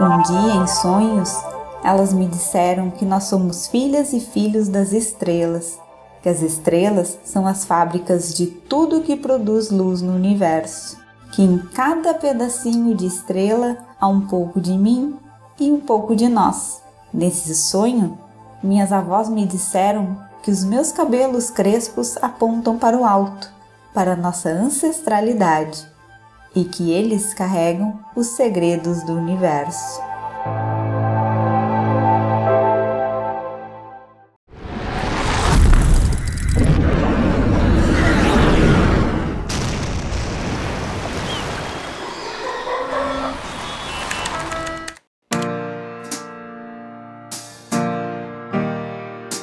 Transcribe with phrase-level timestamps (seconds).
[0.00, 1.36] Um dia, em sonhos,
[1.82, 5.76] elas me disseram que nós somos filhas e filhos das estrelas,
[6.22, 10.96] que as estrelas são as fábricas de tudo que produz luz no universo,
[11.32, 15.16] que em cada pedacinho de estrela há um pouco de mim
[15.58, 16.80] e um pouco de nós.
[17.12, 18.16] Nesse sonho,
[18.62, 23.50] minhas avós me disseram que os meus cabelos crespos apontam para o alto,
[23.92, 25.84] para nossa ancestralidade,
[26.58, 30.02] e que eles carregam os segredos do universo.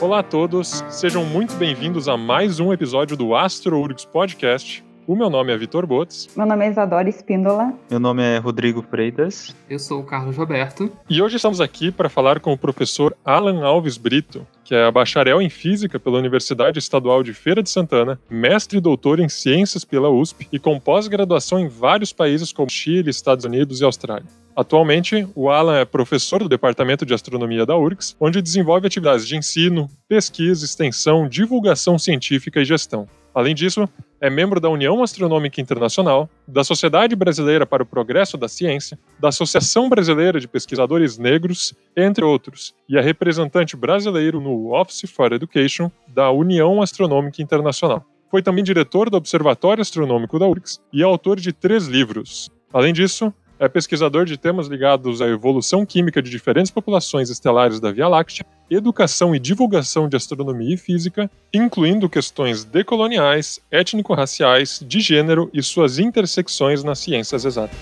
[0.02, 4.84] Olá a todos, sejam muito bem-vindos a mais um episódio do Astro Urgs Podcast.
[5.08, 6.28] O meu nome é Vitor Botes.
[6.36, 7.72] Meu nome é Isadora Espíndola.
[7.92, 9.56] Meu nome é Rodrigo Freitas.
[9.70, 10.92] Eu sou o Carlos Roberto.
[11.08, 15.40] E hoje estamos aqui para falar com o professor Alan Alves Brito, que é bacharel
[15.40, 20.10] em Física pela Universidade Estadual de Feira de Santana, mestre e doutor em Ciências pela
[20.10, 24.26] USP e com pós-graduação em vários países como Chile, Estados Unidos e Austrália.
[24.56, 29.38] Atualmente, o Alan é professor do Departamento de Astronomia da URGS, onde desenvolve atividades de
[29.38, 33.08] ensino, pesquisa, extensão, divulgação científica e gestão.
[33.36, 33.88] Além disso,
[34.22, 39.28] é membro da União Astronômica Internacional, da Sociedade Brasileira para o Progresso da Ciência, da
[39.28, 45.92] Associação Brasileira de Pesquisadores Negros, entre outros, e é representante brasileiro no Office for Education
[46.08, 48.06] da União Astronômica Internacional.
[48.32, 52.50] Foi também diretor do Observatório Astronômico da URGS e autor de três livros.
[52.72, 57.92] Além disso, é pesquisador de temas ligados à evolução química de diferentes populações estelares da
[57.92, 65.50] Via Láctea, educação e divulgação de astronomia e física, incluindo questões decoloniais, étnico-raciais, de gênero
[65.54, 67.80] e suas intersecções nas ciências exatas.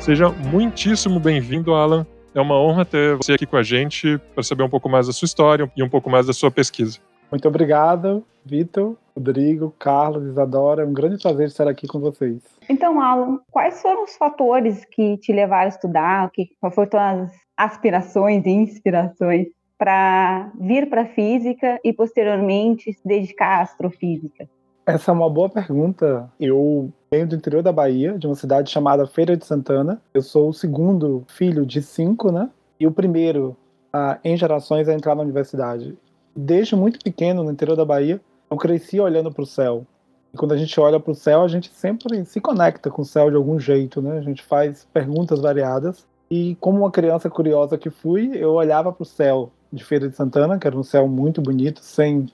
[0.00, 2.06] Seja muitíssimo bem-vindo, Alan.
[2.34, 5.12] É uma honra ter você aqui com a gente para saber um pouco mais da
[5.12, 6.98] sua história e um pouco mais da sua pesquisa.
[7.30, 10.82] Muito obrigado, Vitor, Rodrigo, Carlos, Isadora.
[10.82, 12.42] É um grande prazer estar aqui com vocês.
[12.68, 16.30] Então, Alan, quais foram os fatores que te levaram a estudar?
[16.30, 19.48] Que, quais foram as aspirações e inspirações
[19.78, 24.48] para vir para a física e posteriormente se dedicar à astrofísica?
[24.86, 26.30] Essa é uma boa pergunta.
[26.38, 30.00] Eu venho do interior da Bahia, de uma cidade chamada Feira de Santana.
[30.14, 32.48] Eu sou o segundo filho de cinco, né?
[32.78, 33.56] E o primeiro
[33.92, 35.96] a, em gerações a entrar na universidade
[36.36, 38.20] desde muito pequeno, no interior da Bahia,
[38.50, 39.86] eu cresci olhando para o céu.
[40.32, 43.04] E quando a gente olha para o céu, a gente sempre se conecta com o
[43.04, 44.18] céu de algum jeito, né?
[44.18, 46.06] A gente faz perguntas variadas.
[46.30, 50.14] E como uma criança curiosa que fui, eu olhava para o céu de Feira de
[50.14, 52.26] Santana, que era um céu muito bonito, sem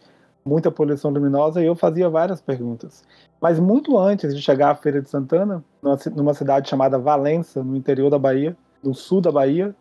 [0.44, 3.04] muita poluição luminosa, e eu fazia várias perguntas.
[3.40, 5.62] Mas muito antes de chegar à Feira de Santana,
[6.16, 9.74] numa cidade chamada Valença, no interior da Bahia, no sul da Bahia,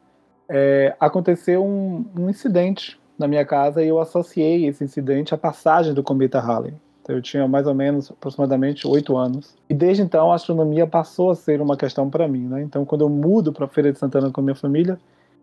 [0.47, 5.93] é, aconteceu um, um incidente na minha casa e eu associei esse incidente à passagem
[5.93, 6.73] do cometa Halley.
[7.01, 9.55] Então, eu tinha mais ou menos, aproximadamente, oito anos.
[9.69, 12.47] E desde então a astronomia passou a ser uma questão para mim.
[12.47, 12.61] Né?
[12.61, 14.99] Então, quando eu mudo para Feira de Santana com a minha família,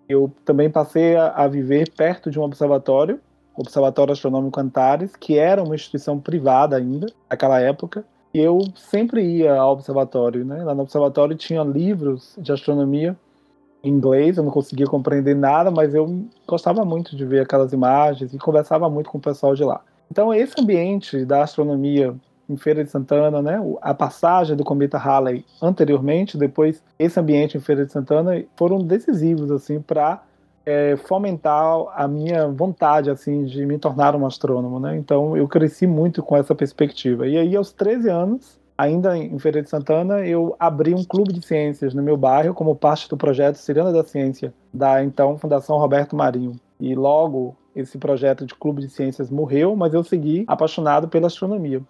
[0.08, 3.20] eu também passei a, a viver perto de um observatório,
[3.56, 8.04] o Observatório Astronômico Antares, que era uma instituição privada ainda, naquela época.
[8.32, 10.44] E eu sempre ia ao observatório.
[10.44, 10.62] Né?
[10.62, 13.16] Lá no observatório tinha livros de astronomia
[13.88, 18.38] inglês, eu não conseguia compreender nada, mas eu gostava muito de ver aquelas imagens e
[18.38, 19.80] conversava muito com o pessoal de lá.
[20.10, 22.14] Então, esse ambiente da astronomia
[22.48, 27.60] em Feira de Santana, né, a passagem do cometa Halley anteriormente, depois esse ambiente em
[27.60, 30.22] Feira de Santana, foram decisivos assim para
[30.64, 31.62] é, fomentar
[31.94, 34.96] a minha vontade assim de me tornar um astrônomo, né?
[34.96, 37.26] Então eu cresci muito com essa perspectiva.
[37.26, 41.44] E aí aos 13 anos ainda em Feira de Santana, eu abri um clube de
[41.44, 46.14] ciências no meu bairro como parte do projeto Ciranda da Ciência, da então Fundação Roberto
[46.14, 46.52] Marinho.
[46.78, 51.82] E logo esse projeto de clube de ciências morreu, mas eu segui apaixonado pela astronomia.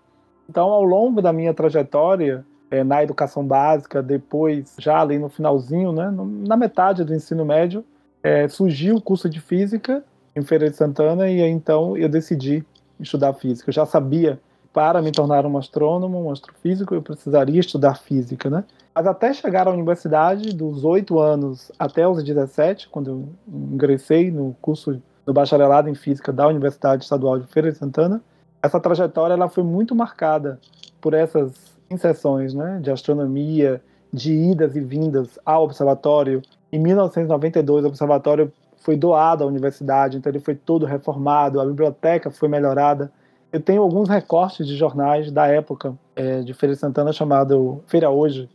[0.48, 5.92] Então, ao longo da minha trajetória é, na educação básica, depois, já ali no finalzinho,
[5.92, 6.10] né,
[6.46, 7.84] na metade do ensino médio,
[8.22, 10.02] é, surgiu o curso de física
[10.34, 12.64] em Feira de Santana e então eu decidi
[12.98, 13.68] estudar física.
[13.68, 14.40] Eu já sabia
[14.72, 18.64] para me tornar um astrônomo, um astrofísico, eu precisaria estudar física, né?
[18.94, 24.56] Mas até chegar à universidade, dos 8 anos até os 17, quando eu ingressei no
[24.60, 28.22] curso do bacharelado em física da Universidade Estadual de Feira de Santana,
[28.62, 30.58] essa trajetória ela foi muito marcada
[31.00, 33.80] por essas inserções, né, de astronomia,
[34.12, 36.42] de idas e vindas ao observatório.
[36.72, 42.30] Em 1992, o observatório foi doado à universidade, então ele foi todo reformado, a biblioteca
[42.30, 43.10] foi melhorada.
[43.50, 48.10] Eu tenho alguns recortes de jornais da época é, de Feira de Santana chamado Feira
[48.10, 48.48] Hoje,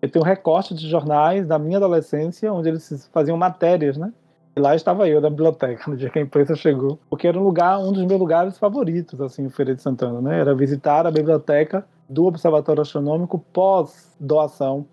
[0.00, 4.12] Eu tenho um recorte de jornais da minha adolescência, onde eles faziam matérias, né?
[4.56, 7.42] E lá estava eu na biblioteca, no dia que a imprensa chegou, porque era um
[7.42, 10.40] lugar, um dos meus lugares favoritos, assim, Feira de Santana, né?
[10.40, 14.86] Era visitar a biblioteca do Observatório Astronômico pós doação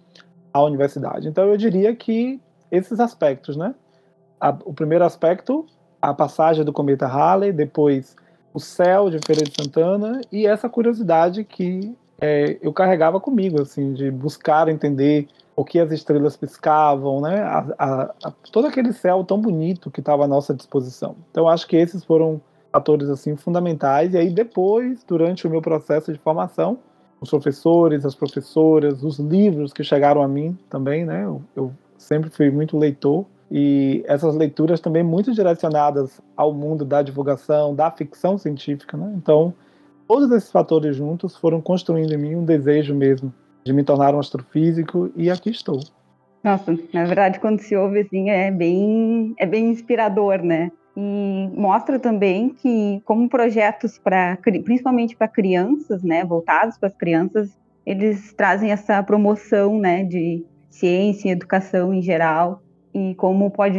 [0.52, 1.28] à universidade.
[1.28, 3.74] Então eu diria que esses aspectos, né?
[4.42, 5.66] A, o primeiro aspecto,
[6.02, 8.16] a passagem do cometa Halley, depois
[8.56, 13.92] o céu de Feira de Santana e essa curiosidade que é, eu carregava comigo, assim,
[13.92, 17.42] de buscar entender o que as estrelas piscavam, né?
[17.42, 21.18] A, a, a, todo aquele céu tão bonito que estava à nossa disposição.
[21.30, 22.40] Então, acho que esses foram
[22.72, 24.14] fatores assim fundamentais.
[24.14, 26.80] E aí depois, durante o meu processo de formação,
[27.20, 31.26] os professores, as professoras, os livros que chegaram a mim também, né?
[31.26, 37.02] Eu, eu sempre fui muito leitor e essas leituras também muito direcionadas ao mundo da
[37.02, 39.14] divulgação, da ficção científica, né?
[39.16, 39.54] Então,
[40.08, 43.34] todos esses fatores juntos foram construindo em mim um desejo mesmo
[43.64, 45.80] de me tornar um astrofísico e aqui estou.
[46.44, 50.72] Nossa, na verdade, quando se ouve assim, é bem, é bem inspirador, né?
[50.96, 57.50] E mostra também que, como projetos para, principalmente para crianças, né, voltados para as crianças,
[57.86, 62.62] eles trazem essa promoção, né, de ciência e educação em geral
[62.96, 63.78] e como pode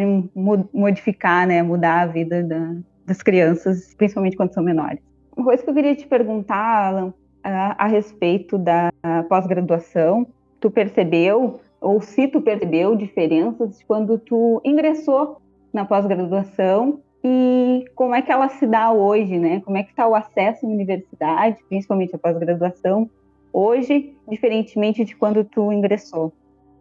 [0.75, 2.77] modificar, né, mudar a vida da,
[3.07, 5.01] das crianças, principalmente quando são menores.
[5.35, 8.93] Uma coisa que eu queria te perguntar, Alan, a, a respeito da
[9.27, 10.27] pós-graduação,
[10.61, 15.41] tu percebeu, ou se tu percebeu diferenças quando tu ingressou
[15.73, 19.61] na pós-graduação e como é que ela se dá hoje, né?
[19.61, 23.09] Como é que está o acesso à universidade, principalmente a pós-graduação,
[23.51, 26.33] hoje, diferentemente de quando tu ingressou?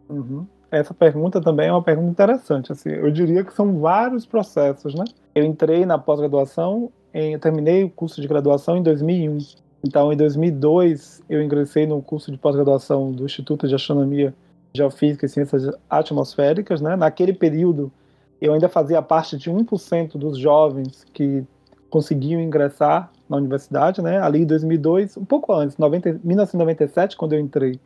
[0.08, 0.46] Uhum.
[0.70, 2.72] Essa pergunta também é uma pergunta interessante.
[2.72, 5.04] Assim, eu diria que são vários processos, né?
[5.34, 9.38] Eu entrei na pós-graduação, eu terminei o curso de graduação em 2001.
[9.84, 14.34] Então, em 2002, eu ingressei no curso de pós-graduação do Instituto de Astronomia,
[14.74, 16.80] Geofísica e Ciências Atmosféricas.
[16.80, 16.96] Né?
[16.96, 17.92] Naquele período,
[18.40, 21.44] eu ainda fazia parte de 1% dos jovens que
[21.88, 24.20] conseguiam ingressar na universidade, né?
[24.20, 27.78] ali em 2002, um pouco antes, 90, 1997, quando eu entrei.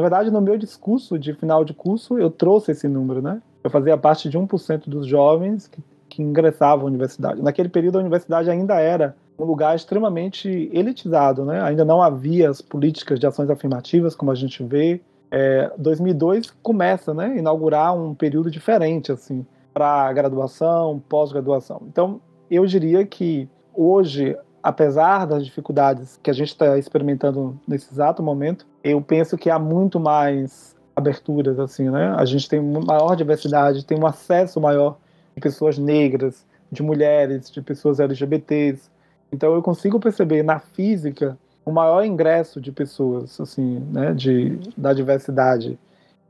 [0.00, 3.20] Na verdade, no meu discurso de final de curso, eu trouxe esse número.
[3.20, 3.42] Né?
[3.62, 7.42] Eu fazia parte de 1% dos jovens que, que ingressavam à universidade.
[7.42, 11.62] Naquele período, a universidade ainda era um lugar extremamente elitizado, né?
[11.62, 15.02] Ainda não havia as políticas de ações afirmativas como a gente vê.
[15.30, 17.36] É, 2002 começa, né?
[17.36, 19.44] Inaugurar um período diferente assim
[19.74, 21.82] para graduação, pós-graduação.
[21.86, 28.22] Então, eu diria que hoje, apesar das dificuldades que a gente está experimentando nesse exato
[28.22, 32.14] momento, eu penso que há muito mais aberturas assim, né?
[32.16, 34.98] A gente tem maior diversidade, tem um acesso maior
[35.34, 38.90] de pessoas negras, de mulheres, de pessoas LGBTs,
[39.32, 44.92] então eu consigo perceber na física o maior ingresso de pessoas, assim, né, de, da
[44.92, 45.78] diversidade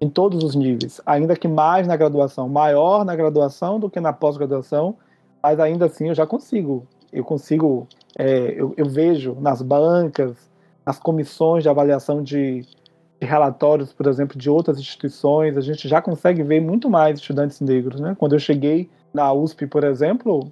[0.00, 4.12] em todos os níveis, ainda que mais na graduação, maior na graduação do que na
[4.12, 4.96] pós-graduação,
[5.42, 7.86] mas ainda assim eu já consigo, eu consigo,
[8.18, 10.36] é, eu, eu, vejo nas bancas,
[10.84, 12.62] nas comissões de avaliação de,
[13.20, 17.60] de, relatórios, por exemplo, de outras instituições, a gente já consegue ver muito mais estudantes
[17.60, 18.16] negros, né?
[18.18, 20.48] Quando eu cheguei na USP, por exemplo,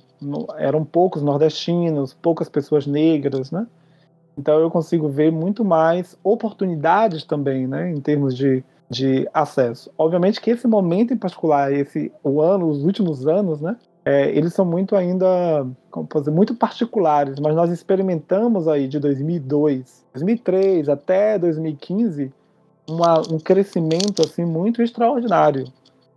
[0.56, 3.66] eram poucos nordestinos, poucas pessoas negras, né?
[4.38, 9.90] Então eu consigo ver muito mais oportunidades também, né, em termos de, de acesso.
[9.98, 13.76] Obviamente que esse momento em particular, esse o ano, os últimos anos, né,
[14.08, 15.66] é, eles são muito ainda,
[16.16, 22.32] dizer, muito particulares, mas nós experimentamos aí de 2002, 2003 até 2015
[22.88, 25.66] uma, um crescimento assim muito extraordinário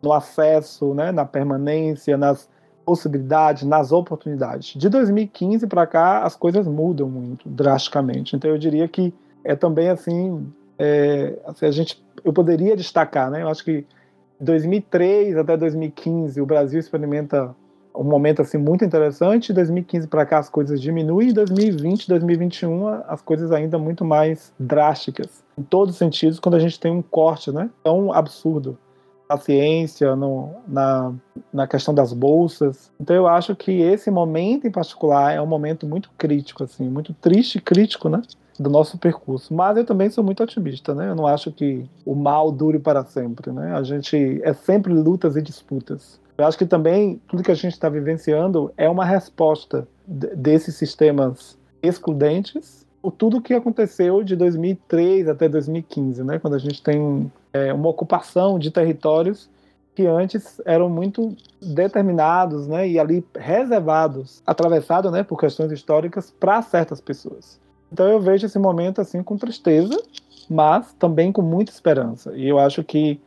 [0.02, 2.48] no acesso, né, na permanência, nas
[2.86, 4.74] possibilidades, nas oportunidades.
[4.80, 8.38] De 2015 para cá, as coisas mudam muito drasticamente.
[8.38, 13.42] Então, eu diria que é também assim, é, assim a gente, eu poderia destacar, né?
[13.42, 13.86] Eu acho que
[14.40, 17.54] 2003 até 2015 o Brasil experimenta
[17.96, 19.54] um momento assim muito interessante.
[19.54, 21.30] 2015 para cá as coisas diminuem.
[21.30, 26.60] E 2020, 2021 as coisas ainda muito mais drásticas em todos os sentidos quando a
[26.60, 27.70] gente tem um corte, né?
[27.84, 28.78] Tão absurdo
[29.30, 31.14] na ciência, no, na,
[31.54, 32.92] na questão das bolsas.
[33.00, 37.14] Então eu acho que esse momento em particular é um momento muito crítico, assim, muito
[37.14, 38.22] triste e crítico, né?
[38.60, 39.54] Do nosso percurso.
[39.54, 41.10] Mas eu também sou muito otimista, né?
[41.10, 43.74] Eu não acho que o mal dure para sempre, né?
[43.74, 46.20] A gente é sempre lutas e disputas.
[46.42, 51.56] Eu acho que também tudo que a gente está vivenciando é uma resposta desses sistemas
[51.84, 56.40] excludentes por tudo que aconteceu de 2003 até 2015, né?
[56.40, 59.50] Quando a gente tem é, uma ocupação de territórios
[59.94, 66.62] que antes eram muito determinados, né, e ali reservados, atravessados, né, por questões históricas para
[66.62, 67.60] certas pessoas.
[67.92, 70.02] Então eu vejo esse momento assim com tristeza,
[70.50, 72.36] mas também com muita esperança.
[72.36, 73.20] E eu acho que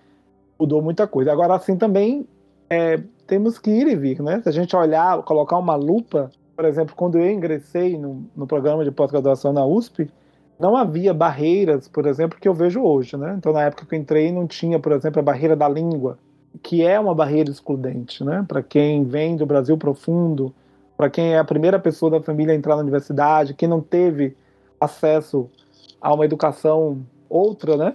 [0.59, 1.31] mudou muita coisa.
[1.33, 2.27] Agora, assim, também
[2.69, 4.41] é, temos que ir e vir, né?
[4.43, 8.85] Se a gente olhar, colocar uma lupa, por exemplo, quando eu ingressei no, no programa
[8.85, 10.11] de pós-graduação na USP,
[10.59, 13.35] não havia barreiras, por exemplo, que eu vejo hoje, né?
[13.37, 16.19] Então, na época que eu entrei, não tinha, por exemplo, a barreira da língua,
[16.63, 18.45] que é uma barreira excludente, né?
[18.47, 20.55] Para quem vem do Brasil profundo,
[20.97, 24.37] para quem é a primeira pessoa da família a entrar na universidade, quem não teve
[24.81, 25.51] acesso
[26.01, 27.95] a uma educação outra, né?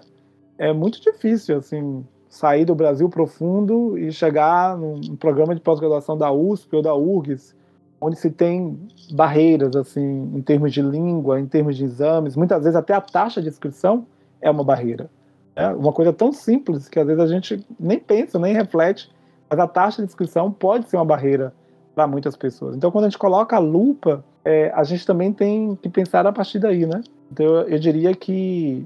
[0.57, 6.31] É muito difícil, assim, sair do Brasil profundo e chegar num programa de pós-graduação da
[6.31, 7.55] USP ou da URGS,
[8.00, 8.79] onde se tem
[9.12, 13.41] barreiras, assim, em termos de língua, em termos de exames, muitas vezes até a taxa
[13.41, 14.05] de inscrição
[14.39, 15.09] é uma barreira.
[15.55, 19.12] É uma coisa tão simples que às vezes a gente nem pensa, nem reflete,
[19.50, 21.51] mas a taxa de inscrição pode ser uma barreira
[21.95, 22.75] para muitas pessoas.
[22.75, 26.31] Então, quando a gente coloca a lupa, é, a gente também tem que pensar a
[26.31, 27.01] partir daí, né?
[27.31, 28.86] Então, eu, diria que,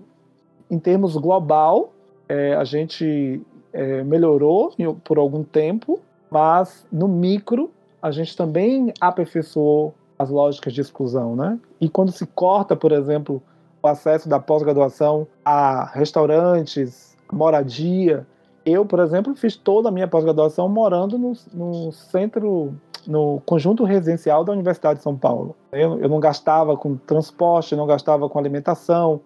[0.72, 1.94] em termos global,
[2.34, 4.74] é, a gente é, melhorou
[5.04, 6.00] por algum tempo,
[6.32, 7.70] mas no micro
[8.02, 11.60] a gente também aperfeiçoou as lógicas de exclusão, né?
[11.80, 13.42] E quando se corta, por exemplo,
[13.82, 18.26] o acesso da pós-graduação a restaurantes, moradia,
[18.66, 22.74] eu, por exemplo, fiz toda a minha pós-graduação morando no, no, centro,
[23.06, 25.56] no conjunto residencial da Universidade de São Paulo.
[25.72, 29.22] Eu, eu não gastava com transporte, não gastava com alimentação,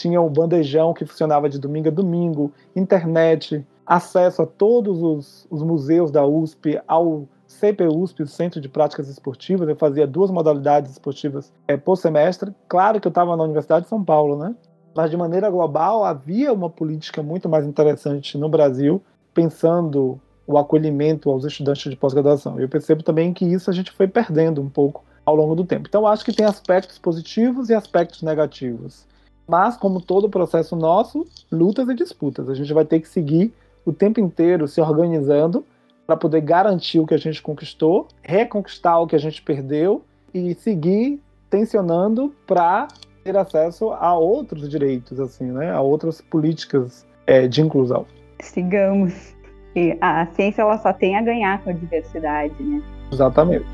[0.00, 5.62] tinha o bandejão que funcionava de domingo a domingo, internet, acesso a todos os, os
[5.62, 11.52] museus da USP, ao CPUSP, o Centro de Práticas Esportivas, eu fazia duas modalidades esportivas
[11.68, 12.54] é, por semestre.
[12.66, 14.54] Claro que eu estava na Universidade de São Paulo, né?
[14.94, 19.02] Mas de maneira global havia uma política muito mais interessante no Brasil,
[19.34, 22.58] pensando o acolhimento aos estudantes de pós-graduação.
[22.58, 25.86] Eu percebo também que isso a gente foi perdendo um pouco ao longo do tempo.
[25.88, 29.06] Então acho que tem aspectos positivos e aspectos negativos.
[29.50, 32.48] Mas como todo processo nosso, lutas e disputas.
[32.48, 33.52] A gente vai ter que seguir
[33.84, 35.64] o tempo inteiro se organizando
[36.06, 40.54] para poder garantir o que a gente conquistou, reconquistar o que a gente perdeu e
[40.54, 42.86] seguir tensionando para
[43.24, 48.06] ter acesso a outros direitos, assim, né, a outras políticas é, de inclusão.
[48.40, 49.34] Sigamos.
[49.74, 52.80] E a ciência ela só tem a ganhar com a diversidade, né?
[53.12, 53.66] Exatamente.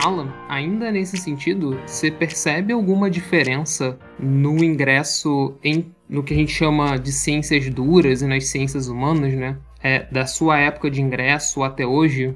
[0.00, 6.52] Alan, ainda nesse sentido, você percebe alguma diferença no ingresso em no que a gente
[6.52, 9.58] chama de ciências duras e nas ciências humanas, né?
[9.82, 12.34] É, da sua época de ingresso até hoje?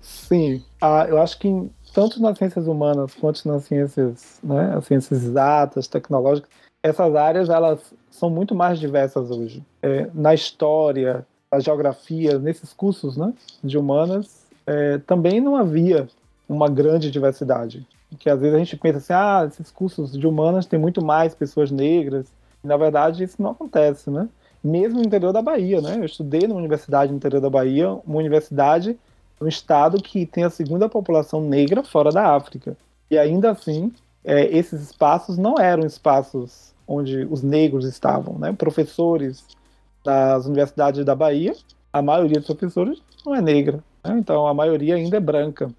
[0.00, 1.48] Sim, ah, eu acho que
[1.94, 6.50] tanto nas ciências humanas quanto nas ciências, né, as ciências exatas, tecnológicas,
[6.82, 9.64] essas áreas elas são muito mais diversas hoje.
[9.82, 13.32] É, na história, na geografia, nesses cursos, né,
[13.64, 16.06] de humanas, é, também não havia
[16.48, 17.86] uma grande diversidade.
[18.18, 21.34] Que às vezes a gente pensa assim, ah, esses cursos de humanas tem muito mais
[21.34, 22.26] pessoas negras.
[22.62, 24.28] Na verdade, isso não acontece, né?
[24.62, 25.96] Mesmo no interior da Bahia, né?
[25.98, 28.96] Eu estudei numa universidade no interior da Bahia, uma universidade
[29.40, 32.76] um estado que tem a segunda população negra fora da África.
[33.10, 33.92] E ainda assim,
[34.24, 38.52] é, esses espaços não eram espaços onde os negros estavam, né?
[38.52, 39.44] Professores
[40.04, 41.54] das universidades da Bahia,
[41.92, 44.16] a maioria dos professores não é negra, né?
[44.18, 45.70] então a maioria ainda é branca.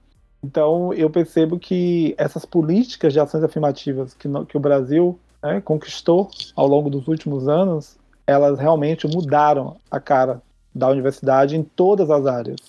[0.44, 5.62] Então, eu percebo que essas políticas de ações afirmativas que, no, que o Brasil né,
[5.62, 10.42] conquistou ao longo dos últimos anos, elas realmente mudaram a cara
[10.74, 12.60] da universidade em todas as áreas.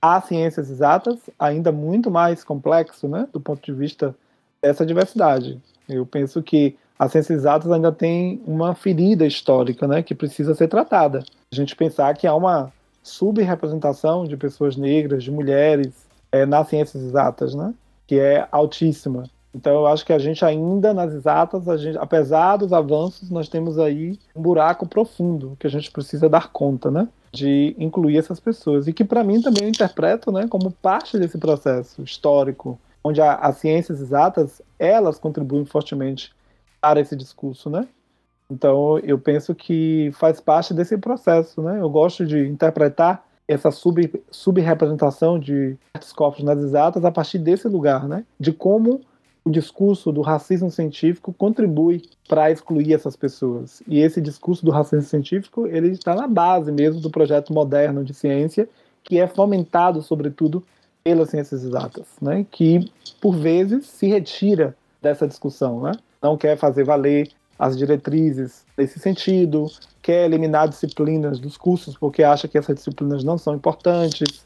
[0.00, 4.14] Há ciências exatas ainda muito mais complexo, né, do ponto de vista
[4.62, 5.60] dessa diversidade.
[5.88, 10.68] Eu penso que as ciências exatas ainda têm uma ferida histórica, né, que precisa ser
[10.68, 11.24] tratada.
[11.52, 12.72] A gente pensar que há uma
[13.02, 17.74] subrepresentação de pessoas negras, de mulheres, é, nas ciências exatas, né?
[18.06, 19.24] Que é altíssima.
[19.54, 23.78] Então eu acho que a gente ainda nas exatas, gente, apesar dos avanços, nós temos
[23.78, 27.08] aí um buraco profundo que a gente precisa dar conta, né?
[27.32, 30.46] De incluir essas pessoas e que para mim também eu interpreto, né?
[30.48, 36.32] Como parte desse processo histórico, onde a, as ciências exatas elas contribuem fortemente
[36.80, 37.86] para esse discurso, né?
[38.50, 41.80] Então eu penso que faz parte desse processo, né?
[41.80, 47.66] Eu gosto de interpretar essa sub, subrepresentação de certos corpos nas exatas a partir desse
[47.66, 48.24] lugar, né?
[48.38, 49.00] De como
[49.42, 53.82] o discurso do racismo científico contribui para excluir essas pessoas.
[53.88, 58.12] E esse discurso do racismo científico, ele está na base mesmo do projeto moderno de
[58.12, 58.68] ciência,
[59.02, 60.62] que é fomentado, sobretudo,
[61.02, 62.44] pelas ciências exatas, né?
[62.50, 65.92] Que, por vezes, se retira dessa discussão, né?
[66.20, 69.66] Não quer fazer valer as diretrizes nesse sentido,
[70.00, 74.44] quer eliminar disciplinas dos cursos porque acha que essas disciplinas não são importantes.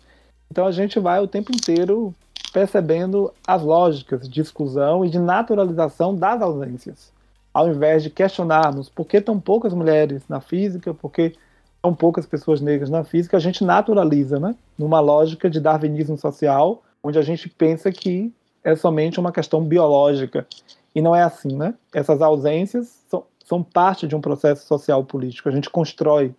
[0.50, 2.14] Então a gente vai o tempo inteiro
[2.52, 7.12] percebendo as lógicas de exclusão e de naturalização das ausências.
[7.52, 11.34] Ao invés de questionarmos por que tão poucas mulheres na física, por que
[11.82, 14.54] tão poucas pessoas negras na física, a gente naturaliza, né?
[14.78, 18.32] Numa lógica de darwinismo social, onde a gente pensa que
[18.64, 20.46] é somente uma questão biológica.
[20.94, 21.74] E não é assim, né?
[21.92, 25.48] Essas ausências são, são parte de um processo social político.
[25.48, 26.34] A gente constrói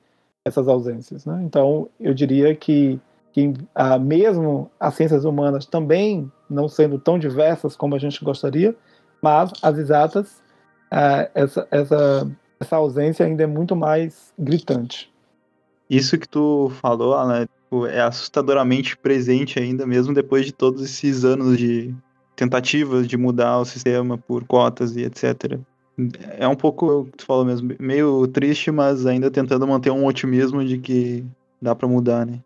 [0.45, 1.41] essas ausências, né?
[1.43, 2.99] Então, eu diria que
[3.33, 8.75] que ah, mesmo as ciências humanas também não sendo tão diversas como a gente gostaria,
[9.19, 10.41] mas as exatas,
[10.91, 15.11] ah, essa, essa, essa ausência ainda é muito mais gritante.
[15.89, 21.25] Isso que tu falou, Alan, tipo, é assustadoramente presente ainda, mesmo depois de todos esses
[21.25, 21.93] anos de
[22.35, 25.59] tentativas de mudar o sistema por cotas e etc.
[26.37, 30.63] É um pouco que tu falou mesmo, meio triste, mas ainda tentando manter um otimismo
[30.65, 31.23] de que
[31.61, 32.39] dá para mudar, né?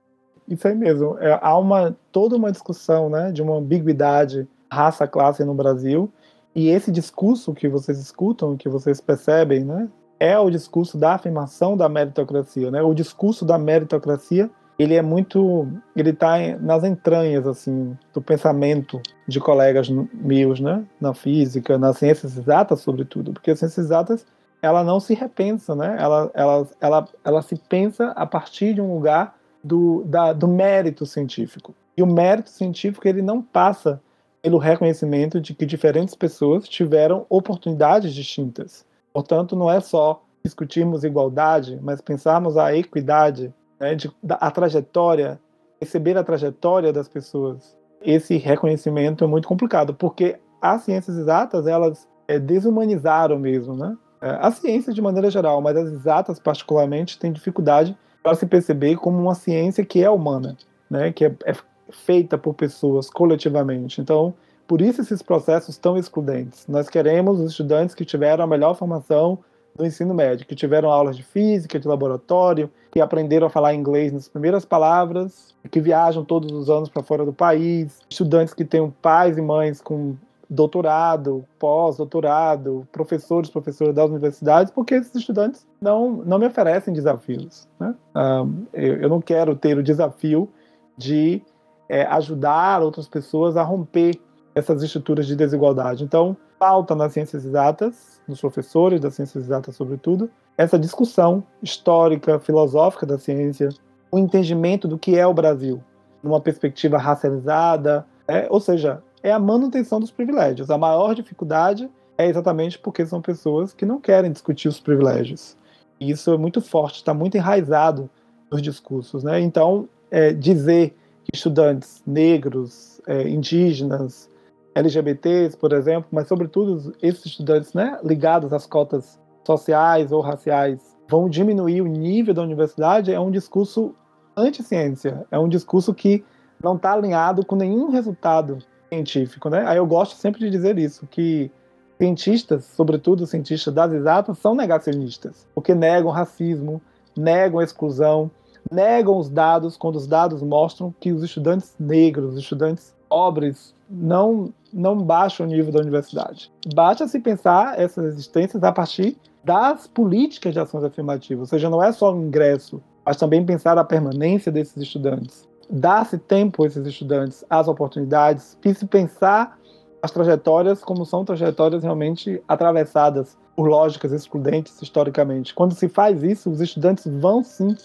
[0.48, 1.18] Isso aí mesmo.
[1.20, 6.12] É, há uma, toda uma discussão né, de uma ambiguidade raça-classe no Brasil.
[6.56, 9.90] E esse discurso que vocês escutam, que vocês percebem, né,
[10.20, 12.72] é o discurso da afirmação da meritocracia.
[12.72, 12.82] Né?
[12.82, 19.40] O discurso da meritocracia ele é muito, ele está nas entranhas assim do pensamento de
[19.40, 24.26] colegas meus, né, na física, nas ciências exatas, sobretudo, porque as ciências exatas
[24.62, 25.96] ela não se repensa, né?
[26.00, 31.06] Ela, ela, ela, ela se pensa a partir de um lugar do, da, do mérito
[31.06, 31.76] científico.
[31.96, 34.02] E o mérito científico ele não passa
[34.42, 38.86] pelo reconhecimento de que diferentes pessoas tiveram oportunidades distintas.
[39.14, 45.40] Portanto, não é só discutirmos igualdade, mas pensarmos a equidade, né, de, a trajetória,
[45.80, 47.76] receber a trajetória das pessoas.
[48.02, 53.96] Esse reconhecimento é muito complicado, porque as ciências exatas elas é, desumanizaram mesmo, né?
[54.22, 58.96] É, as ciências de maneira geral, mas as exatas particularmente têm dificuldade para se perceber
[58.98, 60.58] como uma ciência que é humana,
[60.90, 61.56] né, que é, é
[61.90, 64.02] feita por pessoas coletivamente.
[64.02, 64.34] Então,
[64.68, 66.66] por isso esses processos tão excludentes.
[66.68, 69.40] Nós queremos os estudantes que tiveram a melhor formação
[69.76, 74.12] do ensino médio, que tiveram aulas de física, de laboratório, que aprenderam a falar inglês
[74.12, 78.90] nas primeiras palavras, que viajam todos os anos para fora do país, estudantes que têm
[79.02, 80.16] pais e mães com
[80.50, 87.68] doutorado, pós-doutorado, professores, professoras das universidades, porque esses estudantes não, não me oferecem desafios.
[87.80, 87.94] Né?
[88.16, 90.50] Um, eu, eu, não quero ter o desafio
[90.98, 91.42] de
[91.90, 94.20] é, ajudar outras pessoas a romper
[94.56, 96.04] essas estruturas de desigualdade.
[96.04, 103.06] Então, falta nas ciências exatas, nos professores das ciências exatas, sobretudo, essa discussão histórica, filosófica
[103.06, 103.70] da ciência,
[104.12, 105.84] o entendimento do que é o Brasil,
[106.24, 110.72] numa perspectiva racializada, é, ou seja, é a manutenção dos privilégios.
[110.72, 115.56] A maior dificuldade é exatamente porque são pessoas que não querem discutir os privilégios.
[116.00, 118.10] E isso é muito forte, está muito enraizado
[118.52, 119.24] nos discursos.
[119.24, 119.40] Né?
[119.40, 124.30] Então, é, dizer que estudantes negros, é, indígenas,
[124.74, 130.80] LGBTs, por exemplo, mas sobretudo esses estudantes né, ligados às cotas sociais ou raciais
[131.10, 133.96] vão diminuir o nível da universidade é um discurso
[134.36, 136.24] anti-ciência, é um discurso que
[136.62, 139.66] não está alinhado com nenhum resultado científico, né?
[139.66, 141.50] Aí eu gosto sempre de dizer isso, que
[141.98, 146.82] cientistas, sobretudo cientistas das exatas, são negacionistas, porque negam racismo,
[147.18, 148.30] negam exclusão,
[148.72, 154.54] negam os dados quando os dados mostram que os estudantes negros, os estudantes pobres, não
[154.74, 156.52] não baixam o nível da universidade.
[156.76, 161.82] Basta se pensar essas existências a partir das políticas de ações afirmativas, ou seja, não
[161.82, 166.86] é só o ingresso, mas também pensar a permanência desses estudantes dar-se tempo a esses
[166.86, 169.58] estudantes, as oportunidades, e se pensar
[170.02, 175.54] as trajetórias como são trajetórias realmente atravessadas por lógicas excludentes historicamente.
[175.54, 177.76] Quando se faz isso, os estudantes vão sim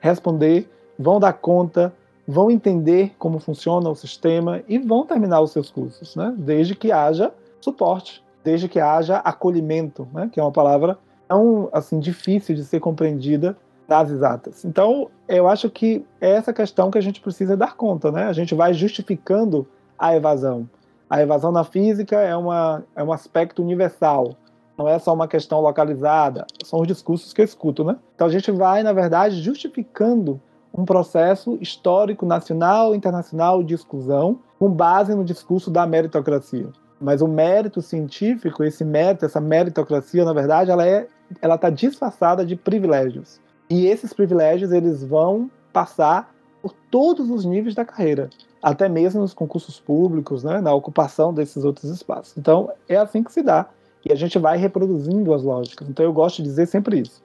[0.00, 1.92] responder, vão dar conta,
[2.26, 6.34] vão entender como funciona o sistema e vão terminar os seus cursos, né?
[6.36, 10.28] desde que haja suporte, desde que haja acolhimento, né?
[10.32, 13.56] que é uma palavra tão assim difícil de ser compreendida
[13.88, 14.64] das exatas.
[14.64, 18.24] Então, eu acho que é essa questão que a gente precisa dar conta, né?
[18.24, 19.66] A gente vai justificando
[19.98, 20.68] a evasão.
[21.10, 24.34] A evasão na física é, uma, é um aspecto universal,
[24.78, 27.96] não é só uma questão localizada, são os discursos que eu escuto, né?
[28.14, 30.40] Então a gente vai, na verdade, justificando
[30.74, 36.68] um processo histórico nacional e internacional de exclusão com base no discurso da meritocracia.
[37.00, 41.08] Mas o mérito científico, esse mérito, essa meritocracia, na verdade, ela é
[41.40, 43.40] ela está disfarçada de privilégios.
[43.70, 48.28] E esses privilégios eles vão passar por todos os níveis da carreira,
[48.62, 52.36] até mesmo nos concursos públicos, né, na ocupação desses outros espaços.
[52.36, 53.68] Então, é assim que se dá.
[54.04, 55.88] E a gente vai reproduzindo as lógicas.
[55.88, 57.22] Então, eu gosto de dizer sempre isso.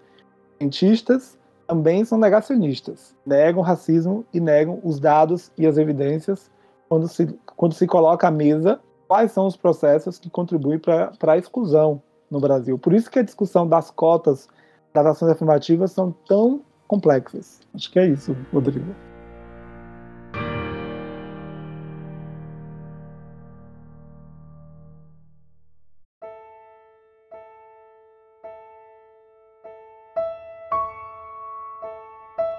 [0.57, 1.36] Cientistas
[1.67, 3.13] também são negacionistas.
[3.25, 6.49] Negam racismo e negam os dados e as evidências
[6.87, 11.37] quando se, quando se coloca à mesa quais são os processos que contribuem para a
[11.37, 12.01] exclusão
[12.31, 12.77] no Brasil.
[12.77, 14.47] Por isso que a discussão das cotas
[14.93, 17.59] das ações afirmativas são tão complexas.
[17.75, 19.06] Acho que é isso, Rodrigo.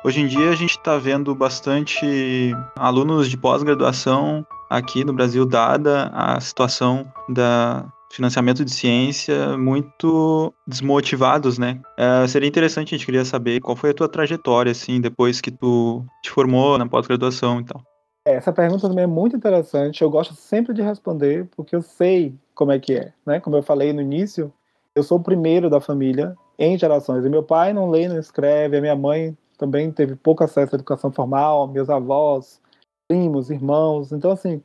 [0.08, 6.06] Hoje em dia a gente está vendo bastante alunos de pós-graduação aqui no Brasil, dada
[6.14, 11.78] a situação da financiamento de ciência muito desmotivados, né?
[11.98, 15.50] É, seria interessante, a gente queria saber qual foi a tua trajetória, assim, depois que
[15.50, 17.82] tu te formou na pós-graduação e tal.
[18.26, 22.34] É, essa pergunta também é muito interessante, eu gosto sempre de responder, porque eu sei
[22.54, 23.40] como é que é, né?
[23.40, 24.50] Como eu falei no início,
[24.94, 28.78] eu sou o primeiro da família em gerações, e meu pai não lê, não escreve,
[28.78, 32.60] a minha mãe também teve pouco acesso à educação formal, meus avós,
[33.08, 34.12] primos, irmãos.
[34.12, 34.62] Então, assim,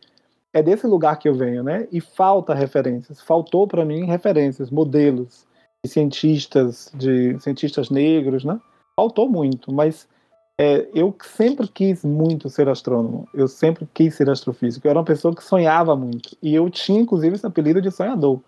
[0.53, 1.88] é desse lugar que eu venho, né?
[1.91, 3.19] E falta referências.
[3.19, 5.45] Faltou para mim referências, modelos
[5.84, 8.60] de cientistas, de cientistas negros, né?
[8.95, 10.08] Faltou muito, mas
[10.60, 13.27] é, eu sempre quis muito ser astrônomo.
[13.34, 14.86] Eu sempre quis ser astrofísico.
[14.86, 16.38] Eu era uma pessoa que sonhava muito.
[16.41, 18.39] E eu tinha, inclusive, esse apelido de sonhador.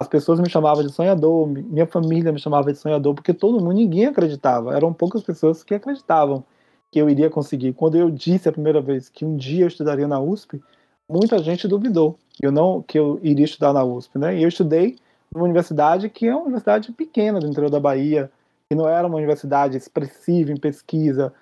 [0.00, 3.74] As pessoas me chamavam de sonhador, minha família me chamava de sonhador, porque todo mundo,
[3.74, 4.74] ninguém acreditava.
[4.74, 6.42] Eram poucas pessoas que acreditavam
[6.90, 7.74] que eu iria conseguir.
[7.74, 10.60] Quando eu disse a primeira vez que um dia eu estudaria na USP,
[11.08, 14.36] muita gente duvidou eu não que eu iria estudar na USP, né?
[14.36, 14.96] E eu estudei
[15.32, 18.30] numa universidade que é uma universidade pequena do interior da Bahia,
[18.68, 21.32] que não era uma universidade expressiva em pesquisa.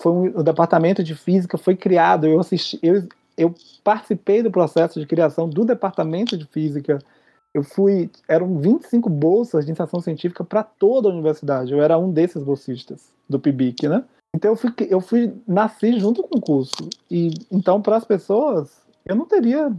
[0.00, 3.06] Foi um, o departamento de física foi criado, eu assisti, eu,
[3.38, 6.98] eu participei do processo de criação do departamento de física
[7.54, 8.10] eu fui.
[8.28, 11.72] Eram 25 bolsas de iniciação científica para toda a universidade.
[11.72, 14.04] Eu era um desses bolsistas do PIBIC, né?
[14.34, 16.88] Então eu fui, eu fui nasci junto com o curso.
[17.08, 19.72] E então para as pessoas eu não teria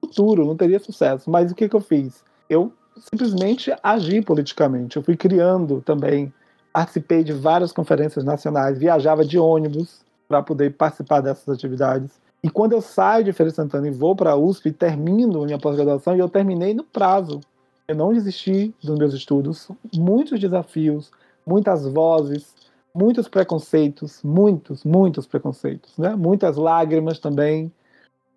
[0.00, 1.30] futuro, não teria sucesso.
[1.30, 2.24] Mas o que, que eu fiz?
[2.48, 2.72] Eu
[3.10, 4.96] simplesmente agi politicamente.
[4.96, 6.32] Eu fui criando também.
[6.72, 12.12] Participei de várias conferências nacionais, viajava de ônibus para poder participar dessas atividades.
[12.42, 15.58] E quando eu saio de Feira de Santana e vou para a USP, termino minha
[15.58, 17.40] pós-graduação e eu terminei no prazo.
[17.86, 19.68] Eu não desisti dos meus estudos.
[19.94, 21.10] Muitos desafios,
[21.46, 22.54] muitas vozes,
[22.94, 26.14] muitos preconceitos, muitos, muitos preconceitos, né?
[26.16, 27.70] Muitas lágrimas também.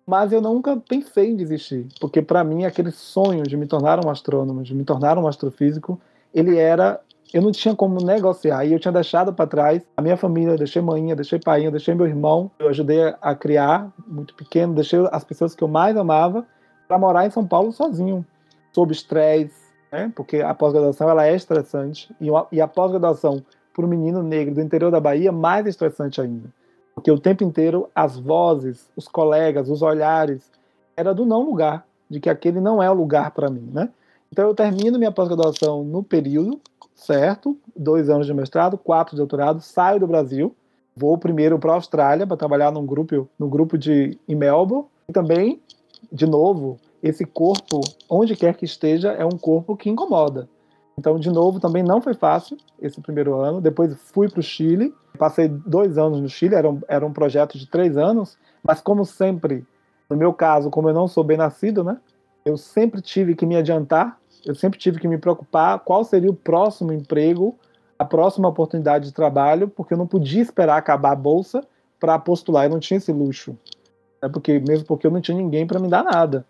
[0.06, 4.10] Mas eu nunca pensei em desistir, porque para mim aquele sonho de me tornar um
[4.10, 5.98] astrônomo, de me tornar um astrofísico,
[6.34, 7.00] ele era
[7.32, 8.64] eu não tinha como negociar.
[8.64, 11.94] E eu tinha deixado para trás a minha família, eu deixei mãe, deixei pai, deixei
[11.94, 16.46] meu irmão, eu ajudei a criar, muito pequeno, deixei as pessoas que eu mais amava
[16.86, 18.24] para morar em São Paulo sozinho,
[18.72, 20.12] sob estresse, né?
[20.14, 22.14] porque a pós-graduação ela é estressante,
[22.52, 23.42] e, a pós-graduação
[23.74, 26.48] para um menino negro do interior da Bahia, mais estressante ainda.
[26.94, 30.50] Porque o tempo inteiro as vozes, os colegas, os olhares,
[30.96, 33.88] era do não lugar, de que aquele não é o lugar para mim, né?
[34.30, 36.60] Então eu termino minha pós-graduação no período,
[36.94, 40.54] certo, dois anos de mestrado, quatro de doutorado, saio do Brasil,
[40.96, 44.86] vou primeiro para a Austrália para trabalhar num grupo, num grupo de em Melbourne.
[45.08, 45.60] E também,
[46.10, 50.48] de novo, esse corpo, onde quer que esteja, é um corpo que incomoda.
[50.96, 53.60] Então, de novo, também não foi fácil esse primeiro ano.
[53.60, 57.58] Depois fui para o Chile, passei dois anos no Chile, era um, era um projeto
[57.58, 59.66] de três anos, mas como sempre,
[60.08, 61.98] no meu caso, como eu não sou bem nascido, né,
[62.44, 66.34] eu sempre tive que me adiantar eu sempre tive que me preocupar qual seria o
[66.34, 67.56] próximo emprego,
[67.98, 71.62] a próxima oportunidade de trabalho, porque eu não podia esperar acabar a bolsa
[71.98, 73.56] para postular, eu não tinha esse luxo.
[74.20, 76.44] É porque mesmo porque eu não tinha ninguém para me dar nada.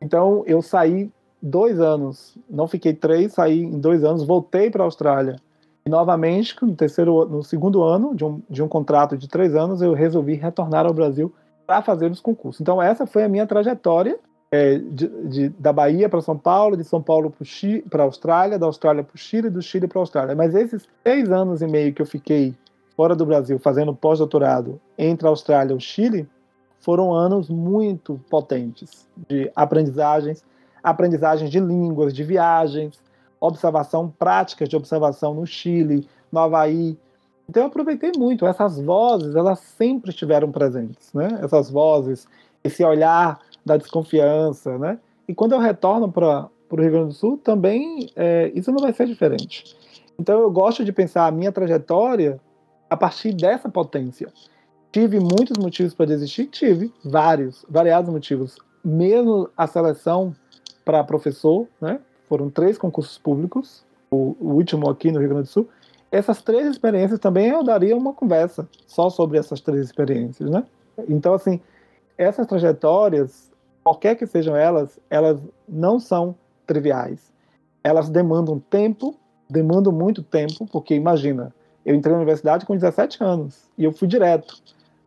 [0.00, 4.86] Então eu saí dois anos, não fiquei três, saí em dois anos, voltei para a
[4.86, 5.36] Austrália.
[5.84, 9.82] E novamente, no terceiro, no segundo ano de um, de um contrato de três anos,
[9.82, 11.32] eu resolvi retornar ao Brasil
[11.66, 12.60] para fazer os concursos.
[12.60, 14.18] Então essa foi a minha trajetória
[14.52, 17.34] é, de, de, da Bahia para São Paulo, de São Paulo
[17.88, 20.36] para a Austrália, da Austrália para o Chile, do Chile para a Austrália.
[20.36, 22.54] Mas esses seis anos e meio que eu fiquei
[22.94, 26.28] fora do Brasil fazendo pós-doutorado entre a Austrália e o Chile
[26.80, 30.44] foram anos muito potentes de aprendizagens,
[30.82, 33.00] aprendizagens de línguas, de viagens,
[33.40, 36.98] observação, práticas de observação no Chile, no Havaí.
[37.48, 38.44] Então eu aproveitei muito.
[38.44, 41.40] Essas vozes, elas sempre estiveram presentes, né?
[41.42, 42.28] Essas vozes,
[42.62, 44.98] esse olhar da desconfiança, né?
[45.28, 48.92] E quando eu retorno para o Rio Grande do Sul, também é, isso não vai
[48.92, 49.76] ser diferente.
[50.18, 52.40] Então eu gosto de pensar a minha trajetória
[52.88, 54.32] a partir dessa potência.
[54.90, 56.46] Tive muitos motivos para desistir?
[56.46, 58.58] Tive, vários, variados motivos.
[58.84, 60.34] Mesmo a seleção
[60.84, 62.00] para professor, né?
[62.28, 65.68] Foram três concursos públicos, o, o último aqui no Rio Grande do Sul.
[66.10, 70.64] Essas três experiências também eu daria uma conversa só sobre essas três experiências, né?
[71.08, 71.60] Então, assim,
[72.18, 73.50] essas trajetórias,
[73.82, 76.34] qualquer que sejam elas, elas não são
[76.66, 77.32] triviais.
[77.82, 79.14] Elas demandam tempo,
[79.48, 84.06] demandam muito tempo, porque imagina, eu entrei na universidade com 17 anos e eu fui
[84.06, 84.62] direto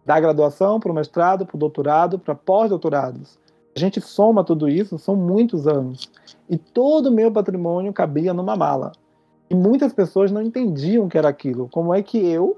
[0.06, 3.40] da graduação para o mestrado, para o doutorado, para pós-doutorados.
[3.76, 6.10] A gente soma tudo isso, são muitos anos.
[6.50, 8.92] E todo o meu patrimônio cabia numa mala.
[9.50, 11.68] E muitas pessoas não entendiam o que era aquilo.
[11.70, 12.56] Como é que eu,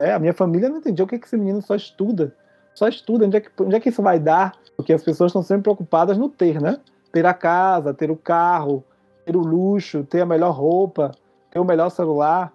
[0.00, 2.34] é, a minha família não entendia o que, é que esse menino só estuda.
[2.74, 4.54] Só estuda, onde é, que, onde é que isso vai dar?
[4.76, 6.78] Porque as pessoas estão sempre preocupadas no ter, né?
[7.12, 8.84] Ter a casa, ter o carro,
[9.24, 11.12] ter o luxo, ter a melhor roupa,
[11.50, 12.52] ter o melhor celular.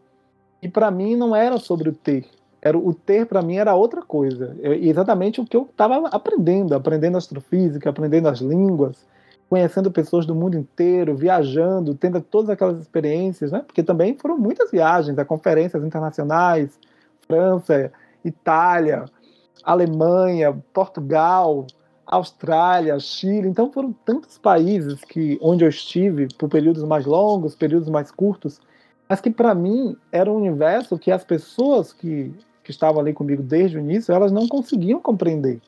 [0.62, 2.25] E para mim não era sobre o ter.
[2.62, 4.55] Era o ter para mim era outra coisa.
[4.62, 9.07] Eu, exatamente o que eu estava aprendendo, aprendendo astrofísica, aprendendo as línguas,
[9.49, 13.63] conhecendo pessoas do mundo inteiro, viajando, tendo todas aquelas experiências, né?
[13.65, 16.79] Porque também foram muitas viagens, a conferências internacionais,
[17.27, 17.91] França,
[18.23, 19.05] Itália,
[19.63, 21.65] Alemanha, Portugal,
[22.12, 23.47] Austrália, Chile.
[23.47, 28.62] Então foram tantos países que onde eu estive por períodos mais longos, períodos mais curtos,
[29.10, 32.32] mas que para mim era um universo que as pessoas que,
[32.63, 35.60] que estavam ali comigo desde o início, elas não conseguiam compreender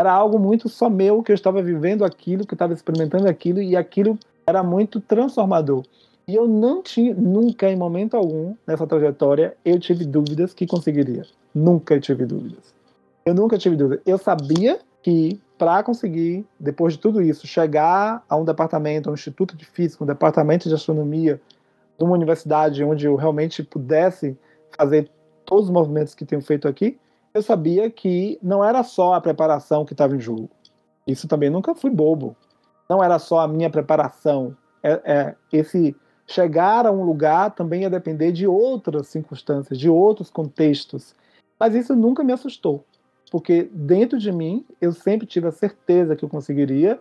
[0.00, 3.60] era algo muito só meu, que eu estava vivendo aquilo, que eu estava experimentando aquilo,
[3.60, 5.84] e aquilo era muito transformador.
[6.26, 11.26] E eu não tinha, nunca, em momento algum, nessa trajetória, eu tive dúvidas que conseguiria.
[11.54, 12.72] Nunca tive dúvidas.
[13.26, 14.02] Eu nunca tive dúvidas.
[14.06, 19.14] Eu sabia que, para conseguir, depois de tudo isso, chegar a um departamento, a um
[19.14, 21.38] instituto de física, um departamento de astronomia,
[21.98, 24.38] de uma universidade onde eu realmente pudesse
[24.74, 25.10] fazer
[25.44, 26.98] todos os movimentos que tenho feito aqui,
[27.34, 30.48] eu sabia que não era só a preparação que estava em jogo.
[31.06, 32.34] Isso também nunca fui bobo.
[32.88, 34.56] Não era só a minha preparação.
[34.82, 35.94] É, é, esse
[36.26, 41.14] chegar a um lugar também ia depender de outras circunstâncias, de outros contextos.
[41.58, 42.82] Mas isso nunca me assustou,
[43.30, 46.98] porque dentro de mim eu sempre tive a certeza que eu conseguiria,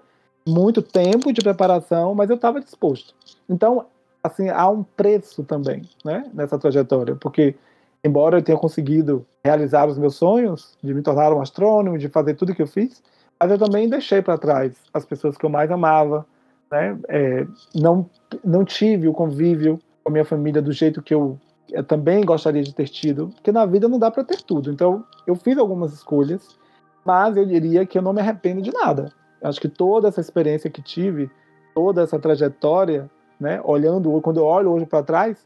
[0.47, 3.13] muito tempo de preparação, mas eu estava disposto.
[3.47, 3.85] Então,
[4.23, 7.55] assim, há um preço também, né, nessa trajetória, porque
[8.03, 12.35] embora eu tenha conseguido realizar os meus sonhos, de me tornar um astrônomo, de fazer
[12.35, 13.01] tudo que eu fiz,
[13.39, 16.25] mas eu também deixei para trás as pessoas que eu mais amava,
[16.71, 16.97] né?
[17.07, 18.09] É, não,
[18.43, 21.37] não tive o convívio com a minha família do jeito que eu,
[21.71, 24.71] eu também gostaria de ter tido, porque na vida não dá para ter tudo.
[24.71, 26.57] Então, eu fiz algumas escolhas,
[27.05, 29.11] mas eu diria que eu não me arrependo de nada.
[29.41, 31.29] Eu acho que toda essa experiência que tive,
[31.73, 35.43] toda essa trajetória, né, olhando, quando eu olho hoje para trás,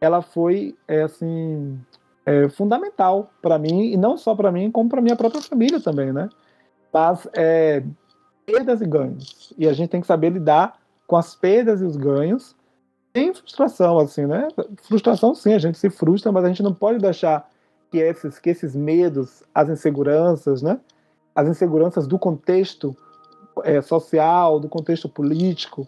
[0.00, 1.78] ela foi é, assim
[2.24, 6.12] é, fundamental para mim e não só para mim como para minha própria família também,
[6.12, 6.28] né?
[6.92, 7.82] Mas é,
[8.46, 11.96] perdas e ganhos e a gente tem que saber lidar com as perdas e os
[11.96, 12.56] ganhos
[13.12, 14.48] sem frustração, assim, né?
[14.82, 17.48] Frustração sim, a gente se frustra, mas a gente não pode deixar
[17.90, 20.78] que esses, que esses medos, as inseguranças, né?
[21.34, 22.96] As inseguranças do contexto
[23.64, 25.86] é, social, do contexto político,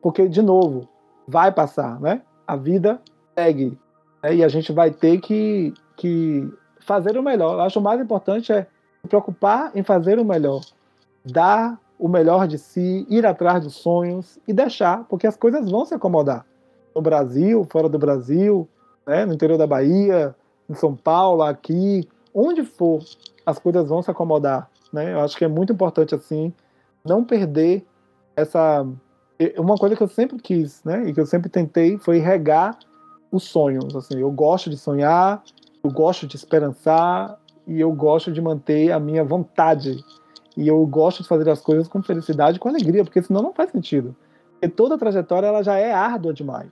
[0.00, 0.88] porque de novo
[1.28, 2.22] vai passar, né?
[2.46, 3.00] A vida
[3.34, 3.78] segue.
[4.22, 4.36] Né?
[4.36, 6.50] E a gente vai ter que, que
[6.80, 7.54] fazer o melhor.
[7.54, 8.66] Eu acho o mais importante é
[9.02, 10.62] se preocupar em fazer o melhor.
[11.24, 15.84] Dar o melhor de si, ir atrás dos sonhos e deixar, porque as coisas vão
[15.84, 16.44] se acomodar.
[16.94, 18.68] No Brasil, fora do Brasil,
[19.06, 19.26] né?
[19.26, 20.34] no interior da Bahia,
[20.68, 23.02] em São Paulo, aqui, onde for,
[23.44, 24.70] as coisas vão se acomodar.
[24.92, 25.12] Né?
[25.12, 26.52] Eu acho que é muito importante assim
[27.04, 27.84] não perder
[28.34, 28.86] essa
[29.58, 32.78] uma coisa que eu sempre quis, né, e que eu sempre tentei foi regar
[33.30, 33.94] os sonhos.
[33.94, 35.42] Assim, eu gosto de sonhar,
[35.82, 40.02] eu gosto de esperançar e eu gosto de manter a minha vontade.
[40.56, 43.70] E eu gosto de fazer as coisas com felicidade, com alegria, porque senão não faz
[43.70, 44.14] sentido.
[44.64, 46.70] Porque toda trajetória ela já é árdua demais.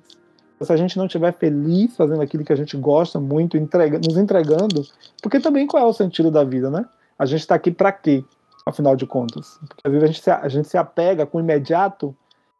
[0.62, 4.16] Se a gente não estiver feliz fazendo aquilo que a gente gosta muito, entrega, nos
[4.16, 4.83] entregando,
[5.20, 6.87] porque também qual é o sentido da vida, né?
[7.18, 8.24] A gente está aqui para quê,
[8.64, 9.59] afinal de contas?
[9.68, 12.16] Porque às vezes a gente, se, a gente se apega com o imediato,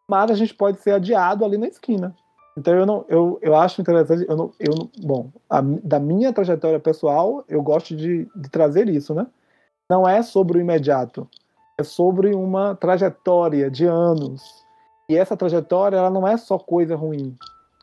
[0.07, 2.15] mas a gente pode ser adiado ali na esquina.
[2.59, 6.33] Então eu não, eu, eu acho interessante, eu não, eu não, bom, a, da minha
[6.33, 9.27] trajetória pessoal, eu gosto de, de trazer isso, né?
[9.89, 11.27] Não é sobre o imediato,
[11.79, 14.62] é sobre uma trajetória de anos.
[15.13, 17.37] E essa trajetória, ela não é só coisa ruim,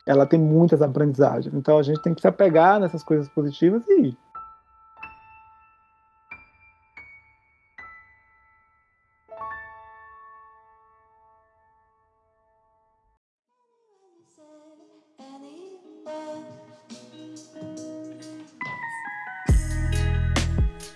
[0.04, 1.54] ela tem muitas aprendizagens.
[1.54, 4.18] Então a gente tem que se apegar nessas coisas positivas e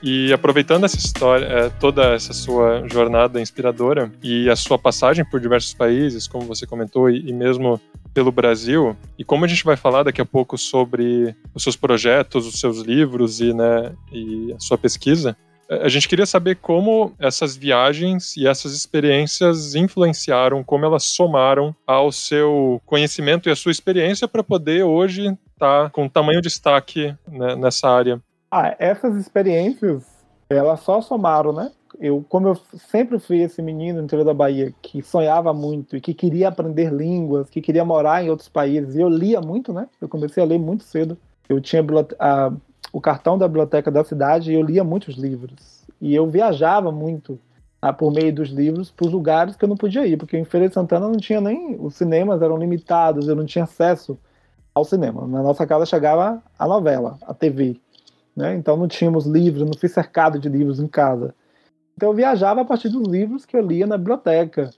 [0.06, 5.39] E aproveitando essa história, é, toda essa sua jornada inspiradora e a sua passagem por
[5.39, 7.80] diversos países, como você comentou, e, mesmo
[8.13, 12.46] pelo Brasil, e como a gente vai falar daqui a pouco sobre os seus projetos,
[12.46, 15.38] os seus livros e, né, e a sua pesquisa,
[15.70, 22.12] A gente queria saber como essas viagens e essas experiências influenciaram, como elas somaram ao
[22.12, 25.22] seu conhecimento e à sua experiência para poder hoje
[25.54, 28.22] estar tá com tamanho destaque né, nessa área.
[28.56, 30.04] Ah, essas experiências,
[30.48, 31.72] elas só somaram, né?
[32.00, 36.02] Eu, como eu sempre fui esse menino no interior da Bahia que sonhava muito e
[36.02, 39.88] que queria aprender línguas, que queria morar em outros países, e eu lia muito, né?
[40.00, 41.18] Eu comecei a ler muito cedo.
[41.50, 41.84] Eu tinha
[42.20, 42.54] a,
[42.92, 45.84] o cartão da biblioteca da cidade e eu lia muitos livros.
[46.00, 47.39] E eu viajava muito
[47.82, 50.46] ah, por meio dos livros para os lugares que eu não podia ir, porque em
[50.46, 51.76] Feira de Santana não tinha nem.
[51.80, 54.16] Os cinemas eram limitados, eu não tinha acesso
[54.76, 55.26] ao cinema.
[55.26, 57.82] Na nossa casa chegava a novela, a TV.
[58.36, 58.56] Né?
[58.56, 61.34] Então não tínhamos livros, não fui cercado de livros em casa.
[61.96, 64.69] Então eu viajava a partir dos livros que eu lia na biblioteca.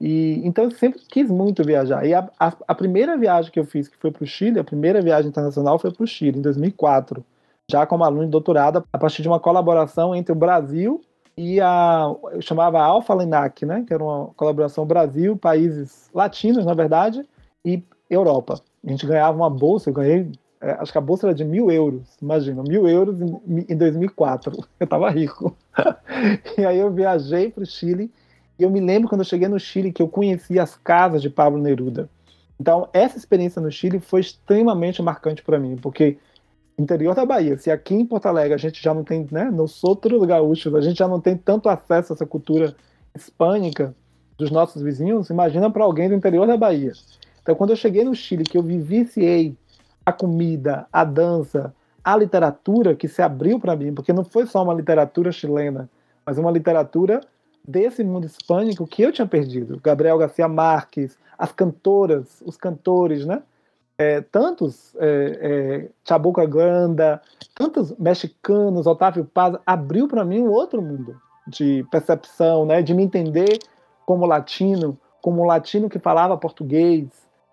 [0.00, 2.06] E então eu sempre quis muito viajar.
[2.06, 4.64] E a, a, a primeira viagem que eu fiz, que foi para o Chile, a
[4.64, 7.24] primeira viagem internacional foi para o Chile, em 2004,
[7.70, 11.02] já como aluno de doutorado, a partir de uma colaboração entre o Brasil
[11.36, 16.74] e a eu chamava Alfa Lenac, né, que era uma colaboração Brasil, países latinos, na
[16.74, 17.24] verdade,
[17.64, 18.60] e Europa.
[18.84, 22.02] A gente ganhava uma bolsa, eu ganhei acho que a bolsa era de mil euros,
[22.20, 25.56] imagina, mil euros em, em 2004, eu estava rico.
[26.58, 28.10] e aí eu viajei para o Chile,
[28.58, 31.30] e eu me lembro quando eu cheguei no Chile que eu conheci as casas de
[31.30, 32.10] Pablo Neruda.
[32.60, 36.18] Então, essa experiência no Chile foi extremamente marcante para mim, porque
[36.78, 39.82] interior da Bahia, se aqui em Porto Alegre a gente já não tem, né, nos
[39.82, 42.74] outros gaúchos, a gente já não tem tanto acesso a essa cultura
[43.14, 43.94] hispânica
[44.36, 46.92] dos nossos vizinhos, imagina para alguém do interior da Bahia.
[47.42, 49.56] Então, quando eu cheguei no Chile, que eu vivenciei
[50.10, 54.62] a comida, a dança, a literatura que se abriu para mim, porque não foi só
[54.62, 55.88] uma literatura chilena,
[56.24, 57.20] mas uma literatura
[57.66, 59.80] desse mundo hispânico que eu tinha perdido.
[59.82, 63.42] Gabriel Garcia Marques, as cantoras, os cantores, né?
[63.98, 67.20] É, tantos é, é, Chabuca Granda,
[67.54, 72.80] tantos mexicanos, Otávio Paz, abriu para mim um outro mundo de percepção, né?
[72.82, 73.58] De me entender
[74.06, 77.08] como latino, como um latino que falava português,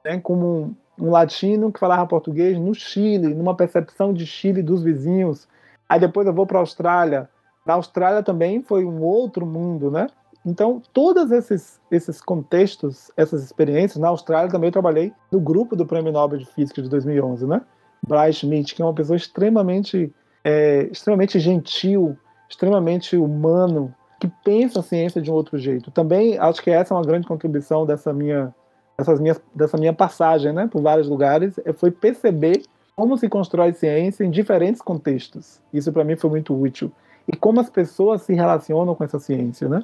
[0.05, 0.19] né?
[0.21, 5.47] Como um latino que falava português no Chile, numa percepção de Chile dos vizinhos.
[5.87, 7.29] Aí depois eu vou para a Austrália.
[7.65, 10.07] Na Austrália também foi um outro mundo, né?
[10.45, 16.11] Então, todos esses, esses contextos, essas experiências, na Austrália também trabalhei no grupo do Prêmio
[16.11, 17.61] Nobel de Física de 2011, né?
[18.07, 22.17] Bryce Schmidt, que é uma pessoa extremamente, é, extremamente gentil,
[22.49, 25.91] extremamente humano, que pensa a ciência de um outro jeito.
[25.91, 28.53] Também acho que essa é uma grande contribuição dessa minha
[28.97, 32.63] dessas minhas, dessa minha passagem né, por vários lugares, é, foi perceber
[32.95, 35.61] como se constrói ciência em diferentes contextos.
[35.71, 36.91] Isso para mim foi muito útil.
[37.27, 39.69] E como as pessoas se relacionam com essa ciência.
[39.69, 39.83] Né?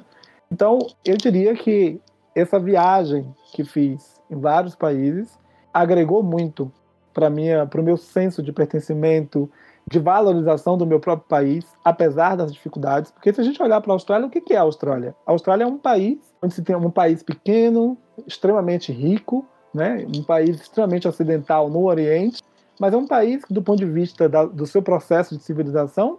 [0.50, 2.00] Então, eu diria que
[2.34, 5.38] essa viagem que fiz em vários países
[5.72, 6.72] agregou muito
[7.12, 9.48] para o meu senso de pertencimento,
[9.86, 13.12] de valorização do meu próprio país, apesar das dificuldades.
[13.12, 15.14] Porque se a gente olhar para a Austrália, o que é a Austrália?
[15.24, 17.96] A Austrália é um país onde se tem um país pequeno,
[18.26, 20.06] extremamente rico, né?
[20.14, 22.42] um país extremamente ocidental no Oriente,
[22.78, 26.18] mas é um país que, do ponto de vista da, do seu processo de civilização,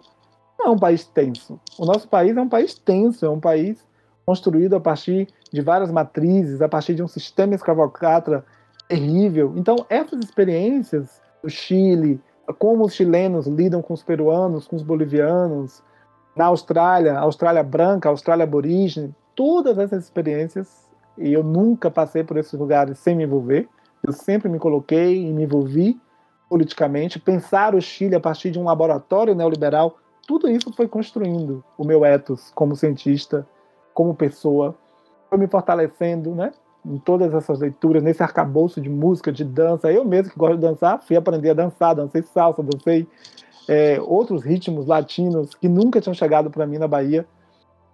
[0.58, 1.60] não é um país tenso.
[1.78, 3.86] O nosso país é um país tenso, é um país
[4.24, 8.44] construído a partir de várias matrizes, a partir de um sistema escravocrata
[8.88, 9.52] terrível.
[9.56, 12.20] Então, essas experiências, o Chile,
[12.58, 15.82] como os chilenos lidam com os peruanos, com os bolivianos,
[16.36, 20.85] na Austrália, Austrália branca, Austrália aborígene, todas essas experiências,
[21.18, 23.68] e eu nunca passei por esses lugares sem me envolver,
[24.02, 26.00] eu sempre me coloquei e me envolvi
[26.48, 31.84] politicamente, pensar o Chile a partir de um laboratório neoliberal, tudo isso foi construindo o
[31.84, 33.46] meu ethos como cientista,
[33.92, 34.76] como pessoa,
[35.28, 36.52] foi me fortalecendo, né?
[36.86, 39.90] em todas essas leituras, nesse arcabouço de música, de dança.
[39.90, 43.06] Eu mesmo que gosto de dançar, fui aprender a dançar, dancei salsa, dancei
[43.68, 47.26] é, outros ritmos latinos que nunca tinham chegado para mim na Bahia.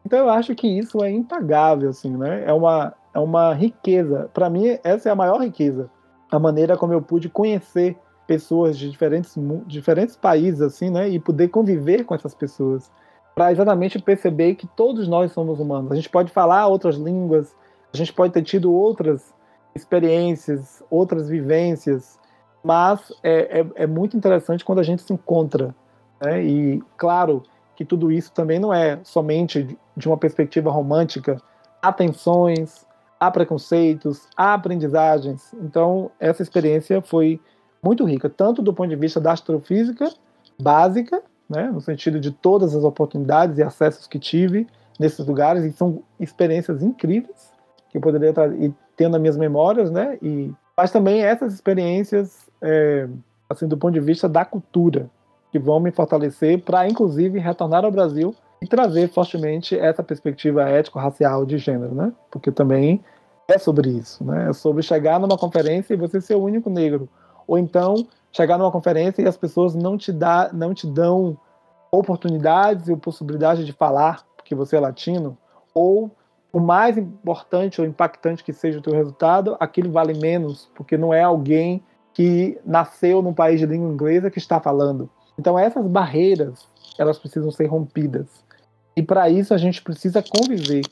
[0.04, 2.44] Então eu acho que isso é impagável, assim, né?
[2.46, 4.31] É uma, é uma riqueza.
[4.33, 5.90] Para mim, essa é a maior riqueza.
[6.31, 7.96] A maneira como eu pude conhecer
[8.27, 9.35] pessoas de diferentes,
[9.66, 11.09] diferentes países, assim, né?
[11.09, 12.90] E poder conviver com essas pessoas.
[13.35, 15.92] Para exatamente perceber que todos nós somos humanos.
[15.92, 17.54] A gente pode falar outras línguas,
[17.92, 19.35] a gente pode ter tido outras
[19.75, 22.19] experiências, outras vivências,
[22.63, 25.75] mas é, é, é muito interessante quando a gente se encontra.
[26.21, 26.44] Né?
[26.44, 27.42] E, claro,
[27.75, 31.40] que tudo isso também não é somente de uma perspectiva romântica.
[31.81, 32.87] Há tensões,
[33.23, 35.54] há preconceitos, há aprendizagens.
[35.54, 37.40] Então, essa experiência foi
[37.81, 40.10] muito rica, tanto do ponto de vista da astrofísica
[40.60, 44.66] básica, né, no sentido de todas as oportunidades e acessos que tive
[44.98, 47.52] nesses lugares, e são experiências incríveis,
[47.90, 48.50] que eu poderia estar
[48.96, 50.18] tendo as minhas memórias, né?
[50.20, 53.08] E, mas também essas experiências, é,
[53.48, 55.08] assim, do ponto de vista da cultura,
[55.52, 61.44] que vão me fortalecer para, inclusive, retornar ao Brasil e trazer fortemente essa perspectiva ético-racial
[61.44, 62.13] de gênero, né?
[62.31, 63.02] Porque também
[63.48, 64.50] é sobre isso, né?
[64.50, 67.08] É sobre chegar numa conferência e você ser o único negro,
[67.44, 71.37] ou então chegar numa conferência e as pessoas não te dá, não te dão
[71.90, 75.37] oportunidades e possibilidade de falar porque você é latino,
[75.75, 76.10] ou
[76.52, 81.13] o mais importante ou impactante que seja o teu resultado, aquilo vale menos, porque não
[81.13, 81.83] é alguém
[82.15, 85.10] que nasceu num país de língua inglesa que está falando.
[85.37, 88.44] Então essas barreiras, elas precisam ser rompidas.
[88.97, 90.83] E para isso a gente precisa conviver.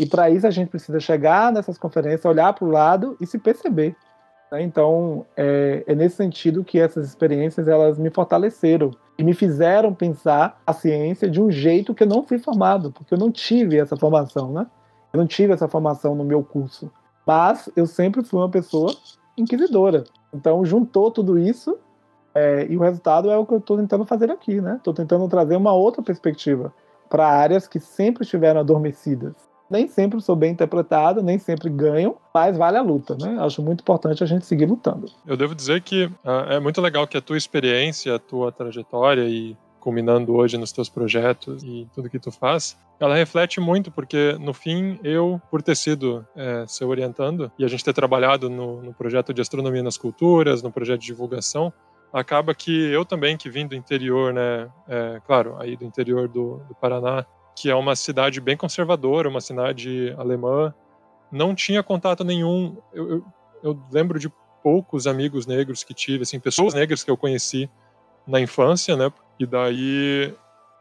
[0.00, 3.38] E para isso a gente precisa chegar nessas conferências, olhar para o lado e se
[3.38, 3.96] perceber.
[4.52, 4.62] Né?
[4.62, 10.60] Então é, é, nesse sentido que essas experiências elas me fortaleceram e me fizeram pensar
[10.66, 13.96] a ciência de um jeito que eu não fui formado, porque eu não tive essa
[13.96, 14.66] formação, né?
[15.12, 16.90] Eu não tive essa formação no meu curso.
[17.26, 18.94] Mas eu sempre fui uma pessoa
[19.36, 20.04] inquisidora.
[20.32, 21.76] Então juntou tudo isso
[22.34, 24.76] é, e o resultado é o que eu estou tentando fazer aqui, né?
[24.76, 26.72] Estou tentando trazer uma outra perspectiva
[27.08, 29.34] para áreas que sempre estiveram adormecidas.
[29.70, 33.36] Nem sempre sou bem interpretado, nem sempre ganho, mas vale a luta, né?
[33.40, 35.06] Acho muito importante a gente seguir lutando.
[35.26, 39.28] Eu devo dizer que uh, é muito legal que a tua experiência, a tua trajetória
[39.28, 44.36] e culminando hoje nos teus projetos e tudo que tu faz, ela reflete muito, porque
[44.40, 48.82] no fim, eu, por ter sido é, seu orientando e a gente ter trabalhado no,
[48.82, 51.72] no, projeto de astronomia nas culturas, no projeto de divulgação,
[52.12, 56.58] acaba que eu também, que vim do interior, né, é, claro, aí do interior do,
[56.68, 60.72] do Paraná, que é uma cidade bem conservadora, uma cidade alemã,
[61.30, 62.76] não tinha contato nenhum.
[62.92, 63.24] Eu, eu,
[63.62, 64.32] eu lembro de
[64.62, 67.68] poucos amigos negros que tive, assim, pessoas negras que eu conheci
[68.26, 69.10] na infância, né?
[69.38, 70.34] E daí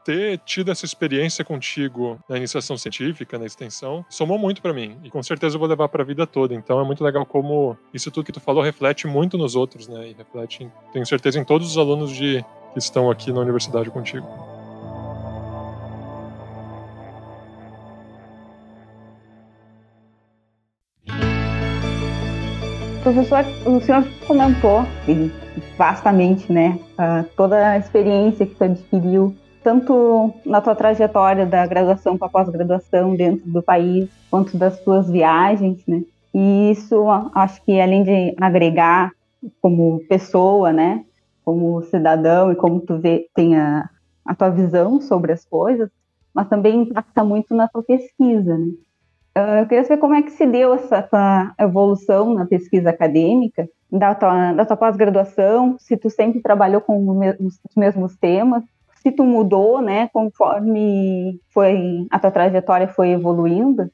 [0.07, 5.09] ter tido essa experiência contigo na iniciação científica, na extensão, somou muito para mim e
[5.09, 6.55] com certeza eu vou levar para a vida toda.
[6.55, 10.07] Então é muito legal como isso tudo que tu falou reflete muito nos outros, né?
[10.07, 12.41] E reflete, tenho certeza, em todos os alunos de
[12.71, 14.25] que estão aqui na universidade contigo.
[23.03, 24.85] Professor, o senhor comentou
[25.77, 26.79] vastamente, né,
[27.35, 29.35] toda a experiência que você adquiriu,
[29.68, 35.86] tanto na tua trajetória da graduação para pós-graduação dentro do país, quanto das suas viagens,
[35.86, 36.03] né,
[36.34, 37.05] e isso,
[37.36, 39.11] acho que além de agregar
[39.59, 41.03] como pessoa, né,
[41.43, 43.89] como cidadão e como tu vê, tem a,
[44.26, 45.89] a tua visão sobre as coisas,
[46.34, 48.72] mas também impacta muito na tua pesquisa, né.
[49.36, 54.15] Ah, eu queria saber como é que se deu essa evolução na pesquisa acadêmica, da
[54.15, 58.63] tua, da tua pós-graduação, se tu sempre trabalhou com os mesmos temas,
[59.01, 63.89] se tu mudou, né, conforme foi a tua trajetória foi evoluindo,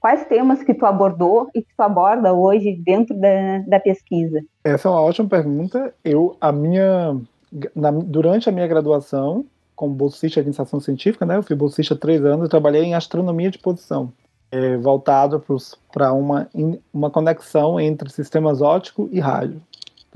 [0.00, 4.40] quais temas que tu abordou e que tu aborda hoje dentro da, da pesquisa?
[4.64, 5.92] Essa é uma ótima pergunta.
[6.04, 7.20] Eu, a minha,
[7.74, 9.44] na, durante a minha graduação,
[9.74, 13.50] como bolsista de iniciação científica, né, eu fui bolsista três anos, eu trabalhei em astronomia
[13.50, 14.12] de posição
[14.50, 15.42] é, voltado
[15.92, 16.48] para uma,
[16.92, 19.60] uma conexão entre sistemas óptico e rádio.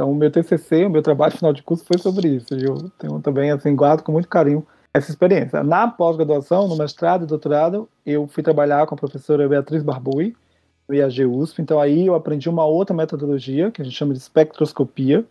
[0.00, 2.54] Então, o meu TCC, o meu trabalho final de curso foi sobre isso.
[2.54, 5.62] Eu tenho também, assim, guardo com muito carinho essa experiência.
[5.62, 10.34] Na pós-graduação, no mestrado e doutorado, eu fui trabalhar com a professora Beatriz Barbui,
[10.88, 11.60] do IAG USP.
[11.60, 15.22] Então, aí eu aprendi uma outra metodologia, que a gente chama de espectroscopia.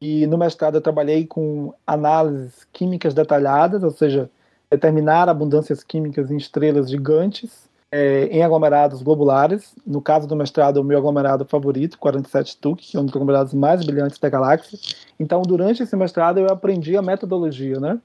[0.00, 4.30] E no mestrado eu trabalhei com análises químicas detalhadas, ou seja,
[4.70, 9.74] determinar abundâncias químicas em estrelas gigantes é, em aglomerados globulares.
[9.86, 13.52] No caso do mestrado, o meu aglomerado favorito, 47 TUC, que é um dos aglomerados
[13.52, 14.78] mais brilhantes da galáxia.
[15.20, 18.00] Então, durante esse mestrado, eu aprendi a metodologia, né?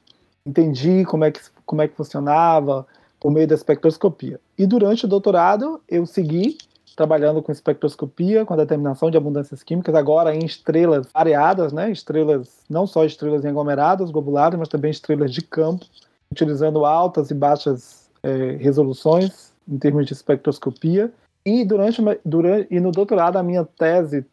[0.46, 2.86] Entendi como é que, como é que funcionava
[3.20, 4.40] por meio da espectroscopia.
[4.58, 6.58] E durante o doutorado, eu segui
[6.96, 11.92] trabalhando com espectroscopia, com a determinação de abundâncias químicas, agora em estrelas variadas, né?
[11.92, 15.86] Estrelas, não só estrelas em aglomerados globulares, mas também estrelas de campo,
[16.32, 21.12] utilizando altas e baixas é, resoluções em termos de espectroscopia.
[21.46, 24.26] E durante, durante e no doutorado a minha tese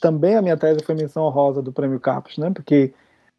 [0.00, 2.50] também a minha tese foi menção honrosa do Prêmio Capos, né?
[2.50, 2.92] Porque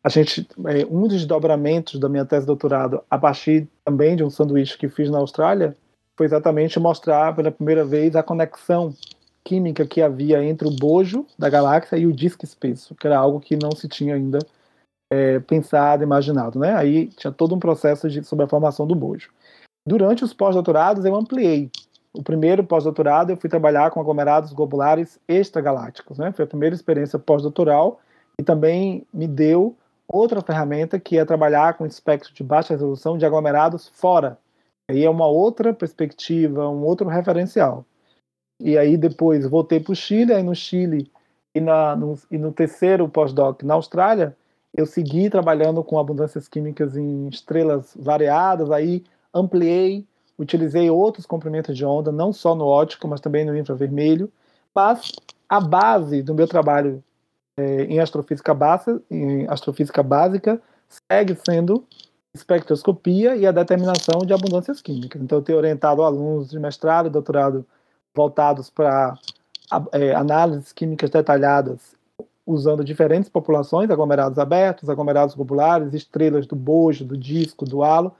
[0.03, 4.23] a gente é, um dos desdobramentos da minha tese de doutorado a partir também de
[4.23, 5.75] um sanduíche que fiz na Austrália
[6.15, 8.93] foi exatamente mostrar pela primeira vez a conexão
[9.43, 13.39] química que havia entre o bojo da galáxia e o disco espesso, que era algo
[13.39, 14.39] que não se tinha ainda
[15.09, 16.75] é, pensado, imaginado, né?
[16.75, 19.29] Aí tinha todo um processo de, sobre a formação do bojo.
[19.87, 21.71] Durante os pós-doutorados, eu ampliei.
[22.13, 26.17] O primeiro pós-doutorado, eu fui trabalhar com aglomerados globulares extragalácticos.
[26.17, 26.33] Né?
[26.33, 28.01] Foi a primeira experiência pós-doutoral
[28.37, 33.25] e também me deu outra ferramenta que é trabalhar com espectro de baixa resolução de
[33.25, 34.37] aglomerados fora.
[34.91, 37.85] Aí é uma outra perspectiva, um outro referencial.
[38.59, 41.09] E aí depois voltei para o Chile, aí no Chile
[41.55, 44.35] e, na, no, e no terceiro pós-doc na Austrália,
[44.75, 50.05] eu segui trabalhando com abundâncias químicas em estrelas variadas, aí ampliei,
[50.37, 54.31] utilizei outros comprimentos de onda, não só no ótico, mas também no infravermelho.
[54.73, 55.11] Mas
[55.49, 57.03] a base do meu trabalho
[57.57, 60.61] é, em, astrofísica base, em astrofísica básica
[61.11, 61.83] segue sendo
[62.33, 65.21] espectroscopia e a determinação de abundâncias químicas.
[65.21, 67.65] Então, eu tenho orientado alunos de mestrado e doutorado
[68.15, 69.17] voltados para
[69.91, 71.97] é, análises químicas detalhadas
[72.45, 78.15] usando diferentes populações, aglomerados abertos, aglomerados globulares, estrelas do bojo, do disco, do halo,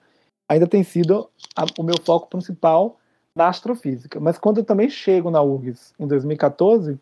[0.48, 2.98] ainda tem sido a, o meu foco principal
[3.36, 4.20] na astrofísica.
[4.20, 6.98] Mas quando eu também chego na URGS em 2014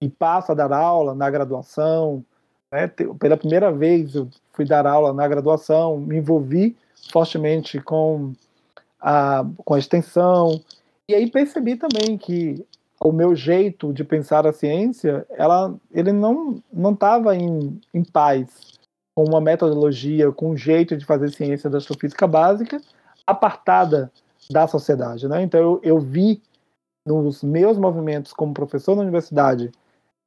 [0.00, 2.24] e passo a dar aula na graduação,
[2.72, 6.76] né, pela primeira vez eu fui dar aula na graduação, me envolvi
[7.10, 8.32] fortemente com
[9.00, 10.60] a, com a extensão,
[11.08, 12.66] e aí percebi também que
[13.00, 18.77] o meu jeito de pensar a ciência, ela, ele não não estava em, em paz
[19.18, 22.80] com uma metodologia, com um jeito de fazer ciência da astrofísica básica
[23.26, 24.12] apartada
[24.48, 25.42] da sociedade, né?
[25.42, 26.40] Então eu, eu vi
[27.04, 29.72] nos meus movimentos como professor na universidade,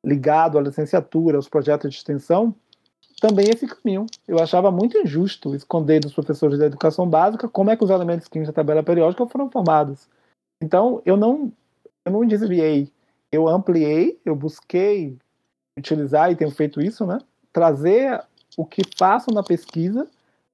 [0.05, 2.53] ligado à licenciatura, aos projetos de extensão,
[3.21, 4.07] também esse caminho.
[4.27, 8.27] Eu achava muito injusto esconder dos professores da educação básica como é que os elementos
[8.27, 10.09] químicos da tabela periódica foram formados.
[10.61, 11.49] Então, eu não
[12.03, 12.91] eu não desviei,
[13.31, 15.17] eu ampliei, eu busquei
[15.79, 17.19] utilizar, e tenho feito isso, né?
[17.53, 18.21] Trazer
[18.57, 20.07] o que faço na pesquisa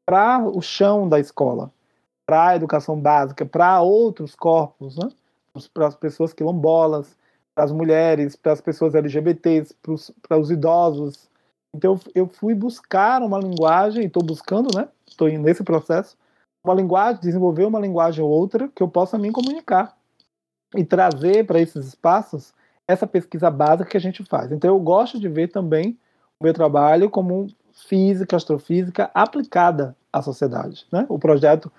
[0.06, 1.72] para o chão da escola,
[2.26, 5.10] para a educação básica, para outros corpos, né?
[5.74, 7.16] Para as pessoas quilombolas,
[7.56, 9.76] para as mulheres, para as pessoas LGBTs,
[10.22, 11.28] para os idosos.
[11.74, 14.88] Então eu fui buscar uma linguagem, estou buscando, né?
[15.08, 16.16] Estou nesse processo,
[16.64, 19.98] uma linguagem, desenvolver uma linguagem ou outra que eu possa me comunicar
[20.76, 22.54] e trazer para esses espaços
[22.88, 24.52] essa pesquisa básica que a gente faz.
[24.52, 25.98] Então, eu gosto de ver também
[26.40, 27.48] o meu trabalho como
[27.86, 30.86] física, astrofísica aplicada à sociedade.
[30.92, 31.06] Né?
[31.10, 31.72] O projeto,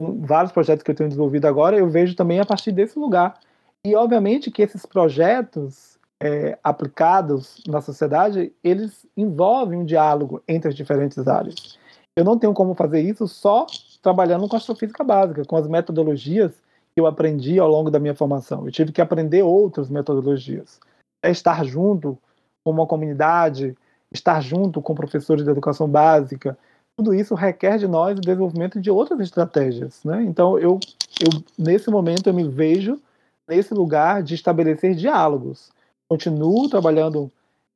[0.00, 3.38] vários projetos que eu tenho desenvolvido agora, eu vejo também a partir desse lugar.
[3.86, 10.74] E, obviamente, que esses projetos é, aplicados na sociedade, eles envolvem um diálogo entre as
[10.74, 11.78] diferentes áreas.
[12.16, 13.66] Eu não tenho como fazer isso só
[14.02, 16.52] trabalhando com astrofísica básica, com as metodologias
[16.94, 18.66] que eu aprendi ao longo da minha formação.
[18.66, 20.80] Eu tive que aprender outras metodologias.
[21.24, 22.18] É estar junto
[22.64, 23.76] com uma comunidade,
[24.12, 26.56] estar junto com professores de educação básica.
[26.96, 30.02] Tudo isso requer de nós o desenvolvimento de outras estratégias.
[30.04, 30.24] Né?
[30.24, 30.80] Então, eu,
[31.20, 33.00] eu, nesse momento, eu me vejo
[33.48, 35.70] nesse lugar de estabelecer diálogos.
[36.08, 37.30] Continuo trabalhando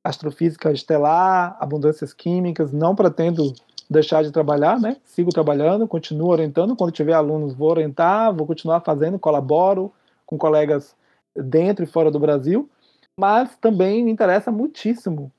[0.05, 3.55] astrofísica estelar, abundâncias químicas, não pretendo
[3.89, 4.97] deixar de trabalhar, né?
[5.05, 6.75] Sigo trabalhando, continuo orientando.
[6.75, 9.93] Quando tiver alunos, vou orientar, vou continuar fazendo, colaboro
[10.27, 10.97] com colegas
[11.37, 12.69] dentro e fora do Brasil.
[13.17, 15.31] Mas também me interessa muitíssimo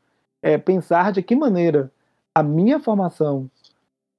[0.43, 1.89] é, pensar de que maneira
[2.35, 3.49] a minha formação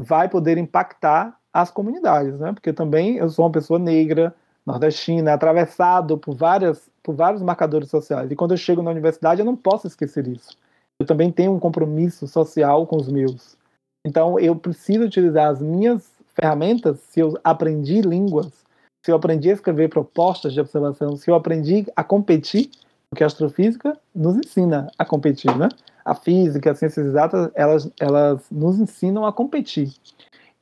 [0.01, 2.53] vai poder impactar as comunidades, né?
[2.53, 4.35] Porque também eu sou uma pessoa negra,
[4.67, 8.31] nordestina, atravessado por várias por vários marcadores sociais.
[8.31, 10.57] E quando eu chego na universidade, eu não posso esquecer isso.
[10.99, 13.59] Eu também tenho um compromisso social com os meus.
[14.07, 18.65] Então, eu preciso utilizar as minhas ferramentas, se eu aprendi línguas,
[19.05, 22.71] se eu aprendi a escrever propostas de observação, se eu aprendi a competir,
[23.11, 25.69] porque a astrofísica nos ensina a competir, né?
[26.05, 29.93] A física, as ciências exatas, elas, elas nos ensinam a competir.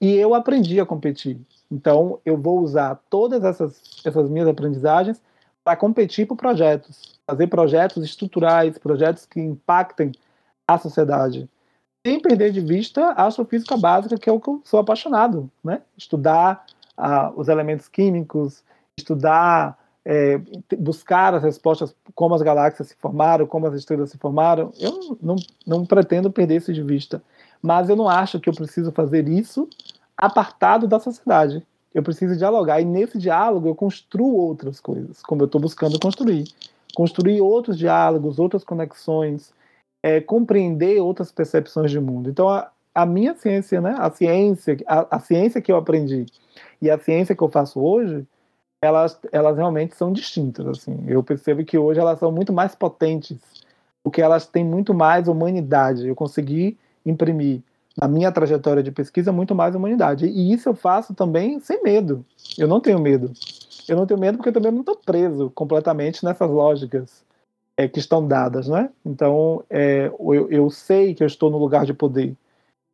[0.01, 1.41] E eu aprendi a competir.
[1.71, 5.21] Então, eu vou usar todas essas, essas minhas aprendizagens
[5.65, 10.13] para competir por projetos, fazer projetos estruturais, projetos que impactem
[10.67, 11.49] a sociedade
[12.05, 15.83] sem perder de vista a astrofísica básica, que é o que eu sou apaixonado, né?
[15.97, 16.67] Estudar
[16.97, 18.65] ah, os elementos químicos,
[18.99, 20.41] estudar, é,
[20.79, 24.73] buscar as respostas, como as galáxias se formaram, como as estrelas se formaram.
[24.79, 25.37] Eu não,
[25.67, 27.23] não pretendo perder isso de vista,
[27.61, 29.69] mas eu não acho que eu preciso fazer isso
[30.17, 31.65] apartado da sociedade.
[31.95, 36.45] Eu preciso dialogar e nesse diálogo eu construo outras coisas, como eu estou buscando construir,
[36.95, 39.53] construir outros diálogos, outras conexões
[40.03, 42.29] é, compreender outras percepções de mundo.
[42.29, 46.27] Então, a, a minha ciência, né, a ciência, a, a, ciência que eu aprendi
[46.81, 48.27] e a ciência que eu faço hoje,
[48.83, 50.67] elas, elas realmente são distintas.
[50.67, 53.39] Assim, eu percebo que hoje elas são muito mais potentes,
[54.03, 56.07] porque elas têm muito mais humanidade.
[56.07, 56.77] Eu consegui
[57.07, 57.63] imprimir
[57.97, 60.27] na minha trajetória de pesquisa muito mais humanidade.
[60.27, 62.25] E isso eu faço também sem medo.
[62.59, 63.33] Eu não tenho medo.
[63.89, 67.25] Eu não tenho medo porque eu também não estou preso completamente nessas lógicas
[67.77, 68.91] é, que estão dadas, né?
[69.05, 72.35] Então, é, eu, eu sei que eu estou no lugar de poder.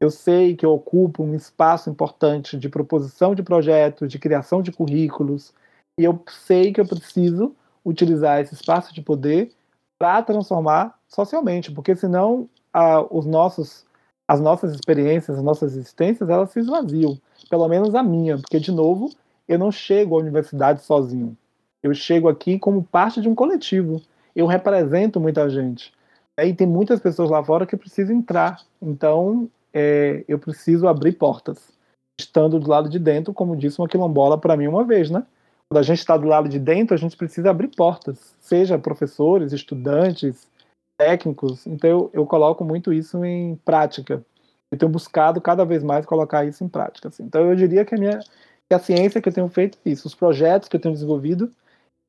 [0.00, 4.70] Eu sei que eu ocupo um espaço importante de proposição de projetos, de criação de
[4.70, 5.52] currículos,
[5.98, 9.50] e eu sei que eu preciso utilizar esse espaço de poder
[9.98, 13.84] para transformar socialmente, porque senão a, os nossos,
[14.28, 17.18] as nossas experiências, as nossas existências, elas se esvaziam.
[17.50, 19.10] Pelo menos a minha, porque, de novo,
[19.48, 21.36] eu não chego à universidade sozinho.
[21.82, 24.00] Eu chego aqui como parte de um coletivo.
[24.36, 25.92] Eu represento muita gente.
[26.38, 28.60] E tem muitas pessoas lá fora que precisam entrar.
[28.80, 31.72] Então, é, eu preciso abrir portas.
[32.20, 35.24] Estando do lado de dentro, como disse uma quilombola para mim uma vez, né?
[35.70, 38.34] Quando a gente está do lado de dentro, a gente precisa abrir portas.
[38.40, 40.48] Seja professores, estudantes,
[40.96, 41.66] técnicos.
[41.66, 44.24] Então, eu, eu coloco muito isso em prática.
[44.70, 47.08] Eu tenho buscado cada vez mais colocar isso em prática.
[47.08, 47.22] Assim.
[47.22, 48.20] Então, eu diria que a minha
[48.68, 51.50] que a ciência que eu tenho feito é isso, os projetos que eu tenho desenvolvido,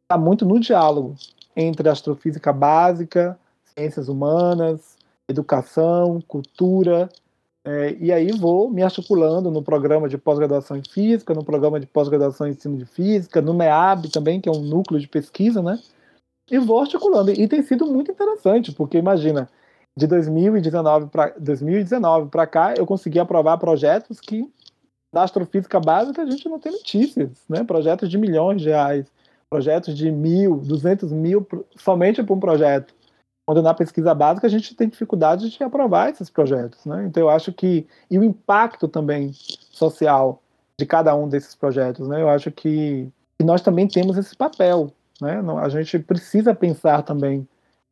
[0.03, 1.15] está muito no diálogo
[1.55, 4.97] entre astrofísica básica, ciências humanas,
[5.29, 7.07] educação, cultura,
[7.65, 11.85] é, e aí vou me articulando no programa de pós-graduação em física, no programa de
[11.85, 15.79] pós-graduação em ensino de física, no NEAB também, que é um núcleo de pesquisa, né?
[16.49, 17.31] E vou articulando.
[17.31, 19.49] E tem sido muito interessante, porque imagina,
[19.97, 24.49] de 2019 para 2019 para cá, eu consegui aprovar projetos que
[25.13, 27.63] da astrofísica básica a gente não tem notícias, né?
[27.63, 29.11] Projetos de milhões de reais,
[29.49, 31.45] projetos de mil, duzentos mil
[31.75, 32.93] somente para um projeto.
[33.49, 37.05] Quando na pesquisa básica a gente tem dificuldade de aprovar esses projetos, né?
[37.07, 40.39] Então eu acho que e o impacto também social
[40.77, 42.21] de cada um desses projetos, né?
[42.21, 45.41] Eu acho que, que nós também temos esse papel, né?
[45.63, 47.47] A gente precisa pensar também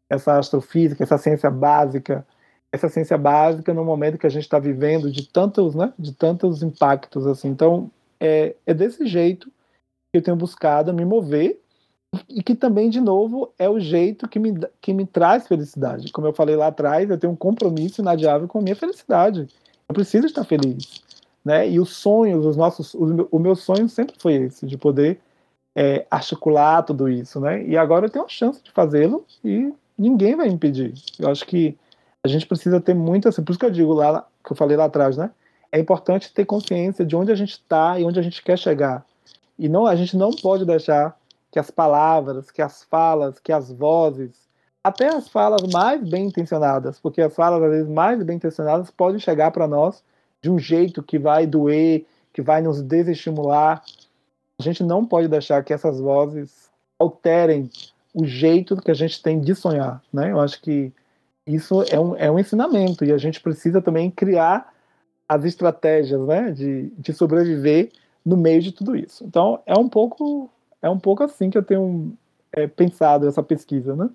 [0.08, 2.24] essa astrofísica, essa ciência básica
[2.72, 6.62] essa ciência básica no momento que a gente está vivendo de tantos, né, de tantos
[6.62, 7.47] impactos assim.
[7.47, 7.89] Então
[8.20, 9.47] é, é desse jeito
[10.12, 11.60] que eu tenho buscado me mover
[12.30, 16.11] e que também de novo é o jeito que me, que me traz felicidade.
[16.11, 19.47] Como eu falei lá atrás, eu tenho um compromisso inadiável com a minha felicidade.
[19.88, 21.01] Eu preciso estar feliz,
[21.43, 21.70] né?
[21.70, 25.20] E os sonhos, os nossos, o, o meu sonho sempre foi esse, de poder
[25.76, 27.63] é, articular tudo isso, né?
[27.65, 30.93] E agora eu tenho a chance de fazê-lo e ninguém vai impedir.
[31.20, 31.78] Eu acho que
[32.24, 34.76] a gente precisa ter muito assim, por isso que eu digo lá, que eu falei
[34.76, 35.32] lá atrás, né?
[35.72, 39.05] É importante ter consciência de onde a gente está e onde a gente quer chegar.
[39.57, 41.18] E não, a gente não pode deixar
[41.58, 44.47] que as palavras, que as falas, que as vozes,
[44.84, 49.20] até as falas mais bem intencionadas, porque as falas às vezes mais bem intencionadas podem
[49.20, 50.03] chegar para nós
[50.39, 53.84] de um jeito que vai doer, que vai nos desestimular.
[54.60, 57.72] A gente não pode deixar que essas vozes alterem
[58.14, 60.32] o jeito que a gente tem de sonhar, né?
[60.32, 60.93] Eu acho que
[61.47, 64.72] isso é um, é um ensinamento e a gente precisa também criar
[65.28, 67.91] as estratégias né, de, de sobreviver
[68.24, 69.24] no meio de tudo isso.
[69.24, 70.51] Então é um pouco
[70.82, 72.18] é um pouco assim que eu tenho
[72.52, 74.10] é, pensado essa pesquisa, né?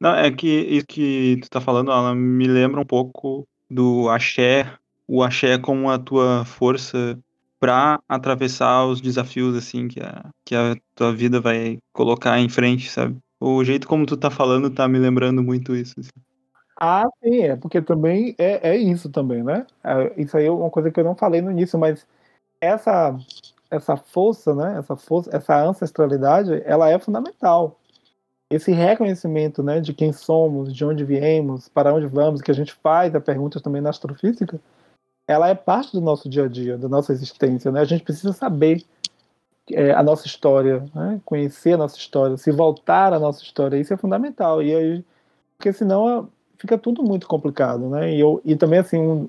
[0.00, 4.70] Não, é que isso que tu está falando, ela me lembra um pouco do axé,
[5.08, 7.18] o axé como a tua força
[7.58, 12.90] para atravessar os desafios assim que a, que a tua vida vai colocar em frente,
[12.90, 13.16] sabe?
[13.40, 15.94] O jeito como tu tá falando tá me lembrando muito isso.
[15.98, 16.10] Assim.
[16.78, 19.66] Ah, sim, é porque também é, é isso também, né?
[19.82, 22.06] É, isso aí é uma coisa que eu não falei no início, mas
[22.60, 23.16] essa
[23.74, 24.78] essa força, né?
[24.78, 27.78] Essa força, essa ancestralidade, ela é fundamental.
[28.50, 32.72] Esse reconhecimento, né, de quem somos, de onde viemos, para onde vamos, que a gente
[32.74, 34.60] faz a pergunta também na astrofísica,
[35.26, 37.80] ela é parte do nosso dia a dia, da nossa existência, né?
[37.80, 38.84] A gente precisa saber
[39.72, 41.20] é, a nossa história, né?
[41.24, 44.62] conhecer a nossa história, se voltar à nossa história, isso é fundamental.
[44.62, 45.04] E aí,
[45.56, 48.14] porque senão fica tudo muito complicado, né?
[48.14, 49.28] E, eu, e também, assim, um,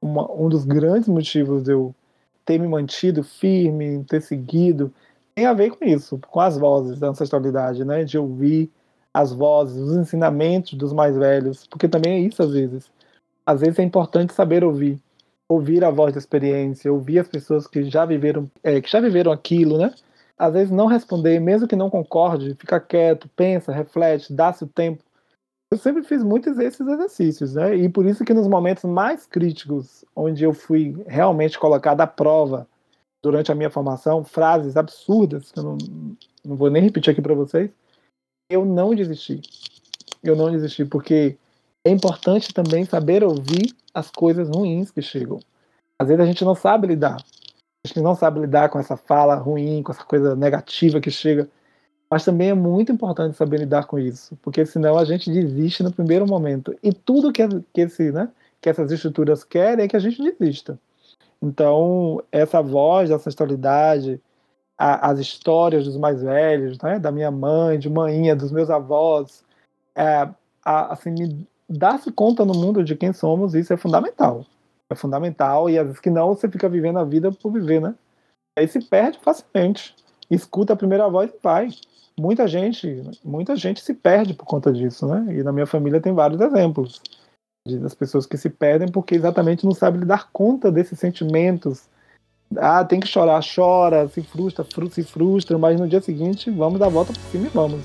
[0.00, 1.94] uma, um dos grandes motivos de eu
[2.44, 4.92] ter me mantido firme, ter seguido,
[5.34, 8.04] tem a ver com isso, com as vozes da ancestralidade, né?
[8.04, 8.70] De ouvir
[9.14, 12.90] as vozes, os ensinamentos dos mais velhos, porque também é isso às vezes.
[13.44, 14.98] Às vezes é importante saber ouvir,
[15.48, 19.32] ouvir a voz da experiência, ouvir as pessoas que já viveram, é, que já viveram
[19.32, 19.92] aquilo, né?
[20.38, 25.02] Às vezes não responder, mesmo que não concorde, fica quieto, pensa, reflete, dá-se o tempo
[25.72, 27.74] eu sempre fiz muitos desses exercícios, né?
[27.74, 32.68] E por isso que nos momentos mais críticos, onde eu fui realmente colocado à prova
[33.22, 35.78] durante a minha formação, frases absurdas, que eu não,
[36.44, 37.70] não vou nem repetir aqui para vocês,
[38.50, 39.40] eu não desisti.
[40.22, 41.38] Eu não desisti, porque
[41.86, 45.40] é importante também saber ouvir as coisas ruins que chegam.
[45.98, 47.16] Às vezes a gente não sabe lidar.
[47.16, 51.48] A gente não sabe lidar com essa fala ruim, com essa coisa negativa que chega.
[52.12, 55.90] Mas também é muito importante saber lidar com isso, porque senão a gente desiste no
[55.90, 56.76] primeiro momento.
[56.82, 57.42] E tudo que,
[57.72, 58.28] que, esse, né,
[58.60, 60.78] que essas estruturas querem é que a gente desista.
[61.40, 64.20] Então, essa voz da ancestralidade,
[64.76, 69.42] a, as histórias dos mais velhos, né, da minha mãe, de manhinha, dos meus avós,
[69.96, 70.28] é,
[70.62, 74.44] a, assim, me dar-se conta no mundo de quem somos, isso é fundamental.
[74.90, 77.94] É fundamental, e às vezes que não, você fica vivendo a vida por viver, né?
[78.58, 79.96] Aí se perde facilmente.
[80.30, 81.70] Escuta a primeira voz e vai
[82.18, 85.34] muita gente, muita gente se perde por conta disso, né?
[85.34, 87.00] E na minha família tem vários exemplos
[87.80, 91.88] das pessoas que se perdem porque exatamente não sabem dar conta desses sentimentos
[92.56, 96.86] Ah, tem que chorar, chora, se frustra, se frustra, mas no dia seguinte vamos dar
[96.86, 97.80] a volta por cima e vamos.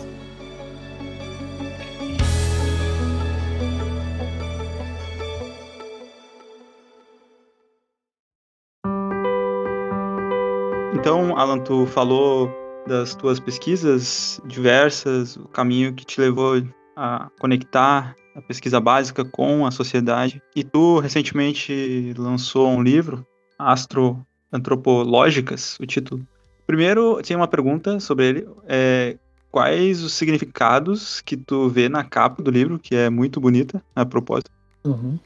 [10.94, 12.50] Então, Alan, tu falou
[12.88, 16.64] das tuas pesquisas diversas, o caminho que te levou
[16.96, 20.42] a conectar a pesquisa básica com a sociedade.
[20.56, 23.26] E tu recentemente lançou um livro,
[23.60, 26.26] Astroantropológicas, o título.
[26.66, 28.48] Primeiro, tinha uma pergunta sobre ele.
[28.68, 29.18] É,
[29.52, 34.06] quais os significados que tu vê na capa do livro, que é muito bonita, a
[34.06, 34.52] propósito?
[34.86, 35.20] Uhum.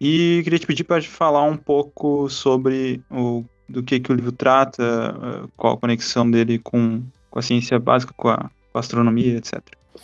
[0.00, 4.32] E queria te pedir para falar um pouco sobre o do que, que o livro
[4.32, 8.80] trata, eh, qual a conexão dele com, com a ciência básica, com a, com a
[8.80, 9.60] astronomia, etc.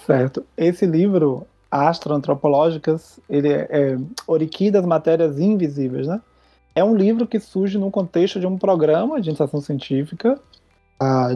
[0.07, 0.45] Certo.
[0.57, 6.21] Esse livro, Astroantropológicas, ele é, é Oriki das Matérias Invisíveis, né?
[6.75, 10.39] É um livro que surge no contexto de um programa de iniciação científica,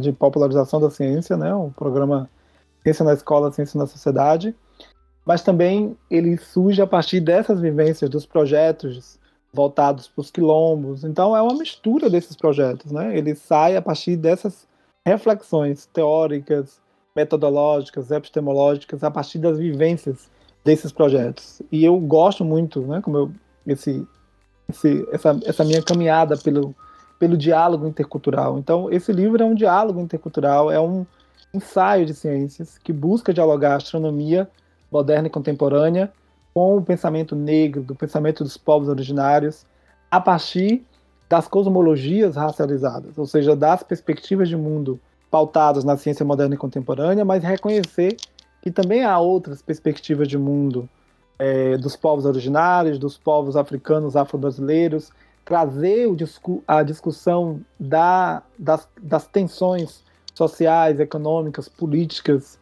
[0.01, 1.55] de popularização da ciência, né?
[1.55, 2.29] Um programa
[2.83, 4.55] Ciência na Escola, Ciência na Sociedade,
[5.25, 9.18] mas também ele surge a partir dessas vivências, dos projetos
[9.55, 11.05] voltados para os quilombos.
[11.05, 13.17] Então é uma mistura desses projetos, né?
[13.17, 14.67] Ele sai a partir dessas
[15.07, 16.81] reflexões teóricas,
[17.15, 20.29] metodológicas, epistemológicas, a partir das vivências
[20.65, 21.63] desses projetos.
[21.71, 23.01] E eu gosto muito, né?
[23.01, 23.33] Como eu,
[23.67, 24.07] esse,
[24.69, 26.75] esse, essa, essa minha caminhada pelo
[27.19, 28.59] pelo diálogo intercultural.
[28.59, 31.07] Então esse livro é um diálogo intercultural, é um
[31.53, 34.49] ensaio de ciências que busca dialogar a astronomia
[34.91, 36.13] moderna e contemporânea
[36.55, 39.67] com o pensamento negro, do pensamento dos povos originários,
[40.11, 40.85] a partir
[41.29, 45.01] das cosmologias racializadas, ou seja, das perspectivas de mundo
[45.31, 48.17] pautadas na ciência moderna e contemporânea, mas reconhecer
[48.63, 50.89] que também há outras perspectivas de mundo
[51.39, 55.11] é, dos povos originários, dos povos africanos, afro-brasileiros,
[55.45, 56.09] trazer
[56.67, 62.59] a discussão da, das, das tensões sociais, econômicas, políticas,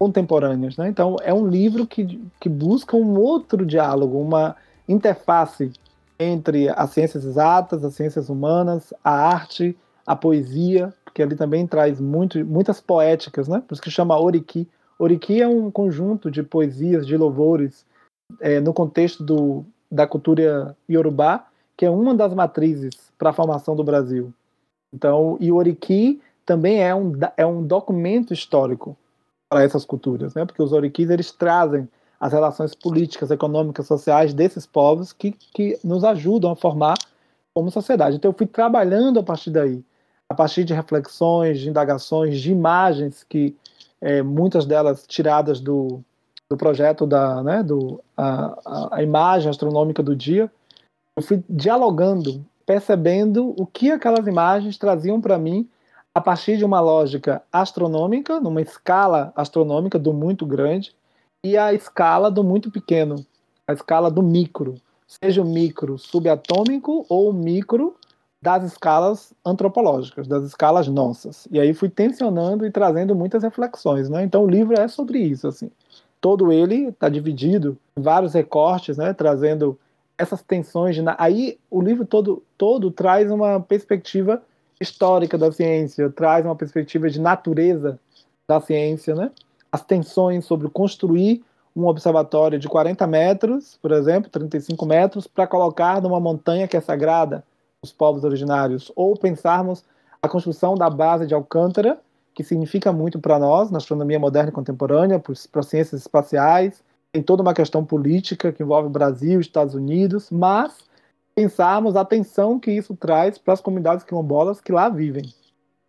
[0.00, 0.78] contemporâneas.
[0.78, 0.88] Né?
[0.88, 4.56] Então, é um livro que, que busca um outro diálogo, uma
[4.88, 5.70] interface
[6.18, 9.76] entre as ciências exatas, as ciências humanas, a arte,
[10.06, 13.62] a poesia, que ali também traz muito, muitas poéticas, né?
[13.66, 14.66] por isso que chama Oriki.
[14.98, 17.84] Oriki é um conjunto de poesias, de louvores,
[18.40, 21.46] é, no contexto do, da cultura iorubá,
[21.76, 24.32] que é uma das matrizes para a formação do Brasil.
[24.94, 28.96] Então, e o Oriki também é um, é um documento histórico
[29.50, 30.46] para essas culturas, né?
[30.46, 31.88] Porque os oriquis eles trazem
[32.20, 36.96] as relações políticas, econômicas, sociais desses povos que, que nos ajudam a formar
[37.52, 38.16] como sociedade.
[38.16, 39.82] Então eu fui trabalhando a partir daí,
[40.28, 43.56] a partir de reflexões, de indagações, de imagens que
[44.00, 46.00] é, muitas delas tiradas do,
[46.48, 50.50] do projeto da, né, do a, a imagem astronômica do dia,
[51.16, 55.68] eu fui dialogando, percebendo o que aquelas imagens traziam para mim
[56.14, 60.94] a partir de uma lógica astronômica, numa escala astronômica do muito grande,
[61.42, 63.24] e a escala do muito pequeno,
[63.66, 64.74] a escala do micro,
[65.06, 67.96] seja o micro subatômico ou o micro
[68.42, 71.46] das escalas antropológicas, das escalas nossas.
[71.50, 74.24] E aí fui tensionando e trazendo muitas reflexões, né?
[74.24, 75.70] Então o livro é sobre isso, assim.
[76.20, 79.12] Todo ele está dividido em vários recortes, né?
[79.12, 79.78] Trazendo
[80.16, 80.96] essas tensões.
[80.96, 81.02] De...
[81.18, 84.42] Aí o livro todo todo traz uma perspectiva
[84.80, 87.98] histórica da ciência, traz uma perspectiva de natureza
[88.48, 89.30] da ciência, né?
[89.70, 91.44] As tensões sobre construir
[91.76, 96.80] um observatório de 40 metros, por exemplo, 35 metros, para colocar numa montanha que é
[96.80, 97.44] sagrada
[97.82, 99.84] os povos originários, ou pensarmos
[100.22, 101.98] a construção da base de Alcântara,
[102.34, 107.22] que significa muito para nós, na astronomia moderna e contemporânea, para as ciências espaciais, tem
[107.22, 110.89] toda uma questão política que envolve Brasil, Estados Unidos, mas
[111.40, 115.24] pensarmos a atenção que isso traz para as comunidades quilombolas que lá vivem.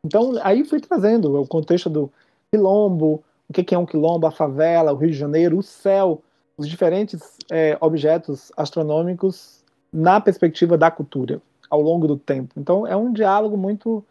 [0.04, 2.10] Então, aí fui trazendo o contexto do
[2.50, 6.22] quilombo, o que é um quilombo, a favela, o Rio de Janeiro, o céu,
[6.58, 12.54] os diferentes é, objetos astronômicos na perspectiva da cultura ao longo do tempo.
[12.58, 14.04] Então, é um diálogo muito,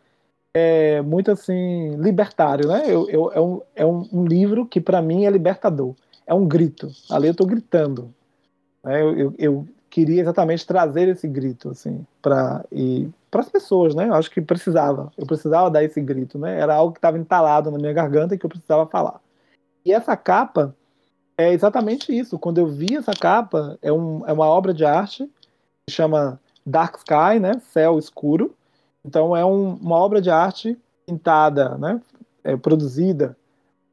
[0.53, 2.85] é, muito assim libertário, né?
[2.87, 5.95] Eu, eu, é, um, é um, um livro que para mim é libertador.
[6.27, 6.91] É um grito.
[7.11, 8.15] Ali eu estou gritando.
[8.85, 9.01] Né?
[9.01, 14.09] Eu, eu, eu, queria exatamente trazer esse grito, assim, para e para as pessoas, né?
[14.09, 16.59] Eu acho que precisava, eu precisava dar esse grito, né?
[16.59, 19.21] Era algo que estava entalado na minha garganta e que eu precisava falar.
[19.85, 20.75] E essa capa
[21.37, 22.39] é exatamente isso.
[22.39, 25.29] Quando eu vi essa capa, é, um, é uma obra de arte
[25.87, 27.61] que chama Dark Sky, né?
[27.73, 28.55] Céu escuro.
[29.05, 32.01] Então é um, uma obra de arte pintada, né?
[32.45, 33.37] É, produzida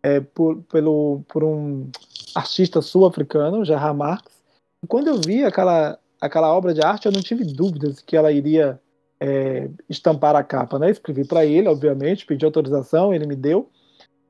[0.04, 1.90] é, por, pelo, por um
[2.36, 4.37] artista sul-africano, Gerard Marx,
[4.86, 8.80] quando eu vi aquela, aquela obra de arte, eu não tive dúvidas que ela iria
[9.20, 10.92] é, estampar a capa, né?
[10.92, 13.70] Escrevi para ele, obviamente, pedi autorização, ele me deu.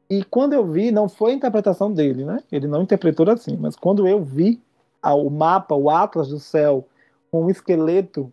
[0.10, 2.42] E quando eu vi, não foi a interpretação dele, né?
[2.52, 4.62] Ele não interpretou assim, mas quando eu vi
[5.04, 6.88] o mapa, o atlas do céu,
[7.30, 8.32] com um esqueleto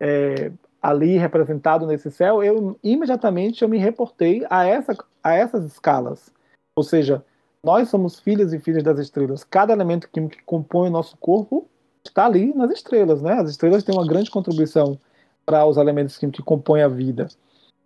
[0.00, 6.32] é, ali representado nesse céu, eu imediatamente eu me reportei a, essa, a essas escalas.
[6.76, 7.24] Ou seja,
[7.62, 9.44] nós somos filhos e filhas das estrelas.
[9.44, 11.68] Cada elemento químico que compõe o nosso corpo
[12.04, 13.34] está ali nas estrelas, né?
[13.34, 14.98] As estrelas têm uma grande contribuição
[15.44, 17.28] para os elementos químicos que compõem a vida.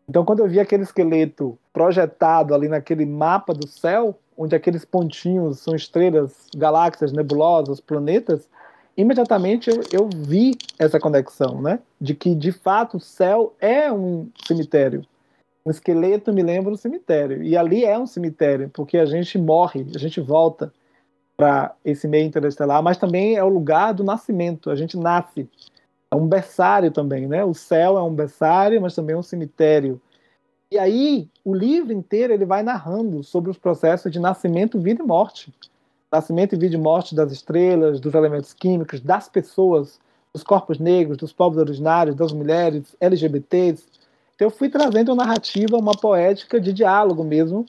[0.09, 5.61] Então, quando eu vi aquele esqueleto projetado ali naquele mapa do céu, onde aqueles pontinhos
[5.61, 8.49] são estrelas, galáxias, nebulosas, planetas,
[8.97, 11.79] imediatamente eu, eu vi essa conexão, né?
[12.01, 15.05] De que, de fato, o céu é um cemitério.
[15.65, 17.43] Um esqueleto me lembra um cemitério.
[17.43, 20.73] E ali é um cemitério, porque a gente morre, a gente volta
[21.37, 24.71] para esse meio interestelar, mas também é o lugar do nascimento.
[24.71, 25.49] A gente nasce.
[26.11, 27.45] É um berçário também, né?
[27.45, 30.01] O céu é um berçário, mas também é um cemitério.
[30.71, 35.07] E aí, o livro inteiro ele vai narrando sobre os processos de nascimento, vida e
[35.07, 35.53] morte.
[36.11, 40.01] Nascimento e vida e morte das estrelas, dos elementos químicos, das pessoas,
[40.33, 43.85] dos corpos negros, dos povos originários, das mulheres, LGBTs.
[44.35, 47.67] Então, eu fui trazendo uma narrativa, uma poética de diálogo mesmo,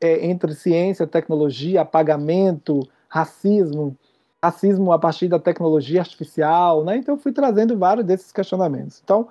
[0.00, 3.96] é, entre ciência, tecnologia, apagamento, racismo,
[4.42, 6.96] racismo a partir da tecnologia artificial, né?
[6.96, 9.00] Então eu fui trazendo vários desses questionamentos.
[9.04, 9.28] Então,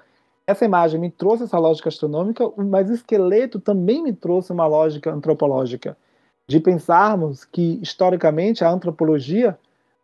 [0.47, 5.11] essa imagem me trouxe essa lógica astronômica, mas o esqueleto também me trouxe uma lógica
[5.11, 5.97] antropológica,
[6.47, 9.57] de pensarmos que, historicamente, a antropologia,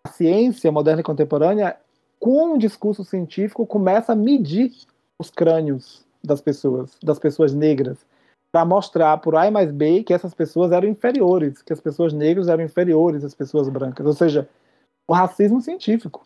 [0.03, 1.77] a ciência moderna e contemporânea,
[2.19, 4.71] com um discurso científico, começa a medir
[5.19, 7.97] os crânios das pessoas, das pessoas negras,
[8.51, 12.47] para mostrar por A mais B que essas pessoas eram inferiores, que as pessoas negras
[12.47, 14.05] eram inferiores às pessoas brancas.
[14.05, 14.47] Ou seja,
[15.07, 16.25] o racismo científico.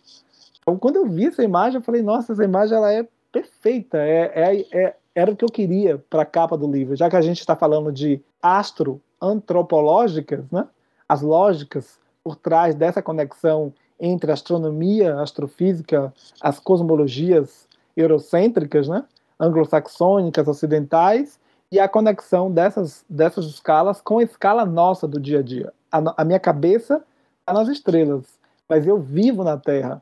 [0.62, 4.32] Então, quando eu vi essa imagem, eu falei, nossa, essa imagem ela é perfeita, é,
[4.36, 7.22] é, é era o que eu queria para a capa do livro, já que a
[7.22, 10.66] gente está falando de astroantropológicas, né?
[11.08, 19.04] as lógicas por trás dessa conexão entre astronomia, astrofísica, as cosmologias eurocêntricas, né?
[19.42, 21.40] Anglo-saxônicas, ocidentais,
[21.72, 25.74] e a conexão dessas, dessas escalas com a escala nossa do dia a dia.
[25.92, 27.04] A, a minha cabeça
[27.40, 28.26] está nas estrelas,
[28.68, 30.02] mas eu vivo na Terra,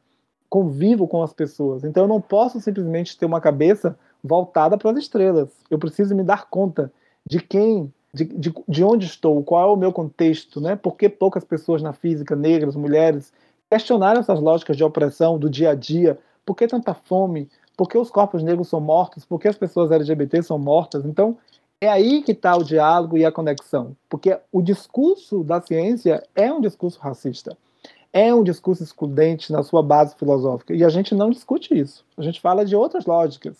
[0.49, 1.83] convivo com as pessoas.
[1.83, 5.49] Então eu não posso simplesmente ter uma cabeça voltada para as estrelas.
[5.69, 6.91] Eu preciso me dar conta
[7.25, 10.75] de quem, de, de, de onde estou, qual é o meu contexto, né?
[10.75, 13.31] Por que poucas pessoas na física, negras, mulheres,
[13.69, 16.17] questionar essas lógicas de opressão do dia a dia?
[16.43, 17.47] Por que tanta fome?
[17.79, 19.23] Por que os corpos negros são mortos?
[19.23, 21.05] Por que as pessoas LGBT são mortas?
[21.05, 21.37] Então,
[21.79, 26.51] é aí que está o diálogo e a conexão, porque o discurso da ciência é
[26.51, 27.55] um discurso racista
[28.11, 30.73] é um discurso excludente na sua base filosófica.
[30.73, 32.03] E a gente não discute isso.
[32.17, 33.55] A gente fala de outras lógicas.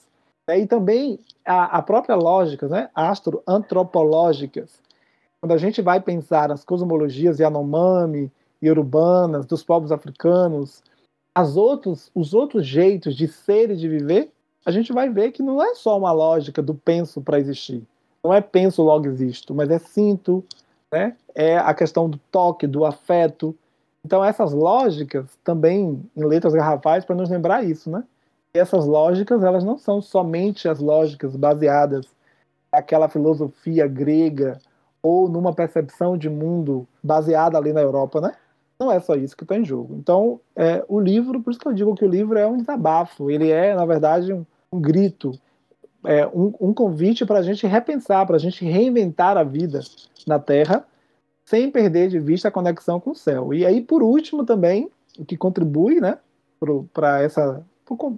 [0.47, 0.59] Né?
[0.59, 2.89] E também a, a própria lógica, né?
[2.95, 4.82] astroantropológicas.
[5.39, 10.82] Quando a gente vai pensar as cosmologias Yanomami e urbanas dos povos africanos,
[11.34, 14.32] as outros, os outros jeitos de ser e de viver,
[14.66, 17.84] a gente vai ver que não é só uma lógica do penso para existir.
[18.24, 20.44] Não é penso logo existo, mas é sinto,
[20.92, 21.16] né?
[21.34, 23.56] é a questão do toque, do afeto,
[24.06, 28.04] então, essas lógicas também em letras garrafais para nos lembrar isso, né?
[28.56, 32.08] E essas lógicas, elas não são somente as lógicas baseadas
[32.72, 34.60] naquela filosofia grega
[35.02, 38.36] ou numa percepção de mundo baseada ali na Europa, né?
[38.80, 39.96] Não é só isso que está em jogo.
[39.96, 43.30] Então, é, o livro, por isso que eu digo que o livro é um desabafo,
[43.30, 45.38] ele é, na verdade, um, um grito,
[46.06, 49.82] é, um, um convite para a gente repensar, para a gente reinventar a vida
[50.26, 50.86] na Terra
[51.46, 53.54] sem perder de vista a conexão com o céu.
[53.54, 56.20] E aí, por último, também, o que contribui né,
[56.94, 57.66] para essa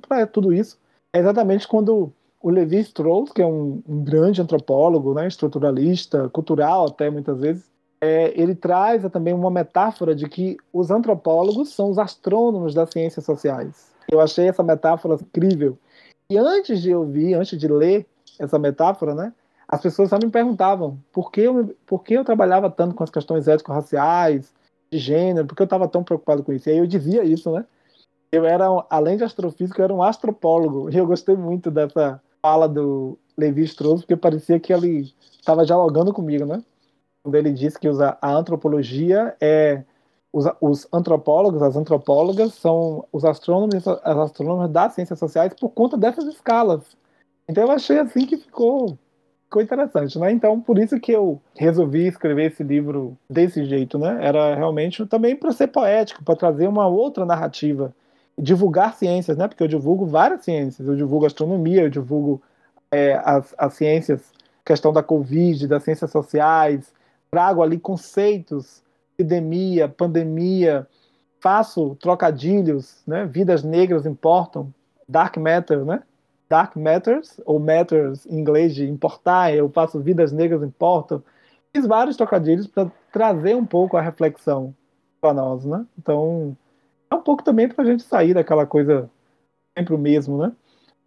[0.07, 0.77] para tudo isso
[1.13, 6.87] é exatamente quando o Levi Strauss, que é um, um grande antropólogo, né, estruturalista, cultural
[6.87, 7.63] até muitas vezes,
[8.01, 13.23] é, ele traz também uma metáfora de que os antropólogos são os astrônomos das ciências
[13.23, 13.91] sociais.
[14.11, 15.77] Eu achei essa metáfora incrível.
[16.29, 18.07] E antes de ouvir, antes de ler
[18.39, 19.33] essa metáfora, né,
[19.67, 23.09] as pessoas só me perguntavam por que eu, por que eu trabalhava tanto com as
[23.09, 24.51] questões étnico-raciais,
[24.91, 26.67] de gênero, por que eu estava tão preocupado com isso.
[26.67, 27.65] E aí eu dizia isso, né?
[28.31, 30.89] Eu era, além de astrofísico, eu era um antropólogo.
[30.89, 36.13] E eu gostei muito dessa fala do Levi Strauss, porque parecia que ele estava dialogando
[36.13, 36.61] comigo, né?
[37.23, 39.83] Quando ele disse que a antropologia é
[40.33, 45.97] os, os, antropólogos, as antropólogas são os astrônomos, as astrônomas das ciências sociais por conta
[45.97, 46.97] dessas escalas.
[47.47, 48.97] Então eu achei assim que ficou
[49.43, 50.31] ficou interessante, né?
[50.31, 54.17] Então, por isso que eu resolvi escrever esse livro desse jeito, né?
[54.21, 57.93] Era realmente também para ser poético, para trazer uma outra narrativa
[58.37, 59.47] divulgar ciências, né?
[59.49, 60.87] Porque eu divulgo várias ciências.
[60.87, 62.41] Eu divulgo astronomia, eu divulgo
[62.89, 64.21] é, as, as ciências,
[64.65, 66.93] questão da Covid, das ciências sociais,
[67.31, 70.85] trago ali conceitos, epidemia, pandemia,
[71.39, 73.25] faço trocadilhos, né?
[73.25, 74.71] Vidas negras importam,
[75.07, 76.03] dark matter, né?
[76.49, 81.23] Dark matters ou matters em inglês de importar, eu faço vidas negras importam.
[81.73, 84.75] Fiz vários trocadilhos para trazer um pouco a reflexão
[85.21, 85.85] para nós, né?
[85.97, 86.55] Então
[87.09, 89.09] é um pouco também para a gente sair daquela coisa
[89.77, 90.51] sempre o mesmo, né?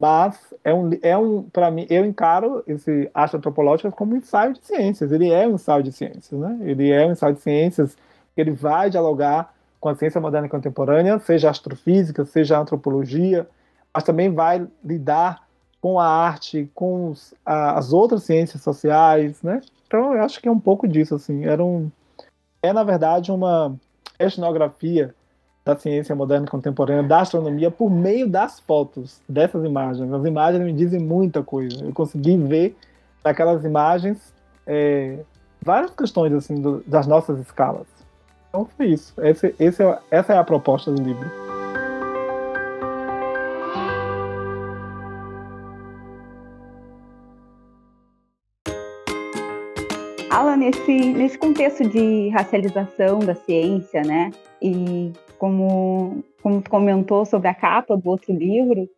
[0.04, 4.52] Mas é um, é um para mim, eu encaro esse arte antropológica como um ensaio
[4.52, 5.10] de ciências.
[5.10, 6.58] Ele é um ensaio de ciências, né?
[6.60, 7.96] Ele é um ensaio de ciências
[8.34, 13.48] que ele vai dialogar com a ciência moderna e contemporânea, seja astrofísica, seja antropologia,
[13.94, 15.42] mas também vai lidar
[15.80, 19.62] com a arte, com os, a, as outras ciências sociais, né?
[19.86, 21.46] Então eu acho que é um pouco disso, assim.
[21.46, 21.90] Era um,
[22.62, 23.74] é na verdade uma
[24.18, 25.14] etnografia
[25.64, 30.12] da ciência moderna e contemporânea, da astronomia, por meio das fotos dessas imagens.
[30.12, 31.82] As imagens me dizem muita coisa.
[31.82, 32.76] Eu consegui ver
[33.24, 34.34] naquelas imagens
[34.66, 35.20] é,
[35.62, 37.86] várias questões assim do, das nossas escalas.
[38.50, 39.14] Então foi isso.
[39.22, 41.28] Esse, esse é, essa é a proposta do livro.
[50.30, 55.12] Alan, nesse, nesse contexto de racialização da ciência, né, e
[55.44, 58.88] como, como tu comentou sobre a capa do outro livro,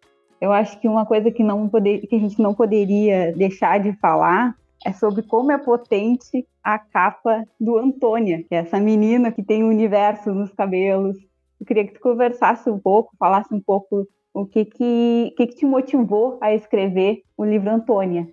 [0.40, 3.92] eu acho que uma coisa que, não poder, que a gente não poderia deixar de
[3.94, 9.42] falar é sobre como é potente a capa do Antônia, que é essa menina que
[9.42, 11.16] tem o um universo nos cabelos.
[11.59, 15.57] Eu queria que tu conversasse um pouco, falasse um pouco o que que, que, que
[15.57, 18.28] te motivou a escrever o livro Antônia.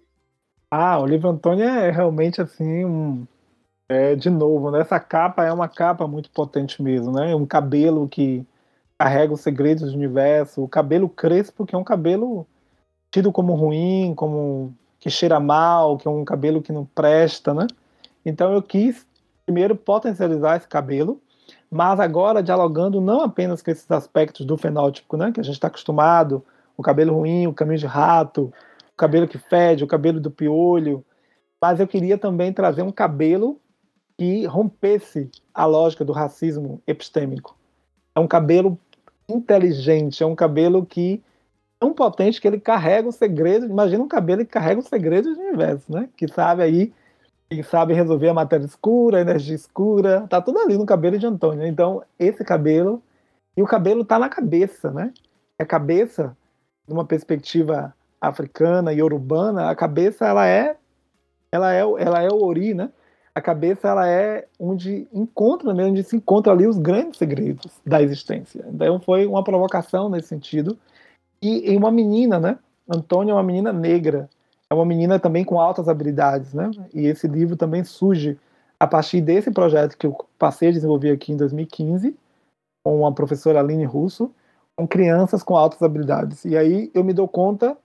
[0.69, 3.25] Ah, o livro Antônia é realmente assim um,
[3.89, 4.81] é, de novo, né?
[4.81, 7.35] essa capa é uma capa muito potente mesmo, né?
[7.35, 8.45] Um cabelo que
[8.97, 12.47] carrega os segredos do universo, o cabelo crespo, que é um cabelo
[13.11, 17.67] tido como ruim, como que cheira mal, que é um cabelo que não presta, né?
[18.25, 19.05] Então eu quis
[19.45, 21.21] primeiro potencializar esse cabelo,
[21.69, 25.31] mas agora dialogando não apenas com esses aspectos do fenótipo, né?
[25.31, 26.43] Que a gente está acostumado,
[26.77, 28.53] o cabelo ruim, o caminho de rato,
[28.93, 31.03] o cabelo que fede, o cabelo do piolho,
[31.61, 33.59] mas eu queria também trazer um cabelo
[34.17, 37.57] que rompesse a lógica do racismo epistêmico.
[38.15, 38.77] É um cabelo
[39.27, 43.65] inteligente, é um cabelo que é tão potente que ele carrega o segredo.
[43.65, 46.09] Imagina um cabelo que carrega o segredo do universo, né?
[46.15, 46.93] Que sabe aí,
[47.49, 51.25] que sabe resolver a matéria escura, a energia escura, tá tudo ali no cabelo de
[51.25, 51.65] Antônio.
[51.67, 53.01] Então, esse cabelo
[53.55, 55.13] e o cabelo tá na cabeça, né?
[55.59, 56.35] A cabeça,
[56.87, 60.77] numa perspectiva africana e urbana, a cabeça ela é
[61.51, 62.89] ela é ela é o ori, né?
[63.35, 68.01] A cabeça ela é onde encontra, né, onde se encontra ali os grandes segredos da
[68.01, 68.63] existência.
[68.69, 70.77] Então foi uma provocação nesse sentido.
[71.41, 72.57] E, e uma menina, né?
[72.87, 74.29] Antônia é uma menina negra,
[74.69, 76.69] é uma menina também com altas habilidades, né?
[76.93, 78.37] E esse livro também surge
[78.79, 82.15] a partir desse projeto que eu passei a desenvolver aqui em 2015
[82.83, 84.31] com a professora Aline Russo,
[84.75, 86.45] com crianças com altas habilidades.
[86.45, 87.77] E aí eu me dou conta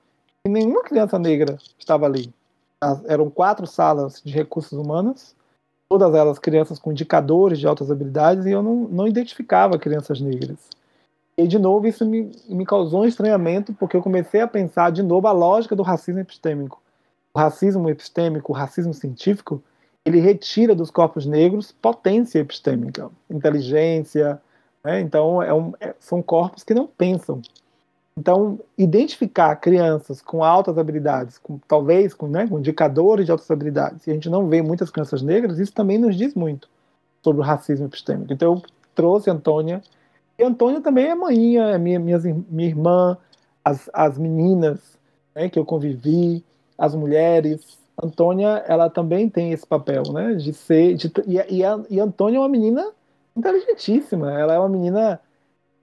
[0.44, 2.32] que nenhuma criança negra estava ali.
[3.07, 5.36] Eram quatro salas de recursos humanos
[5.89, 10.59] todas elas crianças com indicadores de altas habilidades e eu não, não identificava crianças negras.
[11.36, 15.03] E, de novo, isso me, me causou um estranhamento, porque eu comecei a pensar, de
[15.03, 16.82] novo, a lógica do racismo epistêmico.
[17.32, 19.62] O racismo epistêmico, o racismo científico,
[20.05, 24.41] ele retira dos corpos negros potência epistêmica, inteligência.
[24.82, 25.01] Né?
[25.01, 27.41] Então, é um, é, são corpos que não pensam.
[28.18, 34.04] Então, identificar crianças com altas habilidades, com, talvez com, né, com indicadores de altas habilidades,
[34.08, 36.68] e a gente não vê muitas crianças negras, isso também nos diz muito
[37.22, 38.32] sobre o racismo epistêmico.
[38.32, 38.62] Então, eu
[38.92, 39.80] trouxe a Antônia,
[40.36, 42.18] e a Antônia também é mãinha, é minha, minha,
[42.50, 43.16] minha irmã,
[43.64, 44.98] as, as meninas
[45.32, 46.44] né, que eu convivi,
[46.76, 47.78] as mulheres.
[48.02, 50.96] Antônia, ela também tem esse papel, né, de ser.
[50.96, 52.84] De, e, e, a, e a Antônia é uma menina
[53.36, 55.20] inteligentíssima, ela é uma menina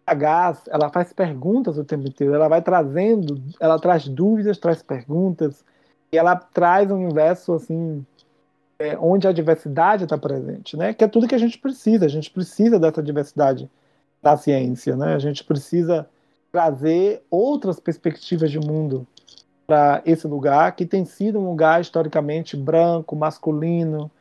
[0.08, 5.66] sagaz, ela faz perguntas o tempo inteiro, ela vai trazendo, ela traz dúvidas, traz perguntas,
[6.12, 8.06] e ela traz um universo assim
[8.78, 10.93] é, onde a diversidade está presente, né?
[10.93, 12.06] Que é tudo que a gente precisa.
[12.06, 13.70] A gente precisa dessa diversidade
[14.22, 15.16] da ciência, né?
[15.16, 16.08] A gente precisa
[16.51, 19.08] trazer outras perspectivas de mundo
[19.68, 24.12] para esse lugar que tem sido um lugar historicamente branco, masculino,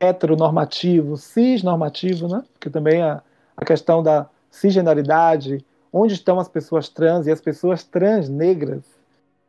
[0.00, 2.42] heteronormativo, cisnormativo, né?
[2.52, 3.22] Porque também a,
[3.56, 8.84] a questão da cisgenaridade, onde estão as pessoas trans e as pessoas trans negras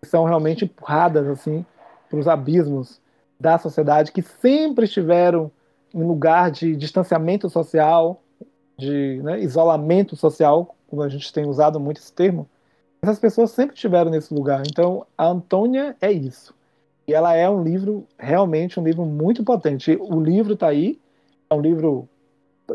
[0.04, 1.66] são realmente empurradas assim
[2.10, 3.02] para os abismos
[3.40, 5.52] da sociedade que sempre estiveram
[5.94, 8.22] em lugar de distanciamento social,
[8.78, 12.50] de né, isolamento social como a gente tem usado muito esse termo,
[13.02, 14.64] essas pessoas sempre estiveram nesse lugar.
[14.66, 16.56] Então, a Antônia é isso.
[17.08, 19.98] E ela é um livro, realmente um livro muito potente.
[20.00, 21.00] O livro está aí,
[21.50, 22.08] é um livro.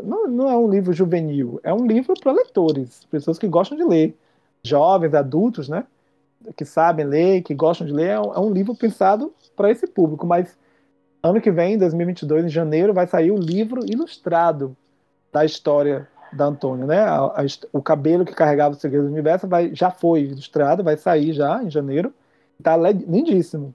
[0.01, 3.83] Não, não é um livro juvenil, é um livro para leitores, pessoas que gostam de
[3.83, 4.17] ler.
[4.63, 5.85] Jovens, adultos, né?
[6.55, 8.09] Que sabem ler, que gostam de ler.
[8.09, 10.25] É um, é um livro pensado para esse público.
[10.25, 10.57] Mas
[11.21, 14.75] ano que vem, em 2022, em janeiro, vai sair o livro ilustrado
[15.31, 16.99] da história da Antônia, né?
[16.99, 20.97] A, a, o cabelo que carregava o segredo do universo vai, já foi ilustrado, vai
[20.97, 22.13] sair já em janeiro.
[22.57, 23.73] Está lindíssimo.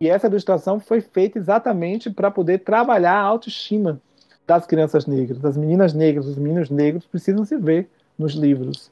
[0.00, 4.00] E essa ilustração foi feita exatamente para poder trabalhar a autoestima
[4.46, 7.88] das crianças negras, das meninas negras, dos meninos negros precisam se ver
[8.18, 8.90] nos livros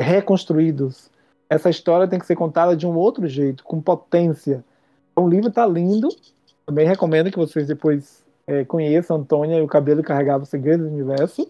[0.00, 1.10] reconstruídos.
[1.48, 4.64] Essa história tem que ser contada de um outro jeito, com potência.
[5.14, 6.08] O livro está lindo.
[6.66, 11.48] Também recomendo que vocês depois é, conheçam Antônia e o cabelo carregava segredo do universo.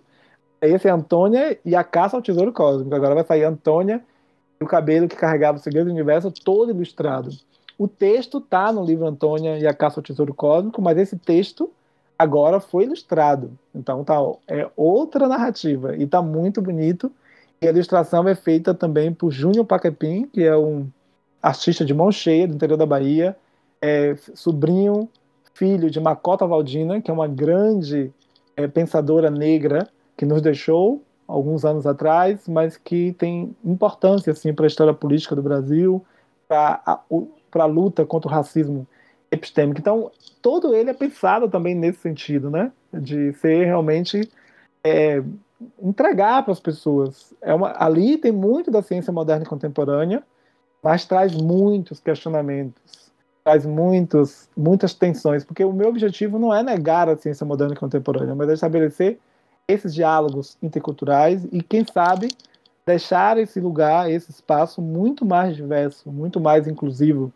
[0.61, 2.95] Esse é Antônia e a caça ao tesouro cósmico.
[2.95, 4.03] Agora vai sair Antônia
[4.61, 7.31] e o cabelo que carregava o segredo do universo todo ilustrado.
[7.79, 11.71] O texto tá no livro Antônia e a caça ao tesouro cósmico, mas esse texto
[12.23, 13.51] agora foi ilustrado.
[13.75, 14.17] Então tá
[14.49, 17.13] é outra narrativa e tá muito bonito.
[17.61, 20.89] E a ilustração é feita também por Júnior Paquepim, que é um
[21.41, 23.37] artista de mão cheia do interior da Bahia,
[23.81, 25.09] é sobrinho,
[25.55, 28.13] filho de Macota Valdina, que é uma grande
[28.57, 34.67] é, pensadora negra que nos deixou alguns anos atrás, mas que tem importância assim para
[34.67, 36.05] a história política do Brasil,
[36.47, 37.01] para
[37.55, 38.87] a luta contra o racismo
[39.33, 39.81] epistêmico.
[39.81, 40.11] Então,
[40.43, 42.71] todo ele é pensado também nesse sentido, né?
[42.93, 44.31] De ser realmente
[44.85, 45.23] é,
[45.83, 47.33] entregar para as pessoas.
[47.41, 50.23] É uma, ali tem muito da ciência moderna e contemporânea,
[50.83, 53.11] mas traz muitos questionamentos,
[53.43, 57.79] traz muitos, muitas tensões, porque o meu objetivo não é negar a ciência moderna e
[57.79, 59.19] contemporânea, mas é estabelecer
[59.67, 62.29] esses diálogos interculturais e, quem sabe,
[62.85, 67.33] deixar esse lugar, esse espaço muito mais diverso, muito mais inclusivo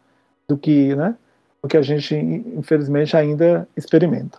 [0.46, 1.16] do que, né,
[1.62, 4.38] do que a gente, infelizmente, ainda experimenta.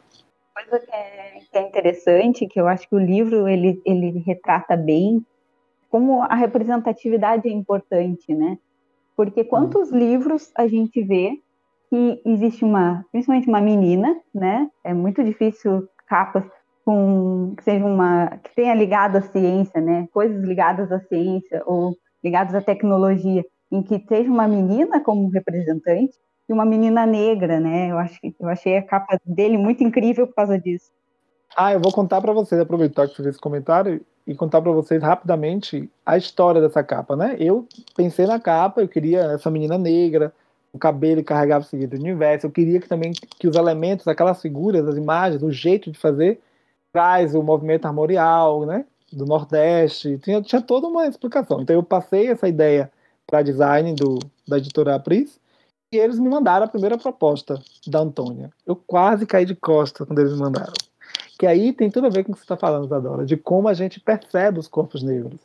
[0.54, 4.76] Coisa que é, que é interessante, que eu acho que o livro ele, ele retrata
[4.76, 5.26] bem
[5.90, 8.58] como a representatividade é importante, né?
[9.16, 9.98] Porque quantos hum.
[9.98, 11.40] livros a gente vê
[11.90, 14.70] que existe uma, principalmente uma menina, né?
[14.84, 16.44] É muito difícil capas
[16.86, 20.08] com que seja uma que tenha ligado à ciência, né?
[20.14, 26.14] Coisas ligadas à ciência ou ligadas à tecnologia, em que seja uma menina como representante
[26.48, 27.92] e uma menina negra, né?
[27.92, 30.92] Eu acho eu achei a capa dele muito incrível por causa disso.
[31.56, 35.02] Ah, eu vou contar para vocês, aproveitar que fez esse comentário e contar para vocês
[35.02, 37.36] rapidamente a história dessa capa, né?
[37.40, 40.34] Eu pensei na capa, eu queria essa menina negra,
[40.74, 44.88] o cabelo carregava o seguinte universo, eu queria que também que os elementos, aquelas figuras,
[44.88, 46.40] as imagens, o jeito de fazer
[46.92, 48.86] traz o movimento armorial, né?
[49.12, 51.62] Do Nordeste, tinha, tinha toda uma explicação.
[51.62, 52.92] Então eu passei essa ideia
[53.26, 55.40] para design do, da editora Apris
[55.92, 58.52] e eles me mandaram a primeira proposta da Antônia.
[58.66, 60.74] Eu quase caí de costas quando eles me mandaram.
[61.40, 63.68] Que aí tem tudo a ver com o que você está falando, Zadora, de como
[63.68, 65.40] a gente percebe os corpos negros.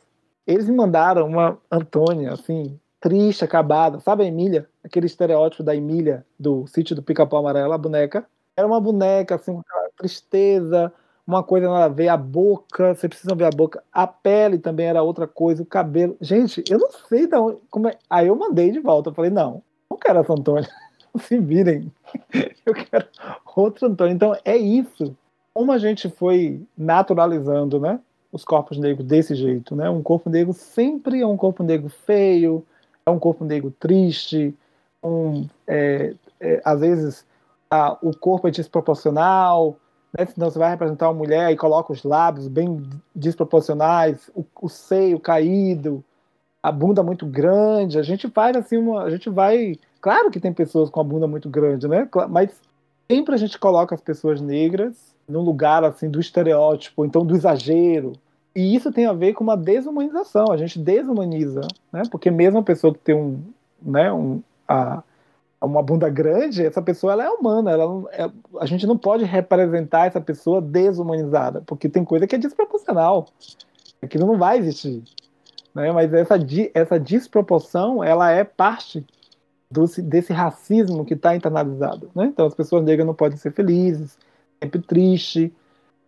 [0.45, 3.99] Eles me mandaram uma Antônia, assim, triste, acabada.
[3.99, 4.67] Sabe a Emília?
[4.83, 8.25] Aquele estereótipo da Emília, do sítio do Pica-Pau Amarelo, a boneca.
[8.55, 9.63] Era uma boneca, assim, com
[9.95, 10.91] tristeza,
[11.25, 14.87] uma coisa nada a ver, a boca, você precisa ver a boca, a pele também
[14.87, 16.17] era outra coisa, o cabelo.
[16.19, 17.59] Gente, eu não sei de onde.
[17.69, 17.97] Como é...
[18.09, 19.63] Aí eu mandei de volta, eu falei, não,
[19.93, 20.69] não quero essa Antônia.
[21.21, 21.91] Se virem.
[22.65, 23.07] Eu quero
[23.55, 24.13] outro Antônio.
[24.13, 25.15] Então é isso.
[25.53, 27.99] Como a gente foi naturalizando, né?
[28.31, 29.89] Os corpos negros desse jeito, né?
[29.89, 32.65] Um corpo negro sempre é um corpo negro feio,
[33.05, 34.55] é um corpo negro triste,
[35.03, 37.25] um, é, é, às vezes
[37.69, 39.77] a, o corpo é desproporcional,
[40.17, 40.27] né?
[40.35, 42.81] Você vai representar uma mulher e coloca os lábios bem
[43.15, 46.03] desproporcionais, o, o seio caído,
[46.63, 47.99] a bunda muito grande.
[47.99, 49.75] A gente faz assim, uma, a gente vai.
[49.99, 52.07] Claro que tem pessoas com a bunda muito grande, né?
[52.29, 52.49] Mas
[53.11, 58.13] sempre a gente coloca as pessoas negras no lugar assim do estereótipo, então do exagero.
[58.55, 60.51] E isso tem a ver com uma desumanização.
[60.51, 61.61] A gente desumaniza,
[61.91, 62.03] né?
[62.09, 63.41] Porque mesmo a pessoa que tem um,
[63.81, 65.03] né, um, a,
[65.61, 68.29] uma bunda grande, essa pessoa ela é humana, ela é,
[68.59, 73.27] a gente não pode representar essa pessoa desumanizada, porque tem coisa que é desproporcional,
[74.01, 75.03] aquilo não vai existir.
[75.73, 75.91] Né?
[75.91, 76.35] Mas essa,
[76.73, 79.05] essa desproporção, ela é parte
[79.69, 82.09] do, desse racismo que está internalizado.
[82.15, 82.25] Né?
[82.25, 84.17] Então as pessoas negras não podem ser felizes,
[84.61, 85.53] sempre triste,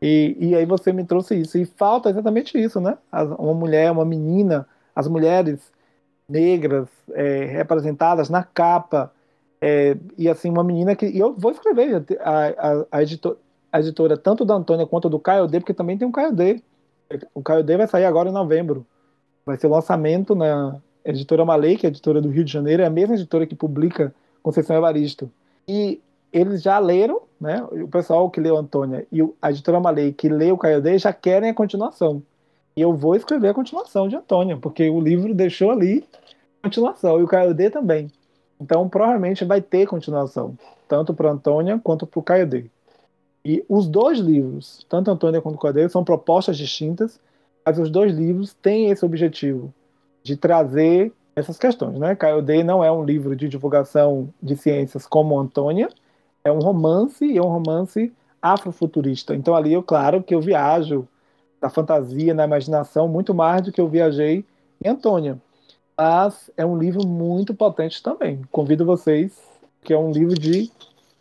[0.01, 1.57] e, e aí você me trouxe isso.
[1.57, 2.97] E falta exatamente isso, né?
[3.39, 5.71] uma mulher, uma menina, as mulheres
[6.27, 9.11] negras é, representadas na capa,
[9.61, 11.07] é, e assim, uma menina que.
[11.07, 13.37] E eu vou escrever a, a, a, editor,
[13.71, 16.61] a editora, tanto da Antônia quanto do Caio D, porque também tem um Caio D.
[17.33, 18.85] O Caio D vai sair agora em novembro.
[19.45, 22.89] Vai ser lançamento na editora Malay, que é editora do Rio de Janeiro, é a
[22.89, 25.29] mesma editora que publica Conceição Evaristo.
[25.67, 26.01] E
[26.33, 27.63] eles já leram, né?
[27.71, 31.53] O pessoal que leu Antônia e a editora Malay que leu Caiodê já querem a
[31.53, 32.23] continuação.
[32.75, 36.03] E eu vou escrever a continuação de Antônia, porque o livro deixou ali
[36.61, 38.11] continuação, e o Caiodê também.
[38.59, 40.57] Então, provavelmente vai ter continuação,
[40.87, 42.65] tanto para Antônia quanto para o Caiodê.
[43.45, 47.19] E os dois livros, tanto Antônia quanto Caiodê, são propostas distintas,
[47.65, 49.73] mas os dois livros têm esse objetivo
[50.23, 51.99] de trazer essas questões.
[51.99, 52.15] Né?
[52.15, 55.89] Caiodê não é um livro de divulgação de ciências como Antônia,
[56.43, 59.35] é um romance e é um romance afrofuturista.
[59.35, 61.07] Então ali eu claro que eu viajo
[61.61, 64.45] na fantasia, na imaginação, muito mais do que eu viajei
[64.83, 65.41] em Antônia.
[65.97, 68.41] Mas é um livro muito potente também.
[68.51, 69.41] Convido vocês,
[69.81, 70.71] que é um livro de.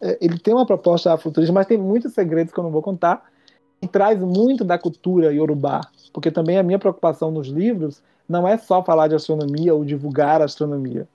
[0.00, 3.24] É, ele tem uma proposta futurista, mas tem muitos segredos que eu não vou contar.
[3.86, 5.80] Traz muito da cultura iorubá.
[6.12, 10.40] Porque também a minha preocupação nos livros não é só falar de astronomia ou divulgar
[10.40, 11.06] a astronomia.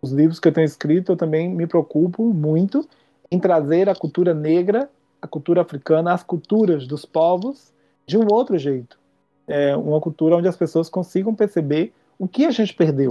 [0.00, 2.86] Os livros que eu tenho escrito, eu também me preocupo muito
[3.30, 4.88] em trazer a cultura negra,
[5.20, 7.72] a cultura africana, as culturas dos povos
[8.06, 8.98] de um outro jeito.
[9.46, 13.10] É uma cultura onde as pessoas consigam perceber o que a gente perdeu.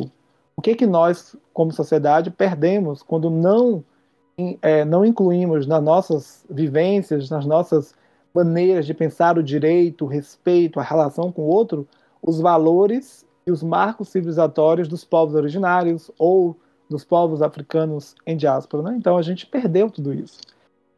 [0.55, 3.83] O que, que nós, como sociedade, perdemos quando não,
[4.61, 7.93] é, não incluímos nas nossas vivências, nas nossas
[8.33, 11.87] maneiras de pensar o direito, o respeito, a relação com o outro,
[12.21, 16.55] os valores e os marcos civilizatórios dos povos originários ou
[16.89, 18.83] dos povos africanos em diáspora.
[18.83, 18.95] Né?
[18.97, 20.39] Então a gente perdeu tudo isso.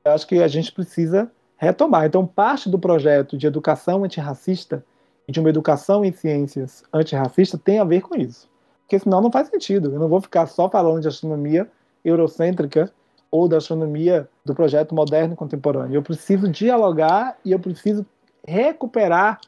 [0.03, 2.05] Eu acho que a gente precisa retomar.
[2.05, 4.83] Então, parte do projeto de educação antirracista
[5.27, 8.49] e de uma educação em ciências antirracista tem a ver com isso.
[8.81, 9.93] Porque senão não faz sentido.
[9.93, 11.69] Eu não vou ficar só falando de astronomia
[12.03, 12.91] eurocêntrica
[13.31, 15.95] ou da astronomia do projeto moderno contemporâneo.
[15.95, 18.05] Eu preciso dialogar e eu preciso
[18.45, 19.39] recuperar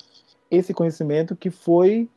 [0.49, 2.09] esse conhecimento que foi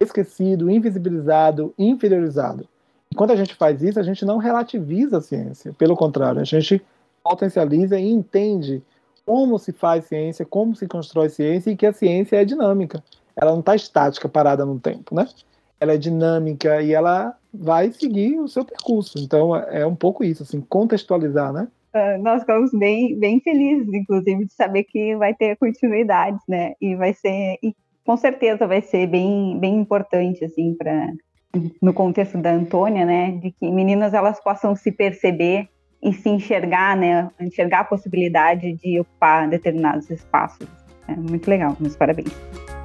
[0.00, 2.68] esquecido, invisibilizado, inferiorizado.
[3.10, 5.72] E quando a gente faz isso, a gente não relativiza a ciência.
[5.78, 6.82] Pelo contrário, a gente
[7.22, 8.82] potencializa e entende
[9.24, 13.02] como se faz ciência, como se constrói ciência e que a ciência é dinâmica.
[13.34, 15.28] Ela não está estática, parada no tempo, né?
[15.78, 19.18] Ela é dinâmica e ela vai seguir o seu percurso.
[19.18, 21.68] Então é um pouco isso, assim, contextualizar, né?
[21.94, 26.74] Uh, nós ficamos bem, bem felizes, inclusive, de saber que vai ter continuidades, né?
[26.80, 27.74] E vai ser, e
[28.04, 31.08] com certeza vai ser bem, bem importante, assim, para
[31.80, 33.32] no contexto da Antônia, né?
[33.32, 35.68] De que meninas elas possam se perceber
[36.02, 37.30] e se enxergar, né?
[37.40, 40.68] Enxergar a possibilidade de ocupar determinados espaços.
[41.08, 42.75] É muito legal, meus parabéns.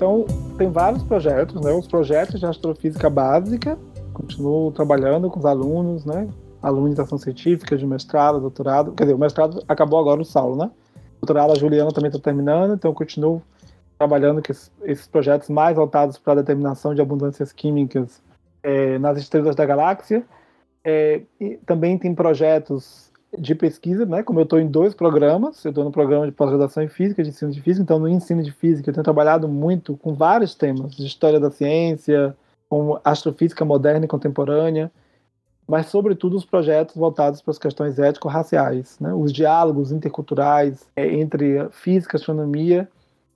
[0.00, 0.24] Então,
[0.56, 1.70] tem vários projetos, né?
[1.72, 3.78] Os projetos de astrofísica básica,
[4.14, 6.26] continuo trabalhando com os alunos, né?
[6.62, 8.92] Alunos de ação científica, de mestrado, doutorado.
[8.92, 10.70] Quer dizer, o mestrado acabou agora o Saulo, né?
[11.20, 13.42] Doutorado, a Juliana também está terminando, então continuo
[13.98, 18.22] trabalhando que esses projetos mais voltados para a determinação de abundâncias químicas
[18.62, 20.24] é, nas estrelas da galáxia.
[20.82, 21.20] É,
[21.66, 24.22] também tem projetos de pesquisa, né?
[24.22, 27.28] Como eu estou em dois programas, eu estou no programa de pós-graduação em física, de
[27.28, 30.94] ensino de física, então no ensino de física eu tenho trabalhado muito com vários temas,
[30.94, 32.36] de história da ciência,
[32.68, 34.90] com astrofísica moderna e contemporânea,
[35.66, 39.14] mas sobretudo os projetos voltados para as questões ético-raciais, né?
[39.14, 42.88] Os diálogos interculturais é, entre física, astronomia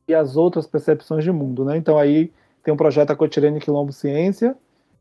[0.08, 1.64] e as outras percepções de mundo.
[1.64, 1.76] Né?
[1.76, 4.56] Então aí tem um projeto Acotirene Quilombo Ciência,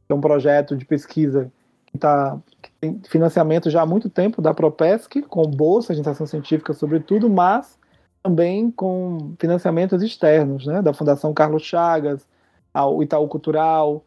[0.05, 1.51] que é um projeto de pesquisa
[1.99, 2.37] tá,
[2.79, 7.77] tem financiamento já há muito tempo da Propesc, com bolsa de iniciação científica sobretudo, mas
[8.21, 10.81] também com financiamentos externos, né?
[10.81, 12.25] da Fundação Carlos Chagas,
[12.73, 14.03] ao Itaú Cultural,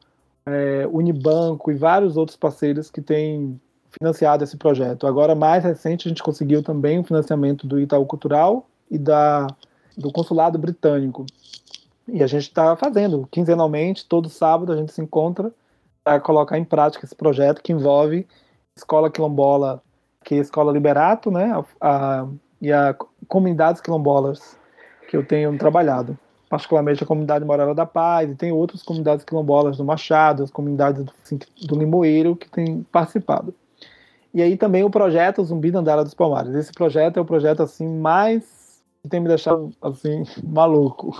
[0.46, 3.60] é, Unibanco e vários outros parceiros que têm
[3.90, 5.06] financiado esse projeto.
[5.06, 9.46] Agora, mais recente, a gente conseguiu também o financiamento do Itaú Cultural e da
[9.96, 11.24] do consulado britânico.
[12.06, 15.52] E a gente está fazendo, quinzenalmente, todo sábado a gente se encontra
[16.06, 18.28] para colocar em prática esse projeto que envolve
[18.76, 19.82] escola quilombola,
[20.24, 22.28] que é a escola Liberato, né, a, a,
[22.62, 22.94] e a
[23.26, 24.56] comunidades quilombolas
[25.10, 26.16] que eu tenho trabalhado,
[26.48, 31.02] particularmente a comunidade Morada da Paz, e tem outras comunidades quilombolas do Machado, as comunidades
[31.02, 33.52] do, assim, do Limoeiro que têm participado.
[34.32, 36.54] E aí também o projeto Zumbi da Andara dos Palmares.
[36.54, 38.64] Esse projeto é o projeto assim mais
[39.08, 41.16] tem me deixado assim maluco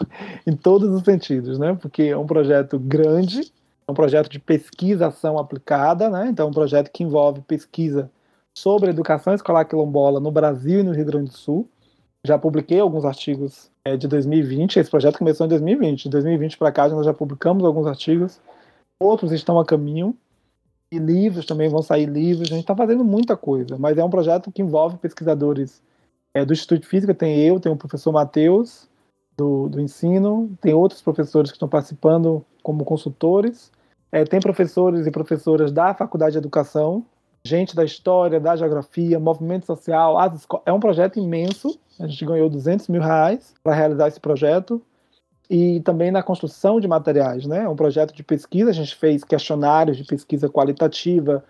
[0.47, 1.77] em todos os sentidos, né?
[1.81, 3.53] Porque é um projeto grande,
[3.89, 6.29] é um projeto de pesquisação aplicada, né?
[6.29, 8.11] Então, um projeto que envolve pesquisa
[8.57, 11.69] sobre educação escolar quilombola no Brasil e no Rio Grande do Sul.
[12.27, 14.79] Já publiquei alguns artigos é, de 2020.
[14.79, 16.05] Esse projeto começou em 2020.
[16.05, 18.41] De 2020 para cá, nós já publicamos alguns artigos.
[19.01, 20.17] Outros estão a caminho.
[20.91, 22.49] E livros também vão sair livros.
[22.49, 25.83] A gente está fazendo muita coisa, mas é um projeto que envolve pesquisadores
[26.35, 27.15] é, do Instituto de Física.
[27.15, 28.89] Tem eu, tem o professor Matheus,
[29.37, 33.71] do, do ensino, tem outros professores que estão participando como consultores,
[34.17, 37.05] é, tem professores e professoras da Faculdade de Educação,
[37.45, 40.17] gente da história, da geografia, movimento social,
[40.65, 41.79] é um projeto imenso.
[42.01, 44.81] A gente ganhou 200 mil reais para realizar esse projeto
[45.51, 47.65] e também na construção de materiais, né?
[47.65, 48.71] É um projeto de pesquisa.
[48.71, 51.45] A gente fez questionários de pesquisa qualitativa.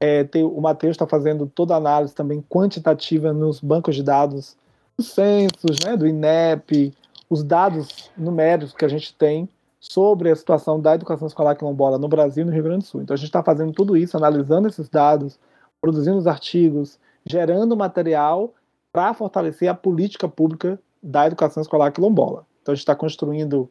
[0.00, 4.56] É, tem, o Matheus está fazendo toda a análise também quantitativa nos bancos de dados
[4.96, 5.96] dos censos, né?
[5.96, 6.92] Do INEP,
[7.30, 9.48] os dados numéricos que a gente tem
[9.80, 13.02] sobre a situação da educação escolar quilombola no Brasil e no Rio Grande do Sul.
[13.02, 15.38] Então a gente está fazendo tudo isso, analisando esses dados,
[15.80, 18.52] produzindo os artigos, gerando material
[18.92, 22.44] para fortalecer a política pública da educação escolar quilombola.
[22.62, 23.70] Então a gente está construindo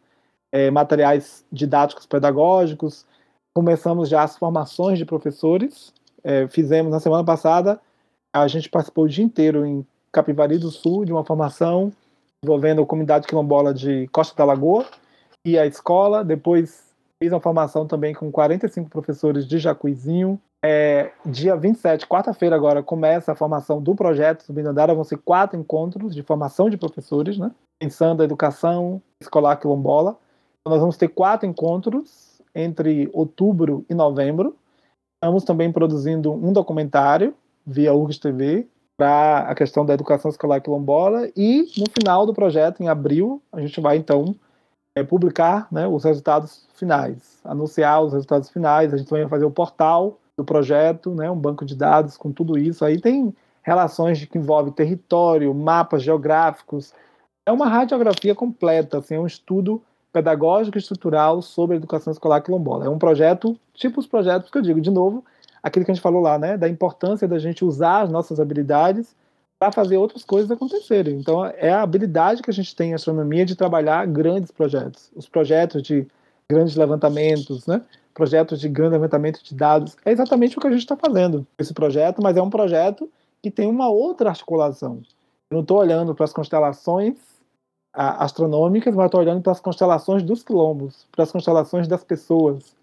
[0.51, 3.05] é, materiais didáticos pedagógicos,
[3.53, 5.93] começamos já as formações de professores,
[6.23, 7.79] é, fizemos na semana passada,
[8.33, 11.91] a gente participou o dia inteiro em Capivari do Sul de uma formação
[12.43, 14.85] envolvendo a comunidade quilombola de Costa da Lagoa,
[15.45, 16.23] e a escola.
[16.23, 20.39] Depois fiz uma formação também com 45 professores de Jacuizinho.
[20.63, 24.93] É, dia 27, quarta-feira agora, começa a formação do projeto Subindo Andara.
[24.93, 27.51] Vão ser quatro encontros de formação de professores, né?
[27.79, 30.17] Pensando a educação escolar quilombola.
[30.61, 34.55] Então, nós vamos ter quatro encontros entre outubro e novembro.
[35.17, 37.33] Estamos também produzindo um documentário
[37.65, 42.81] via URGS TV para a questão da educação escolar quilombola e no final do projeto,
[42.81, 44.35] em abril, a gente vai então
[44.97, 48.93] é, publicar né, os resultados finais, anunciar os resultados finais.
[48.93, 52.57] A gente vai fazer o portal do projeto, né, um banco de dados com tudo
[52.57, 52.83] isso.
[52.83, 56.93] Aí tem relações que envolve território, mapas geográficos.
[57.45, 62.41] É uma radiografia completa, assim, é um estudo pedagógico e estrutural sobre a educação escolar
[62.41, 62.85] quilombola.
[62.85, 65.23] É um projeto, tipo os projetos que eu digo, de novo,
[65.61, 69.15] aquilo que a gente falou lá, né, da importância da gente usar as nossas habilidades
[69.59, 71.17] para fazer outras coisas acontecerem.
[71.19, 75.11] Então, é a habilidade que a gente tem em astronomia de trabalhar grandes projetos.
[75.15, 76.07] Os projetos de
[76.49, 77.81] grandes levantamentos, né?
[78.13, 79.95] projetos de grande levantamento de dados.
[80.03, 83.09] É exatamente o que a gente está fazendo esse projeto, mas é um projeto
[83.43, 85.01] que tem uma outra articulação.
[85.51, 87.15] Eu não estou olhando para as constelações
[87.93, 92.75] astronômicas, mas estou olhando para as constelações dos quilombos, para as constelações das pessoas.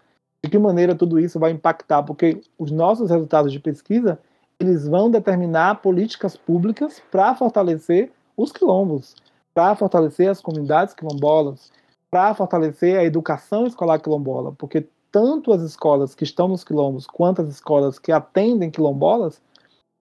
[0.43, 2.03] De que maneira tudo isso vai impactar?
[2.03, 4.17] Porque os nossos resultados de pesquisa
[4.59, 9.15] eles vão determinar políticas públicas para fortalecer os quilombos,
[9.53, 11.71] para fortalecer as comunidades quilombolas,
[12.09, 17.41] para fortalecer a educação escolar quilombola, porque tanto as escolas que estão nos quilombos quanto
[17.41, 19.41] as escolas que atendem quilombolas,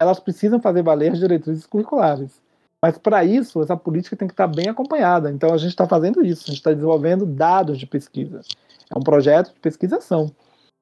[0.01, 2.43] elas precisam fazer valer as diretrizes curriculares.
[2.83, 5.31] Mas para isso, essa política tem que estar bem acompanhada.
[5.31, 8.41] Então a gente está fazendo isso, a gente está desenvolvendo dados de pesquisa.
[8.95, 10.31] É um projeto de pesquisação.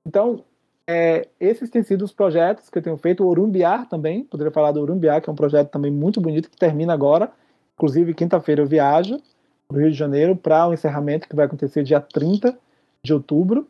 [0.06, 0.44] Então,
[0.86, 3.24] é, esses têm sido os projetos que eu tenho feito.
[3.24, 6.56] O Urumbiar também, poderia falar do Urumbiar, que é um projeto também muito bonito, que
[6.56, 7.30] termina agora.
[7.74, 9.20] Inclusive, quinta-feira eu viajo
[9.68, 12.58] para o Rio de Janeiro para o um encerramento que vai acontecer dia 30
[13.04, 13.66] de outubro.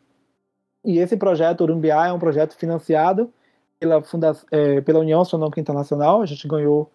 [0.83, 3.31] E esse projeto Urumbiar é um projeto financiado
[3.79, 6.21] pela, funda é, pela União Astronômica Internacional.
[6.21, 6.91] A gente ganhou,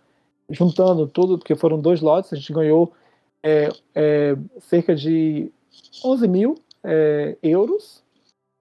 [0.51, 2.93] juntando tudo, porque foram dois lotes, a gente ganhou
[3.43, 5.51] é, é cerca de
[6.05, 8.03] 11 mil é, euros.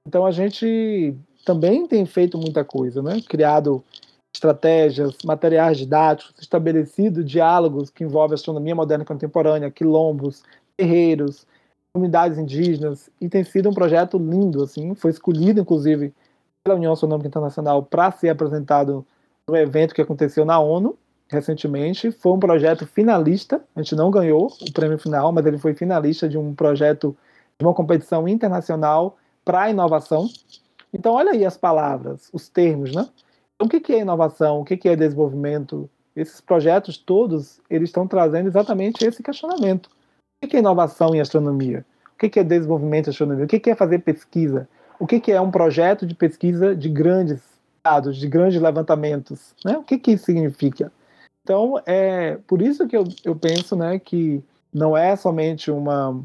[0.08, 1.14] Então a gente
[1.48, 3.22] também tem feito muita coisa, né?
[3.22, 3.82] Criado
[4.36, 10.44] estratégias, materiais didáticos, estabelecido diálogos que envolvem astronomia moderna e contemporânea, quilombos,
[10.76, 11.48] terreiros,
[11.94, 16.14] comunidades indígenas, e tem sido um projeto lindo, assim, foi escolhido, inclusive,
[16.66, 19.06] pela União Astronômica Internacional para ser apresentado
[19.48, 20.98] no evento que aconteceu na ONU,
[21.30, 25.74] recentemente, foi um projeto finalista, a gente não ganhou o prêmio final, mas ele foi
[25.74, 27.16] finalista de um projeto,
[27.58, 30.28] de uma competição internacional para inovação,
[30.94, 33.08] então, olha aí as palavras, os termos, né?
[33.56, 34.62] Então, o que é inovação?
[34.62, 35.90] O que é desenvolvimento?
[36.16, 39.88] Esses projetos todos, eles estão trazendo exatamente esse questionamento.
[40.44, 41.86] O que é inovação em astronomia?
[42.14, 43.46] O que é desenvolvimento em astronomia?
[43.46, 44.68] O que é fazer pesquisa?
[45.00, 47.42] O que é um projeto de pesquisa de grandes
[47.84, 49.54] dados, de grandes levantamentos?
[49.64, 49.78] Né?
[49.78, 50.92] O que, isso significa?
[51.44, 54.44] Então, é por isso que eu, eu penso né, que
[54.74, 56.20] não é somente uma,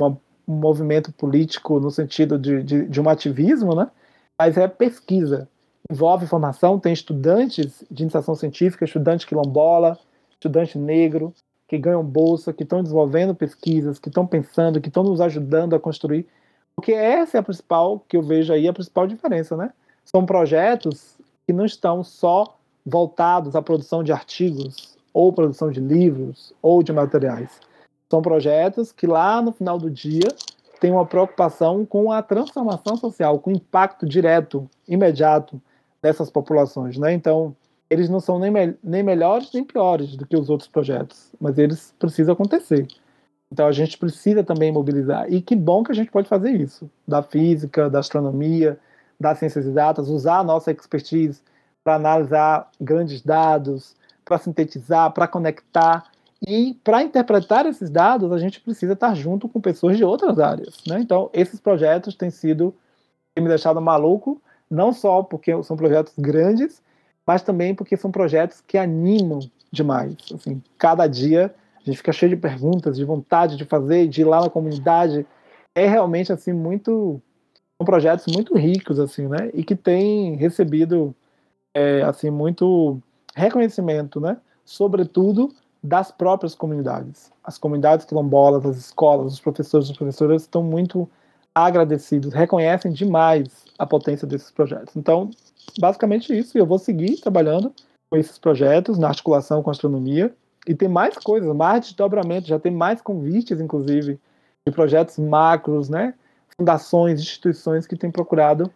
[0.00, 3.90] uma um movimento político no sentido de, de, de um ativismo, né?
[4.38, 5.48] Mas é pesquisa.
[5.90, 9.98] Envolve formação, tem estudantes de iniciação científica, estudante quilombola,
[10.30, 11.32] estudante negro,
[11.68, 15.80] que ganham bolsa, que estão desenvolvendo pesquisas, que estão pensando, que estão nos ajudando a
[15.80, 16.26] construir.
[16.76, 19.72] Porque essa é a principal, que eu vejo aí, a principal diferença, né?
[20.04, 21.16] São projetos
[21.46, 26.92] que não estão só voltados à produção de artigos, ou produção de livros, ou de
[26.92, 27.60] materiais.
[28.10, 30.28] São projetos que lá no final do dia
[30.84, 35.58] têm uma preocupação com a transformação social, com o impacto direto, imediato
[36.02, 36.98] dessas populações.
[36.98, 37.14] Né?
[37.14, 37.56] Então,
[37.88, 41.56] eles não são nem, me nem melhores nem piores do que os outros projetos, mas
[41.56, 42.86] eles precisam acontecer.
[43.50, 45.32] Então a gente precisa também mobilizar.
[45.32, 48.78] E que bom que a gente pode fazer isso, da física, da astronomia,
[49.18, 51.40] das ciências exatas, usar a nossa expertise
[51.82, 56.04] para analisar grandes dados, para sintetizar, para conectar.
[56.46, 60.76] E para interpretar esses dados, a gente precisa estar junto com pessoas de outras áreas.
[60.86, 61.00] Né?
[61.00, 62.74] Então, esses projetos têm sido
[63.34, 64.40] têm me deixado maluco,
[64.70, 66.82] não só porque são projetos grandes,
[67.26, 69.40] mas também porque são projetos que animam
[69.72, 70.16] demais.
[70.32, 74.24] Assim, cada dia a gente fica cheio de perguntas, de vontade de fazer, de ir
[74.24, 75.26] lá na comunidade.
[75.74, 77.20] É realmente assim muito
[77.76, 79.50] são projetos muito ricos assim, né?
[79.52, 81.14] E que têm recebido
[81.74, 83.00] é, assim muito
[83.34, 84.36] reconhecimento, né?
[84.64, 85.52] Sobretudo
[85.84, 87.30] das próprias comunidades.
[87.44, 91.06] As comunidades quilombolas, as escolas, os professores e professoras estão muito
[91.54, 94.96] agradecidos, reconhecem demais a potência desses projetos.
[94.96, 95.30] Então,
[95.78, 96.56] basicamente isso.
[96.56, 97.70] Eu vou seguir trabalhando
[98.10, 100.34] com esses projetos na articulação com a astronomia
[100.66, 104.18] e tem mais coisas, mais desdobramento, já tem mais convites, inclusive,
[104.66, 106.14] de projetos macros, né?
[106.56, 108.72] Fundações, instituições que têm procurado,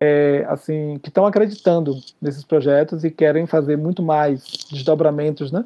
[0.00, 5.64] é, assim, que estão acreditando nesses projetos e querem fazer muito mais desdobramentos, né?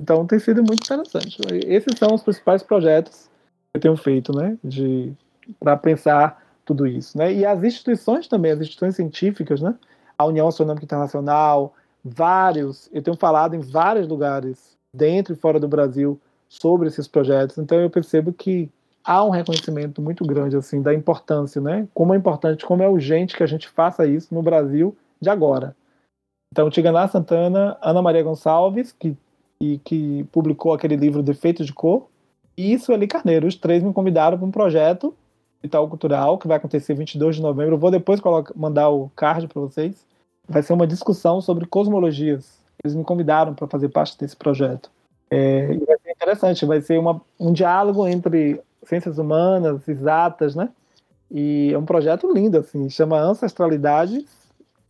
[0.00, 1.38] Então tem sido muito interessante.
[1.66, 3.28] Esses são os principais projetos
[3.72, 4.56] que eu tenho feito, né?
[4.64, 5.12] De
[5.58, 7.32] para pensar tudo isso, né?
[7.32, 9.74] E as instituições também, as instituições científicas, né?
[10.16, 11.74] A União Astronômica Internacional,
[12.04, 16.18] vários, eu tenho falado em vários lugares dentro e fora do Brasil
[16.48, 17.58] sobre esses projetos.
[17.58, 18.70] Então eu percebo que
[19.04, 21.86] há um reconhecimento muito grande assim da importância, né?
[21.92, 25.76] Como é importante, como é urgente que a gente faça isso no Brasil de agora.
[26.52, 29.16] Então, Tiganá Santana, Ana Maria Gonçalves, que,
[29.60, 32.08] e, que publicou aquele livro Defeitos de Cor,
[32.56, 33.46] e Sueli Carneiro.
[33.46, 35.14] Os três me convidaram para um projeto
[35.62, 37.74] Itaú Cultural, que vai acontecer 22 de novembro.
[37.74, 40.06] Eu vou depois colocar, mandar o card para vocês.
[40.48, 44.90] Vai ser uma discussão sobre cosmologias eles me convidaram para fazer parte desse projeto.
[45.30, 50.70] É, vai ser interessante, vai ser uma, um diálogo entre ciências humanas, exatas, né?
[51.30, 54.26] E é um projeto lindo, assim, chama Ancestralidade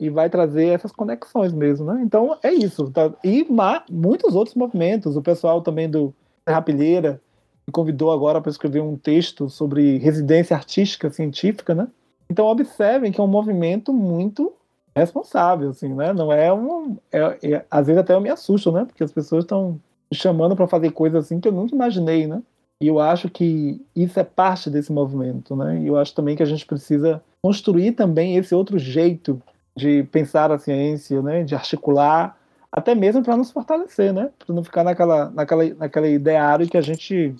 [0.00, 2.00] e vai trazer essas conexões mesmo, né?
[2.02, 2.90] Então é isso.
[2.90, 3.12] Tá?
[3.22, 3.46] E
[3.90, 5.14] muitos outros movimentos.
[5.14, 6.14] O pessoal também do
[6.48, 7.20] Rapilheira
[7.66, 11.86] me convidou agora para escrever um texto sobre residência artística científica, né?
[12.30, 14.52] Então observem que é um movimento muito
[14.96, 16.14] responsável, assim, né?
[16.14, 16.96] Não é um.
[17.12, 18.86] É, é, às vezes até eu me assusto, né?
[18.86, 19.78] Porque as pessoas estão
[20.12, 22.42] chamando para fazer coisas assim que eu nunca imaginei, né?
[22.80, 25.82] E eu acho que isso é parte desse movimento, né?
[25.82, 29.40] E eu acho também que a gente precisa construir também esse outro jeito
[29.76, 31.44] de pensar a ciência, né?
[31.44, 32.36] De articular,
[32.72, 34.30] até mesmo para nos fortalecer, né?
[34.38, 37.34] Para não ficar naquela, naquela, naquela ideário que a gente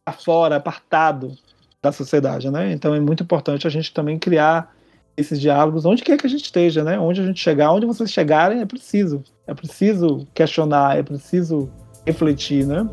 [0.00, 1.36] está fora, apartado
[1.82, 2.72] da sociedade, né?
[2.72, 4.74] Então é muito importante a gente também criar
[5.16, 6.98] esses diálogos, onde quer que a gente esteja, né?
[6.98, 9.24] Onde a gente chegar, onde vocês chegarem, é preciso.
[9.46, 11.70] É preciso questionar, é preciso
[12.04, 12.86] refletir, né?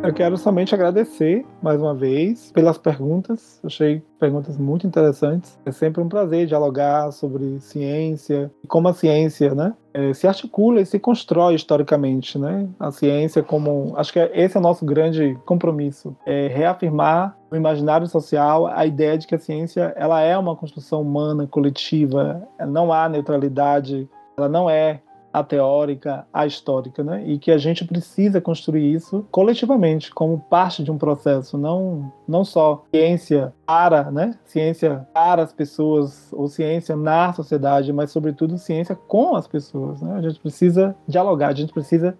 [0.00, 3.60] Eu quero somente agradecer mais uma vez pelas perguntas.
[3.64, 5.58] Achei perguntas muito interessantes.
[5.66, 10.80] É sempre um prazer dialogar sobre ciência e como a ciência, né, é, se articula
[10.80, 12.68] e se constrói historicamente, né?
[12.78, 18.06] A ciência como, acho que esse é o nosso grande compromisso, é reafirmar no imaginário
[18.06, 23.08] social a ideia de que a ciência ela é uma construção humana coletiva, não há
[23.08, 25.00] neutralidade, ela não é
[25.38, 27.24] a teórica, a histórica, né?
[27.26, 32.44] E que a gente precisa construir isso coletivamente, como parte de um processo, não não
[32.44, 34.34] só ciência para, né?
[34.44, 40.14] Ciência para as pessoas ou ciência na sociedade, mas sobretudo ciência com as pessoas, né?
[40.14, 42.16] A gente precisa dialogar, a gente precisa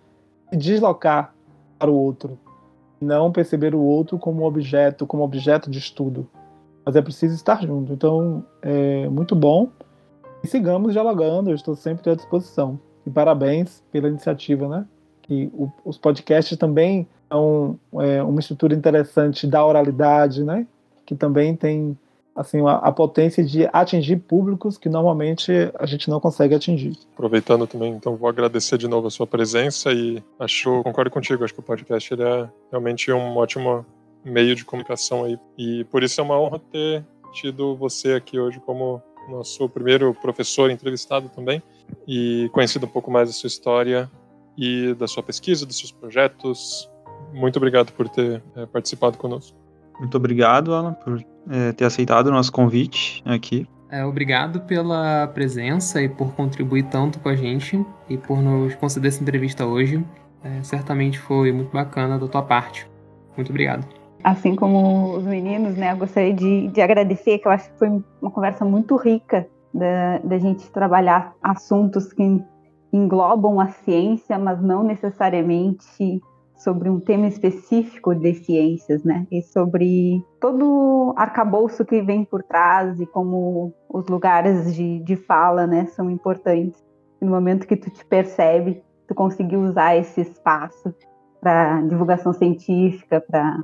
[0.50, 1.34] se deslocar
[1.78, 2.38] para o outro,
[3.00, 6.28] não perceber o outro como objeto, como objeto de estudo,
[6.84, 7.92] mas é preciso estar junto.
[7.92, 9.68] Então, é muito bom.
[10.42, 12.80] E sigamos dialogando, eu estou sempre à disposição.
[13.08, 14.86] E parabéns pela iniciativa, né?
[15.22, 20.66] Que o, os podcasts também são é, uma estrutura interessante da oralidade, né?
[21.06, 21.96] Que também tem
[22.36, 26.98] assim a, a, potência de atingir públicos que normalmente a gente não consegue atingir.
[27.14, 31.54] Aproveitando também, então vou agradecer de novo a sua presença e acho, concordo contigo, acho
[31.54, 33.86] que o podcast ele é realmente um ótimo
[34.22, 37.02] meio de comunicação aí e por isso é uma honra ter
[37.32, 41.62] tido você aqui hoje como nosso primeiro professor entrevistado também
[42.06, 44.10] e conhecido um pouco mais da sua história
[44.56, 46.90] e da sua pesquisa, dos seus projetos.
[47.32, 49.56] Muito obrigado por ter é, participado conosco.
[49.98, 53.66] Muito obrigado, Alan, por é, ter aceitado o nosso convite aqui.
[53.90, 59.08] É, obrigado pela presença e por contribuir tanto com a gente e por nos conceder
[59.08, 60.04] essa entrevista hoje.
[60.44, 62.88] É, certamente foi muito bacana da tua parte.
[63.36, 63.86] Muito obrigado.
[64.22, 67.88] Assim como os meninos, né, eu gostaria de, de agradecer, que eu acho que foi
[68.20, 69.46] uma conversa muito rica
[69.78, 72.44] da, da gente trabalhar assuntos que
[72.92, 76.20] englobam a ciência, mas não necessariamente
[76.56, 79.26] sobre um tema específico de ciências, né?
[79.30, 85.16] E sobre todo o arcabouço que vem por trás e como os lugares de, de
[85.16, 86.84] fala, né, são importantes.
[87.20, 90.92] E no momento que tu te percebe, tu conseguir usar esse espaço
[91.40, 93.56] para divulgação científica, para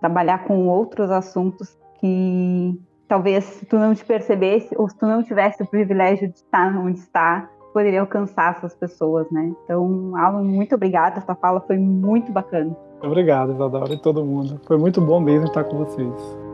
[0.00, 2.76] trabalhar com outros assuntos que
[3.10, 6.72] talvez se tu não te percebesse ou se tu não tivesse o privilégio de estar
[6.78, 9.52] onde está, poderia alcançar essas pessoas, né?
[9.64, 12.74] Então, Alan, muito obrigada, essa fala foi muito bacana.
[13.02, 14.60] Obrigado, Isadora e todo mundo.
[14.64, 16.49] Foi muito bom mesmo estar com vocês.